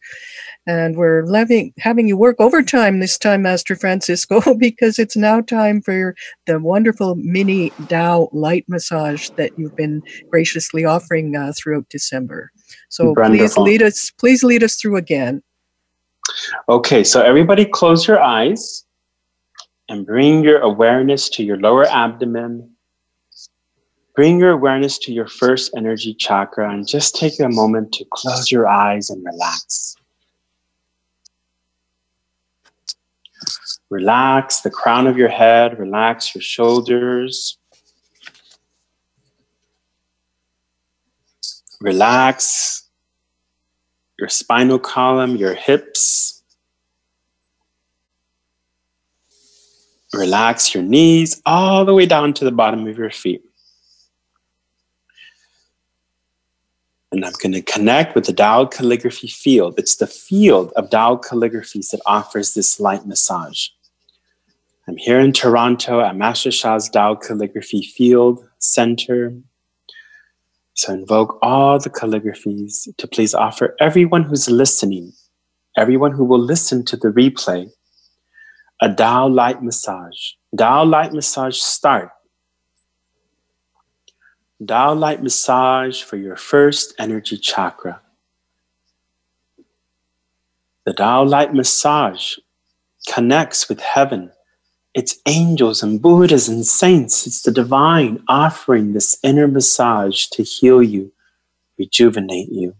And 0.65 0.95
we're 0.95 1.23
loving, 1.25 1.73
having 1.77 2.07
you 2.07 2.17
work 2.17 2.37
overtime 2.39 2.99
this 2.99 3.17
time, 3.17 3.41
Master 3.41 3.75
Francisco, 3.75 4.53
because 4.57 4.97
it's 4.99 5.17
now 5.17 5.41
time 5.41 5.81
for 5.81 6.15
the 6.45 6.59
wonderful 6.59 7.15
mini 7.15 7.71
Dao 7.81 8.29
light 8.31 8.65
massage 8.67 9.29
that 9.31 9.51
you've 9.57 9.75
been 9.75 10.01
graciously 10.31 10.85
offering 10.85 11.35
uh, 11.35 11.51
throughout 11.57 11.87
December. 11.89 12.51
So 12.89 13.13
Wonderful. 13.13 13.29
please 13.29 13.57
lead 13.57 13.81
us, 13.83 14.11
please 14.11 14.43
lead 14.43 14.63
us 14.63 14.75
through 14.75 14.95
again. 14.95 15.43
Okay, 16.69 17.03
so 17.03 17.21
everybody 17.21 17.65
close 17.65 18.07
your 18.07 18.21
eyes 18.21 18.85
and 19.89 20.05
bring 20.05 20.43
your 20.43 20.59
awareness 20.59 21.29
to 21.29 21.43
your 21.43 21.57
lower 21.57 21.85
abdomen 21.85 22.76
Bring 24.17 24.39
your 24.39 24.49
awareness 24.49 24.97
to 24.97 25.13
your 25.13 25.27
first 25.27 25.71
energy 25.77 26.11
chakra 26.11 26.73
and 26.73 26.87
just 26.87 27.15
take 27.15 27.39
a 27.39 27.47
moment 27.47 27.91
to 27.93 28.05
close 28.09 28.51
your 28.51 28.67
eyes 28.67 29.11
and 29.11 29.23
relax. 29.23 29.95
Relax 33.91 34.61
the 34.61 34.71
crown 34.71 35.05
of 35.05 35.19
your 35.19 35.29
head, 35.29 35.77
relax 35.77 36.33
your 36.33 36.41
shoulders. 36.41 37.59
Relax 41.79 42.89
your 44.17 44.29
spinal 44.29 44.79
column, 44.79 45.35
your 45.35 45.53
hips. 45.53 46.41
Relax 50.11 50.73
your 50.73 50.81
knees 50.81 51.39
all 51.45 51.85
the 51.85 51.93
way 51.93 52.07
down 52.07 52.33
to 52.33 52.45
the 52.45 52.51
bottom 52.51 52.87
of 52.87 52.97
your 52.97 53.11
feet. 53.11 53.46
And 57.11 57.23
I'm 57.23 57.33
going 57.41 57.53
to 57.53 57.61
connect 57.61 58.15
with 58.15 58.25
the 58.25 58.33
Tao 58.33 58.65
calligraphy 58.65 59.27
field. 59.27 59.75
It's 59.77 59.95
the 59.95 60.07
field 60.07 60.73
of 60.75 60.89
Tao 60.89 61.15
calligraphies 61.15 61.91
that 61.91 62.01
offers 62.05 62.53
this 62.53 62.79
light 62.79 63.05
massage. 63.05 63.69
I'm 64.87 64.97
here 64.97 65.19
in 65.19 65.33
Toronto 65.33 66.01
at 66.01 66.15
Master 66.15 66.51
Sha's 66.51 66.89
Tao 66.89 67.15
Calligraphy 67.15 67.81
Field 67.81 68.45
Center. 68.59 69.33
So 70.75 70.93
invoke 70.93 71.39
all 71.41 71.79
the 71.79 71.89
calligraphies 71.89 72.87
to 72.97 73.07
please 73.07 73.33
offer 73.33 73.75
everyone 73.79 74.23
who's 74.23 74.49
listening, 74.49 75.11
everyone 75.75 76.11
who 76.11 76.23
will 76.23 76.39
listen 76.39 76.85
to 76.85 76.95
the 76.95 77.09
replay, 77.09 77.69
a 78.81 78.93
Tao 78.93 79.27
light 79.27 79.61
massage. 79.61 80.33
Tao 80.57 80.85
light 80.85 81.13
massage 81.13 81.57
start 81.57 82.11
Tao 84.65 84.93
light 84.93 85.21
massage 85.21 86.01
for 86.01 86.17
your 86.17 86.35
first 86.35 86.95
energy 86.97 87.37
chakra. 87.37 88.01
The 90.83 90.93
Tao 90.93 91.23
light 91.23 91.53
massage 91.53 92.37
connects 93.07 93.69
with 93.69 93.79
heaven. 93.79 94.31
It's 94.95 95.19
angels 95.27 95.83
and 95.83 96.01
Buddhas 96.01 96.49
and 96.49 96.65
saints. 96.65 97.27
It's 97.27 97.43
the 97.43 97.51
divine 97.51 98.23
offering 98.27 98.93
this 98.93 99.15
inner 99.21 99.47
massage 99.47 100.25
to 100.27 100.41
heal 100.41 100.81
you, 100.81 101.13
rejuvenate 101.77 102.49
you. 102.51 102.75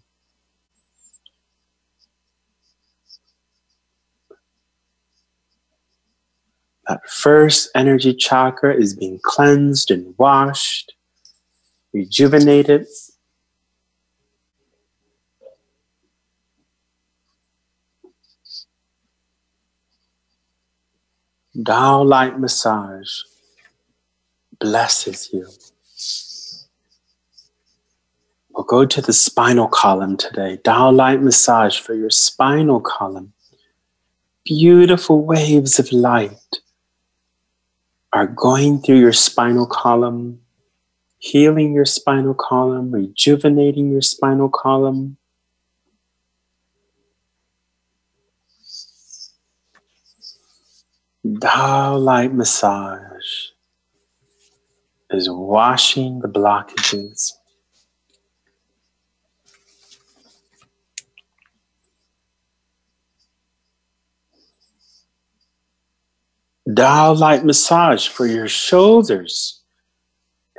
That 6.88 7.08
first 7.08 7.70
energy 7.76 8.16
chakra 8.16 8.74
is 8.74 8.96
being 8.96 9.20
cleansed 9.22 9.92
and 9.92 10.16
washed 10.18 10.94
rejuvenated. 11.98 12.86
Tao 21.66 22.04
light 22.04 22.40
massage 22.40 23.22
blesses 24.60 25.30
you. 25.34 25.48
We'll 28.52 28.64
go 28.64 28.86
to 28.86 29.02
the 29.02 29.14
spinal 29.14 29.68
column 29.68 30.18
today. 30.18 30.58
Tao 30.58 30.92
light 30.92 31.22
massage 31.22 31.80
for 31.80 31.96
your 31.96 32.12
spinal 32.12 32.80
column. 32.80 33.34
Beautiful 34.46 35.26
waves 35.26 35.80
of 35.80 35.92
light 35.92 36.60
are 38.14 38.28
going 38.28 38.82
through 38.82 39.00
your 39.00 39.14
spinal 39.14 39.66
column 39.66 40.42
healing 41.20 41.74
your 41.74 41.86
spinal 41.86 42.34
column, 42.34 42.92
rejuvenating 42.92 43.92
your 43.92 44.02
spinal 44.02 44.50
column. 44.50 45.18
Tao 51.42 51.98
light 51.98 52.34
massage 52.34 53.50
is 55.10 55.30
washing 55.30 56.20
the 56.20 56.28
blockages. 56.28 57.34
Tao 66.76 67.14
light 67.14 67.46
massage 67.46 68.08
for 68.08 68.26
your 68.26 68.48
shoulders. 68.48 69.57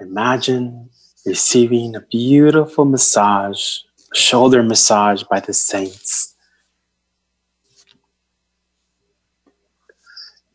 Imagine 0.01 0.91
receiving 1.27 1.97
a 1.97 2.01
beautiful 2.01 2.85
massage, 2.85 3.79
shoulder 4.15 4.63
massage 4.63 5.25
by 5.25 5.41
the 5.41 5.53
saints. 5.53 6.37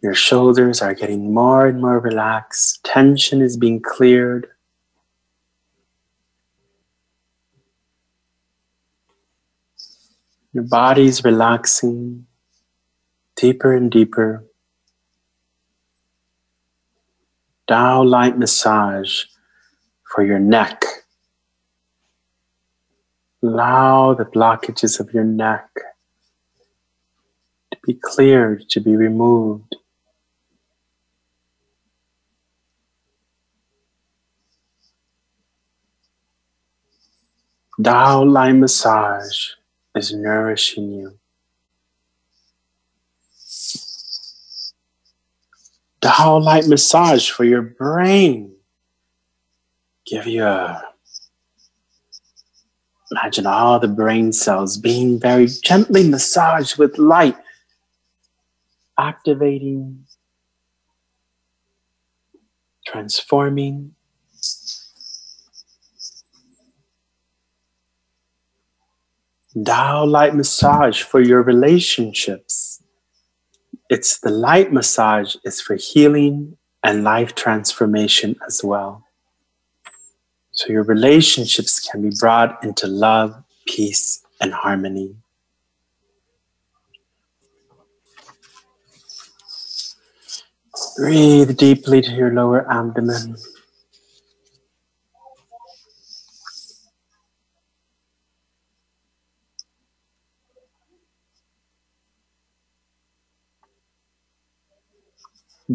Your 0.01 0.13
shoulders 0.13 0.81
are 0.81 0.93
getting 0.93 1.33
more 1.33 1.67
and 1.67 1.81
more 1.81 1.99
relaxed. 1.99 2.83
Tension 2.83 3.41
is 3.41 3.57
being 3.57 3.81
cleared. 3.81 4.47
Your 10.53 10.63
body 10.63 11.05
is 11.05 11.23
relaxing 11.23 12.27
deeper 13.35 13.73
and 13.73 13.91
deeper. 13.91 14.45
Tao 17.67 18.03
light 18.03 18.37
massage 18.37 19.23
for 20.14 20.24
your 20.24 20.39
neck. 20.39 20.84
Allow 23.41 24.14
the 24.14 24.26
blockages 24.26 24.99
of 24.99 25.11
your 25.14 25.24
neck 25.24 25.68
to 27.72 27.78
be 27.84 27.95
cleared, 27.95 28.70
to 28.70 28.80
be 28.80 28.95
removed. 28.95 29.76
Tao 37.84 38.24
light 38.24 38.53
massage 38.53 39.49
is 39.95 40.14
nourishing 40.14 40.91
you. 40.91 41.18
Tao 45.99 46.38
light 46.38 46.68
massage 46.68 47.30
for 47.30 47.43
your 47.43 47.64
brain. 47.64 48.53
Give 50.06 50.28
you 50.28 50.45
a 50.45 50.93
imagine 53.12 53.45
all 53.45 53.80
the 53.80 53.88
brain 53.88 54.34
cells 54.34 54.78
being 54.78 55.20
very 55.20 55.47
gently 55.47 56.08
massaged 56.08 56.78
with 56.78 56.97
light, 56.97 57.38
activating, 58.97 60.06
transforming. 62.88 63.93
Tao 69.64 70.04
light 70.06 70.34
massage 70.34 71.04
for 71.04 71.22
your 71.22 71.43
relationships. 71.43 72.82
It's 73.88 74.20
the 74.20 74.32
light 74.32 74.74
massage 74.74 75.36
is 75.45 75.62
for 75.62 75.76
healing 75.76 76.58
and 76.82 77.04
life 77.04 77.36
transformation 77.36 78.36
as 78.47 78.64
well. 78.64 79.06
So 80.54 80.72
your 80.72 80.84
relationships 80.84 81.80
can 81.80 82.01
be 82.08 82.16
brought 82.20 82.64
into 82.64 82.88
love, 82.88 83.43
peace, 83.66 84.24
and 84.39 84.54
harmony. 84.54 85.16
Breathe 90.97 91.58
deeply 91.58 92.01
to 92.01 92.12
your 92.12 92.34
lower 92.34 92.72
abdomen. 92.72 93.36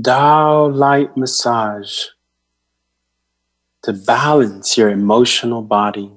Tao 0.03 0.67
light 0.69 1.17
massage 1.17 2.07
to 3.89 3.95
balance 3.95 4.77
your 4.77 4.91
emotional 4.91 5.63
body. 5.63 6.13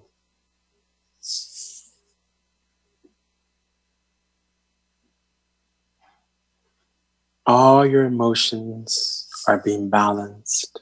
All 7.46 7.86
your 7.86 8.04
emotions 8.04 9.30
are 9.48 9.60
being 9.60 9.90
balanced. 9.90 10.82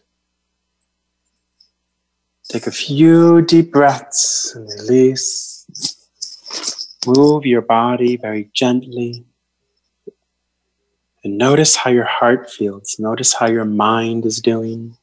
Take 2.49 2.65
a 2.65 2.71
few 2.71 3.43
deep 3.43 3.71
breaths 3.71 4.55
and 4.55 4.67
release. 4.81 5.67
Move 7.05 7.45
your 7.45 7.61
body 7.61 8.17
very 8.17 8.49
gently. 8.55 9.25
And 11.23 11.37
notice 11.37 11.75
how 11.75 11.91
your 11.91 12.09
heart 12.09 12.49
feels. 12.49 12.95
Notice 12.97 13.35
how 13.35 13.45
your 13.45 13.65
mind 13.65 14.25
is 14.25 14.41
doing. 14.41 14.97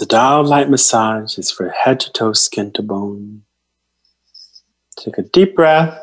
The 0.00 0.06
Tao 0.06 0.40
light 0.40 0.70
massage 0.70 1.36
is 1.36 1.50
for 1.50 1.68
head 1.68 2.00
to 2.00 2.10
toe, 2.10 2.32
skin 2.32 2.72
to 2.72 2.80
bone. 2.82 3.42
Take 4.98 5.18
a 5.18 5.22
deep 5.22 5.54
breath 5.54 6.00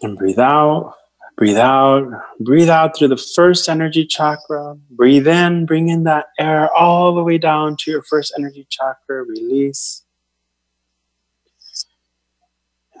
and 0.00 0.16
breathe 0.16 0.38
out. 0.38 0.94
Breathe 1.36 1.58
out. 1.58 2.10
Breathe 2.40 2.70
out 2.70 2.96
through 2.96 3.08
the 3.08 3.18
first 3.18 3.68
energy 3.68 4.06
chakra. 4.06 4.74
Breathe 4.90 5.28
in. 5.28 5.66
Bring 5.66 5.90
in 5.90 6.04
that 6.04 6.28
air 6.38 6.74
all 6.74 7.14
the 7.14 7.22
way 7.22 7.36
down 7.36 7.76
to 7.80 7.90
your 7.90 8.02
first 8.02 8.32
energy 8.38 8.66
chakra. 8.70 9.22
Release. 9.22 10.02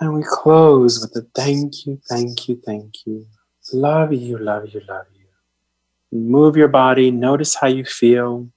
And 0.02 0.12
we 0.12 0.22
close 0.22 1.00
with 1.00 1.16
a 1.16 1.26
thank 1.34 1.86
you, 1.86 1.98
thank 2.10 2.46
you, 2.46 2.60
thank 2.66 3.06
you. 3.06 3.24
Love 3.72 4.12
you, 4.12 4.36
love 4.36 4.68
you, 4.74 4.82
love 4.86 5.06
you. 5.14 5.24
Move 6.12 6.58
your 6.58 6.68
body, 6.68 7.10
notice 7.10 7.54
how 7.54 7.68
you 7.68 7.86
feel. 7.86 8.50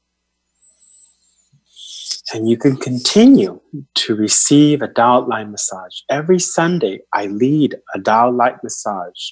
And 2.31 2.49
you 2.49 2.57
can 2.57 2.77
continue 2.77 3.59
to 3.95 4.15
receive 4.15 4.81
a 4.81 4.87
Tao 4.87 5.27
light 5.27 5.49
massage. 5.49 5.99
Every 6.09 6.39
Sunday, 6.39 7.01
I 7.13 7.25
lead 7.25 7.75
a 7.93 7.99
Tao 7.99 8.31
light 8.31 8.63
massage. 8.63 9.31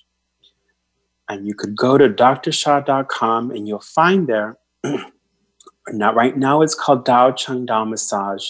And 1.30 1.48
you 1.48 1.56
could 1.56 1.78
go 1.78 1.98
to 1.98 2.10
drsha.com 2.10 3.52
and 3.52 3.68
you'll 3.68 3.80
find 3.80 4.28
there, 4.28 4.58
now, 5.90 6.14
right 6.14 6.36
now 6.36 6.62
it's 6.62 6.76
called 6.76 7.06
Dao 7.06 7.36
Chang 7.38 7.66
Dao 7.66 7.90
Massage. 7.90 8.46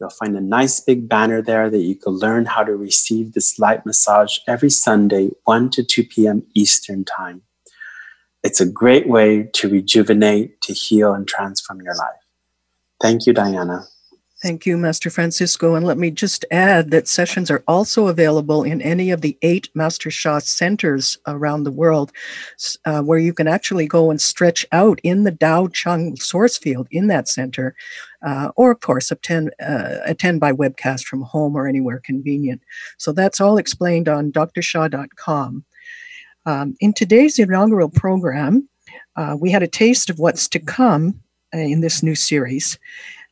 You'll 0.00 0.10
find 0.10 0.36
a 0.36 0.40
nice 0.40 0.80
big 0.80 1.08
banner 1.08 1.40
there 1.40 1.70
that 1.70 1.78
you 1.78 1.94
can 1.94 2.12
learn 2.12 2.46
how 2.46 2.64
to 2.64 2.76
receive 2.76 3.32
this 3.32 3.58
light 3.58 3.86
massage 3.86 4.38
every 4.48 4.70
Sunday, 4.70 5.30
1 5.44 5.70
to 5.70 5.84
2 5.84 6.04
p.m. 6.04 6.44
Eastern 6.54 7.04
Time. 7.04 7.42
It's 8.42 8.60
a 8.60 8.66
great 8.66 9.08
way 9.08 9.48
to 9.54 9.68
rejuvenate, 9.68 10.60
to 10.62 10.72
heal, 10.72 11.12
and 11.12 11.26
transform 11.26 11.82
your 11.82 11.96
life. 11.96 12.27
Thank 13.00 13.26
you, 13.26 13.32
Diana. 13.32 13.86
Thank 14.40 14.66
you, 14.66 14.76
Master 14.76 15.10
Francisco. 15.10 15.74
And 15.74 15.84
let 15.84 15.98
me 15.98 16.12
just 16.12 16.44
add 16.52 16.92
that 16.92 17.08
sessions 17.08 17.50
are 17.50 17.64
also 17.66 18.06
available 18.06 18.62
in 18.62 18.80
any 18.80 19.10
of 19.10 19.20
the 19.20 19.36
eight 19.42 19.68
Master 19.74 20.12
Sha 20.12 20.38
centers 20.38 21.18
around 21.26 21.64
the 21.64 21.72
world, 21.72 22.12
uh, 22.84 23.02
where 23.02 23.18
you 23.18 23.34
can 23.34 23.48
actually 23.48 23.88
go 23.88 24.12
and 24.12 24.20
stretch 24.20 24.64
out 24.70 25.00
in 25.02 25.24
the 25.24 25.32
Dao 25.32 25.72
Chang 25.72 26.14
source 26.14 26.56
field 26.56 26.86
in 26.92 27.08
that 27.08 27.26
center, 27.26 27.74
uh, 28.24 28.52
or 28.54 28.70
of 28.70 28.78
course 28.78 29.10
attend 29.10 29.50
uh, 29.60 29.96
attend 30.04 30.38
by 30.38 30.52
webcast 30.52 31.02
from 31.02 31.22
home 31.22 31.56
or 31.56 31.66
anywhere 31.66 32.00
convenient. 32.04 32.62
So 32.96 33.10
that's 33.10 33.40
all 33.40 33.58
explained 33.58 34.08
on 34.08 34.30
drsha.com. 34.30 35.64
Um, 36.46 36.76
in 36.78 36.92
today's 36.92 37.40
inaugural 37.40 37.90
program, 37.90 38.68
uh, 39.16 39.36
we 39.38 39.50
had 39.50 39.64
a 39.64 39.68
taste 39.68 40.10
of 40.10 40.20
what's 40.20 40.48
to 40.50 40.60
come 40.60 41.20
in 41.52 41.80
this 41.80 42.02
new 42.02 42.14
series. 42.14 42.78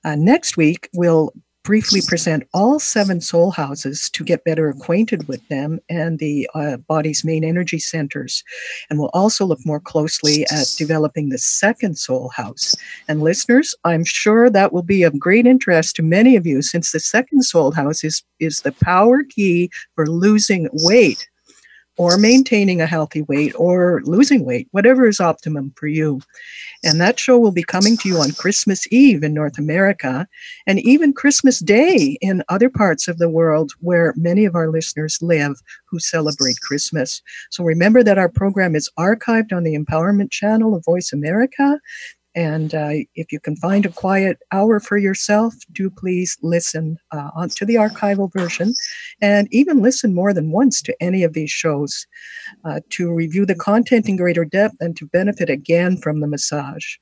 Uh, 0.05 0.15
next 0.15 0.57
week, 0.57 0.89
we'll 0.95 1.33
briefly 1.67 2.01
present 2.07 2.45
all 2.55 2.79
seven 2.79 3.21
soul 3.21 3.51
houses 3.51 4.09
to 4.09 4.23
get 4.23 4.45
better 4.45 4.69
acquainted 4.69 5.27
with 5.27 5.47
them 5.49 5.81
and 5.89 6.21
the 6.21 6.49
uh, 6.55 6.77
body's 6.77 7.25
main 7.25 7.43
energy 7.43 7.81
centers. 7.81 8.45
And 8.89 9.01
we'll 9.01 9.11
also 9.13 9.45
look 9.45 9.59
more 9.67 9.81
closely 9.81 10.45
at 10.45 10.73
developing 10.79 11.29
the 11.29 11.39
second 11.39 11.99
soul 11.99 12.29
house. 12.29 12.77
And 13.09 13.21
listeners, 13.21 13.75
I'm 13.83 14.05
sure 14.05 14.49
that 14.49 14.73
will 14.73 14.85
be 14.85 15.03
of 15.03 15.19
great 15.19 15.45
interest 15.45 15.97
to 15.97 16.05
many 16.05 16.37
of 16.37 16.47
you 16.47 16.63
since 16.63 16.93
the 16.93 17.01
second 17.01 17.43
soul 17.43 17.73
house 17.73 18.05
is, 18.05 18.23
is 18.39 18.61
the 18.61 18.71
power 18.71 19.25
key 19.25 19.69
for 19.97 20.07
losing 20.07 20.69
weight 20.73 21.29
or 21.99 22.19
maintaining 22.19 22.81
a 22.81 22.87
healthy 22.87 23.23
weight 23.23 23.53
or 23.57 24.03
losing 24.05 24.45
weight, 24.45 24.69
whatever 24.71 25.07
is 25.07 25.21
optimum 25.21 25.73
for 25.77 25.87
you. 25.87 26.21
And 26.85 27.01
that 27.01 27.19
show 27.19 27.39
will 27.39 27.53
be 27.53 27.63
coming 27.63 27.97
to 27.99 28.09
you 28.09 28.19
on 28.19 28.33
Christmas 28.33 28.87
Eve 28.93 29.23
in 29.23 29.33
North 29.33 29.59
America 29.59 30.27
and 30.67 30.79
even 30.81 31.13
Christmas 31.13 31.59
Day 31.61 32.19
in 32.21 32.43
other 32.49 32.69
parts 32.69 33.09
of 33.09 33.19
the 33.19 33.31
world 33.31 33.73
where 33.81 34.13
many 34.17 34.45
of 34.45 34.55
our 34.55 34.69
listeners 34.69 35.19
live 35.23 35.57
who 35.87 35.99
celebrate 35.99 36.61
Christmas. 36.61 37.23
So 37.51 37.65
remember 37.65 38.03
that 38.03 38.19
our 38.19 38.29
program 38.29 38.77
is 38.77 38.91
archived 38.99 39.53
on 39.53 39.65
the 39.65 39.77
Empowerment 39.77 40.31
Channel 40.31 40.75
of 40.75 40.85
Voice 40.85 41.13
America 41.13 41.81
And 42.37 42.75
uh, 42.75 42.91
if 43.15 43.33
you 43.33 43.41
can 43.41 43.57
find 43.57 43.87
a 43.87 43.91
quiet 43.91 44.39
hour 44.53 44.79
for 44.79 44.99
yourself, 44.99 45.55
do 45.73 45.89
please 45.89 46.37
listen 46.43 46.99
uh, 47.11 47.49
to 47.57 47.65
the 47.65 47.77
archival 47.77 48.31
version 48.31 48.75
and 49.23 49.49
even 49.51 49.81
listen 49.81 50.15
more 50.15 50.35
than 50.35 50.53
once 50.53 50.83
to 50.83 50.95
any 51.03 51.25
of 51.25 51.33
these 51.33 51.51
shows 51.51 52.07
uh, 52.67 52.81
to 52.91 53.11
review 53.11 53.47
the 53.47 53.55
content 53.55 54.07
in 54.07 54.17
greater 54.17 54.45
depth 54.45 54.77
and 54.81 54.97
to 54.99 55.07
benefit 55.07 55.49
again 55.49 55.97
from 55.97 56.21
the 56.21 56.27
massage. 56.27 56.97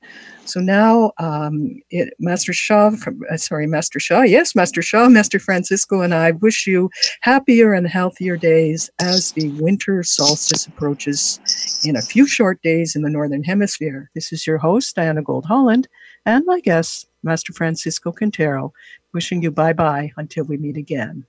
So 0.45 0.61
now, 0.61 1.11
um, 1.17 1.81
it, 1.89 2.13
Master 2.17 2.53
Sha, 2.53 2.91
from, 2.91 3.19
uh, 3.29 3.35
sorry, 3.35 3.67
Master 3.67 3.99
Sha, 3.99 4.21
yes, 4.21 4.55
Master 4.55 4.81
Sha, 4.81 5.09
Master 5.09 5.39
Francisco, 5.39 6.01
and 6.01 6.13
I 6.13 6.31
wish 6.31 6.65
you 6.65 6.89
happier 7.21 7.73
and 7.73 7.87
healthier 7.87 8.37
days 8.37 8.89
as 9.01 9.31
the 9.31 9.49
winter 9.59 10.01
solstice 10.03 10.65
approaches 10.65 11.81
in 11.83 11.97
a 11.97 12.01
few 12.01 12.25
short 12.25 12.61
days 12.61 12.95
in 12.95 13.01
the 13.01 13.09
Northern 13.09 13.43
Hemisphere. 13.43 14.09
This 14.15 14.31
is 14.31 14.47
your 14.47 14.59
host, 14.59 14.95
Diana 14.95 15.23
Gold 15.25 15.45
Holland, 15.45 15.87
and 16.25 16.45
my 16.45 16.59
guest, 16.61 17.07
Master 17.23 17.51
Francisco 17.51 18.11
Quintero, 18.11 18.71
wishing 19.13 19.41
you 19.41 19.51
bye 19.51 19.73
bye 19.73 20.11
until 20.17 20.45
we 20.45 20.57
meet 20.57 20.77
again. 20.77 21.25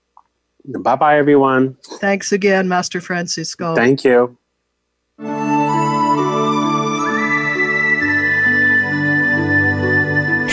Bye 0.66 0.96
bye, 0.96 1.18
everyone. 1.18 1.76
Thanks 2.00 2.32
again, 2.32 2.68
Master 2.68 3.00
Francisco. 3.00 3.74
Thank 3.74 4.04
you. 4.04 4.36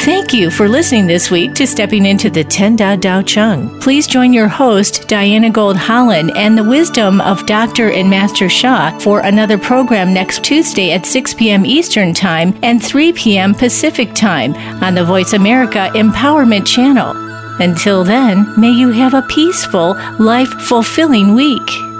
Thank 0.03 0.33
you 0.33 0.51
for 0.51 0.67
listening 0.67 1.07
this 1.07 1.31
week 1.31 1.53
to 1.53 1.65
Stepping 1.65 2.05
into 2.05 2.29
the 2.29 2.43
Ten 2.43 2.75
Da 2.75 2.97
Dao 2.97 3.25
Chang. 3.25 3.79
Please 3.79 4.05
join 4.05 4.33
your 4.33 4.49
host, 4.49 5.07
Diana 5.07 5.49
Gold 5.49 5.77
Holland, 5.77 6.33
and 6.35 6.57
the 6.57 6.63
wisdom 6.63 7.21
of 7.21 7.45
Dr. 7.45 7.89
and 7.89 8.09
Master 8.09 8.49
Sha 8.49 8.99
for 8.99 9.21
another 9.21 9.57
program 9.57 10.13
next 10.13 10.43
Tuesday 10.43 10.91
at 10.91 11.05
6 11.05 11.35
p.m. 11.35 11.65
Eastern 11.65 12.13
Time 12.13 12.53
and 12.63 12.83
3 12.83 13.13
p.m. 13.13 13.55
Pacific 13.55 14.13
Time 14.13 14.53
on 14.83 14.93
the 14.93 15.05
Voice 15.05 15.31
America 15.31 15.89
Empowerment 15.93 16.67
Channel. 16.67 17.13
Until 17.61 18.03
then, 18.03 18.45
may 18.59 18.71
you 18.71 18.91
have 18.91 19.13
a 19.13 19.25
peaceful, 19.29 19.93
life 20.19 20.51
fulfilling 20.67 21.33
week. 21.33 21.92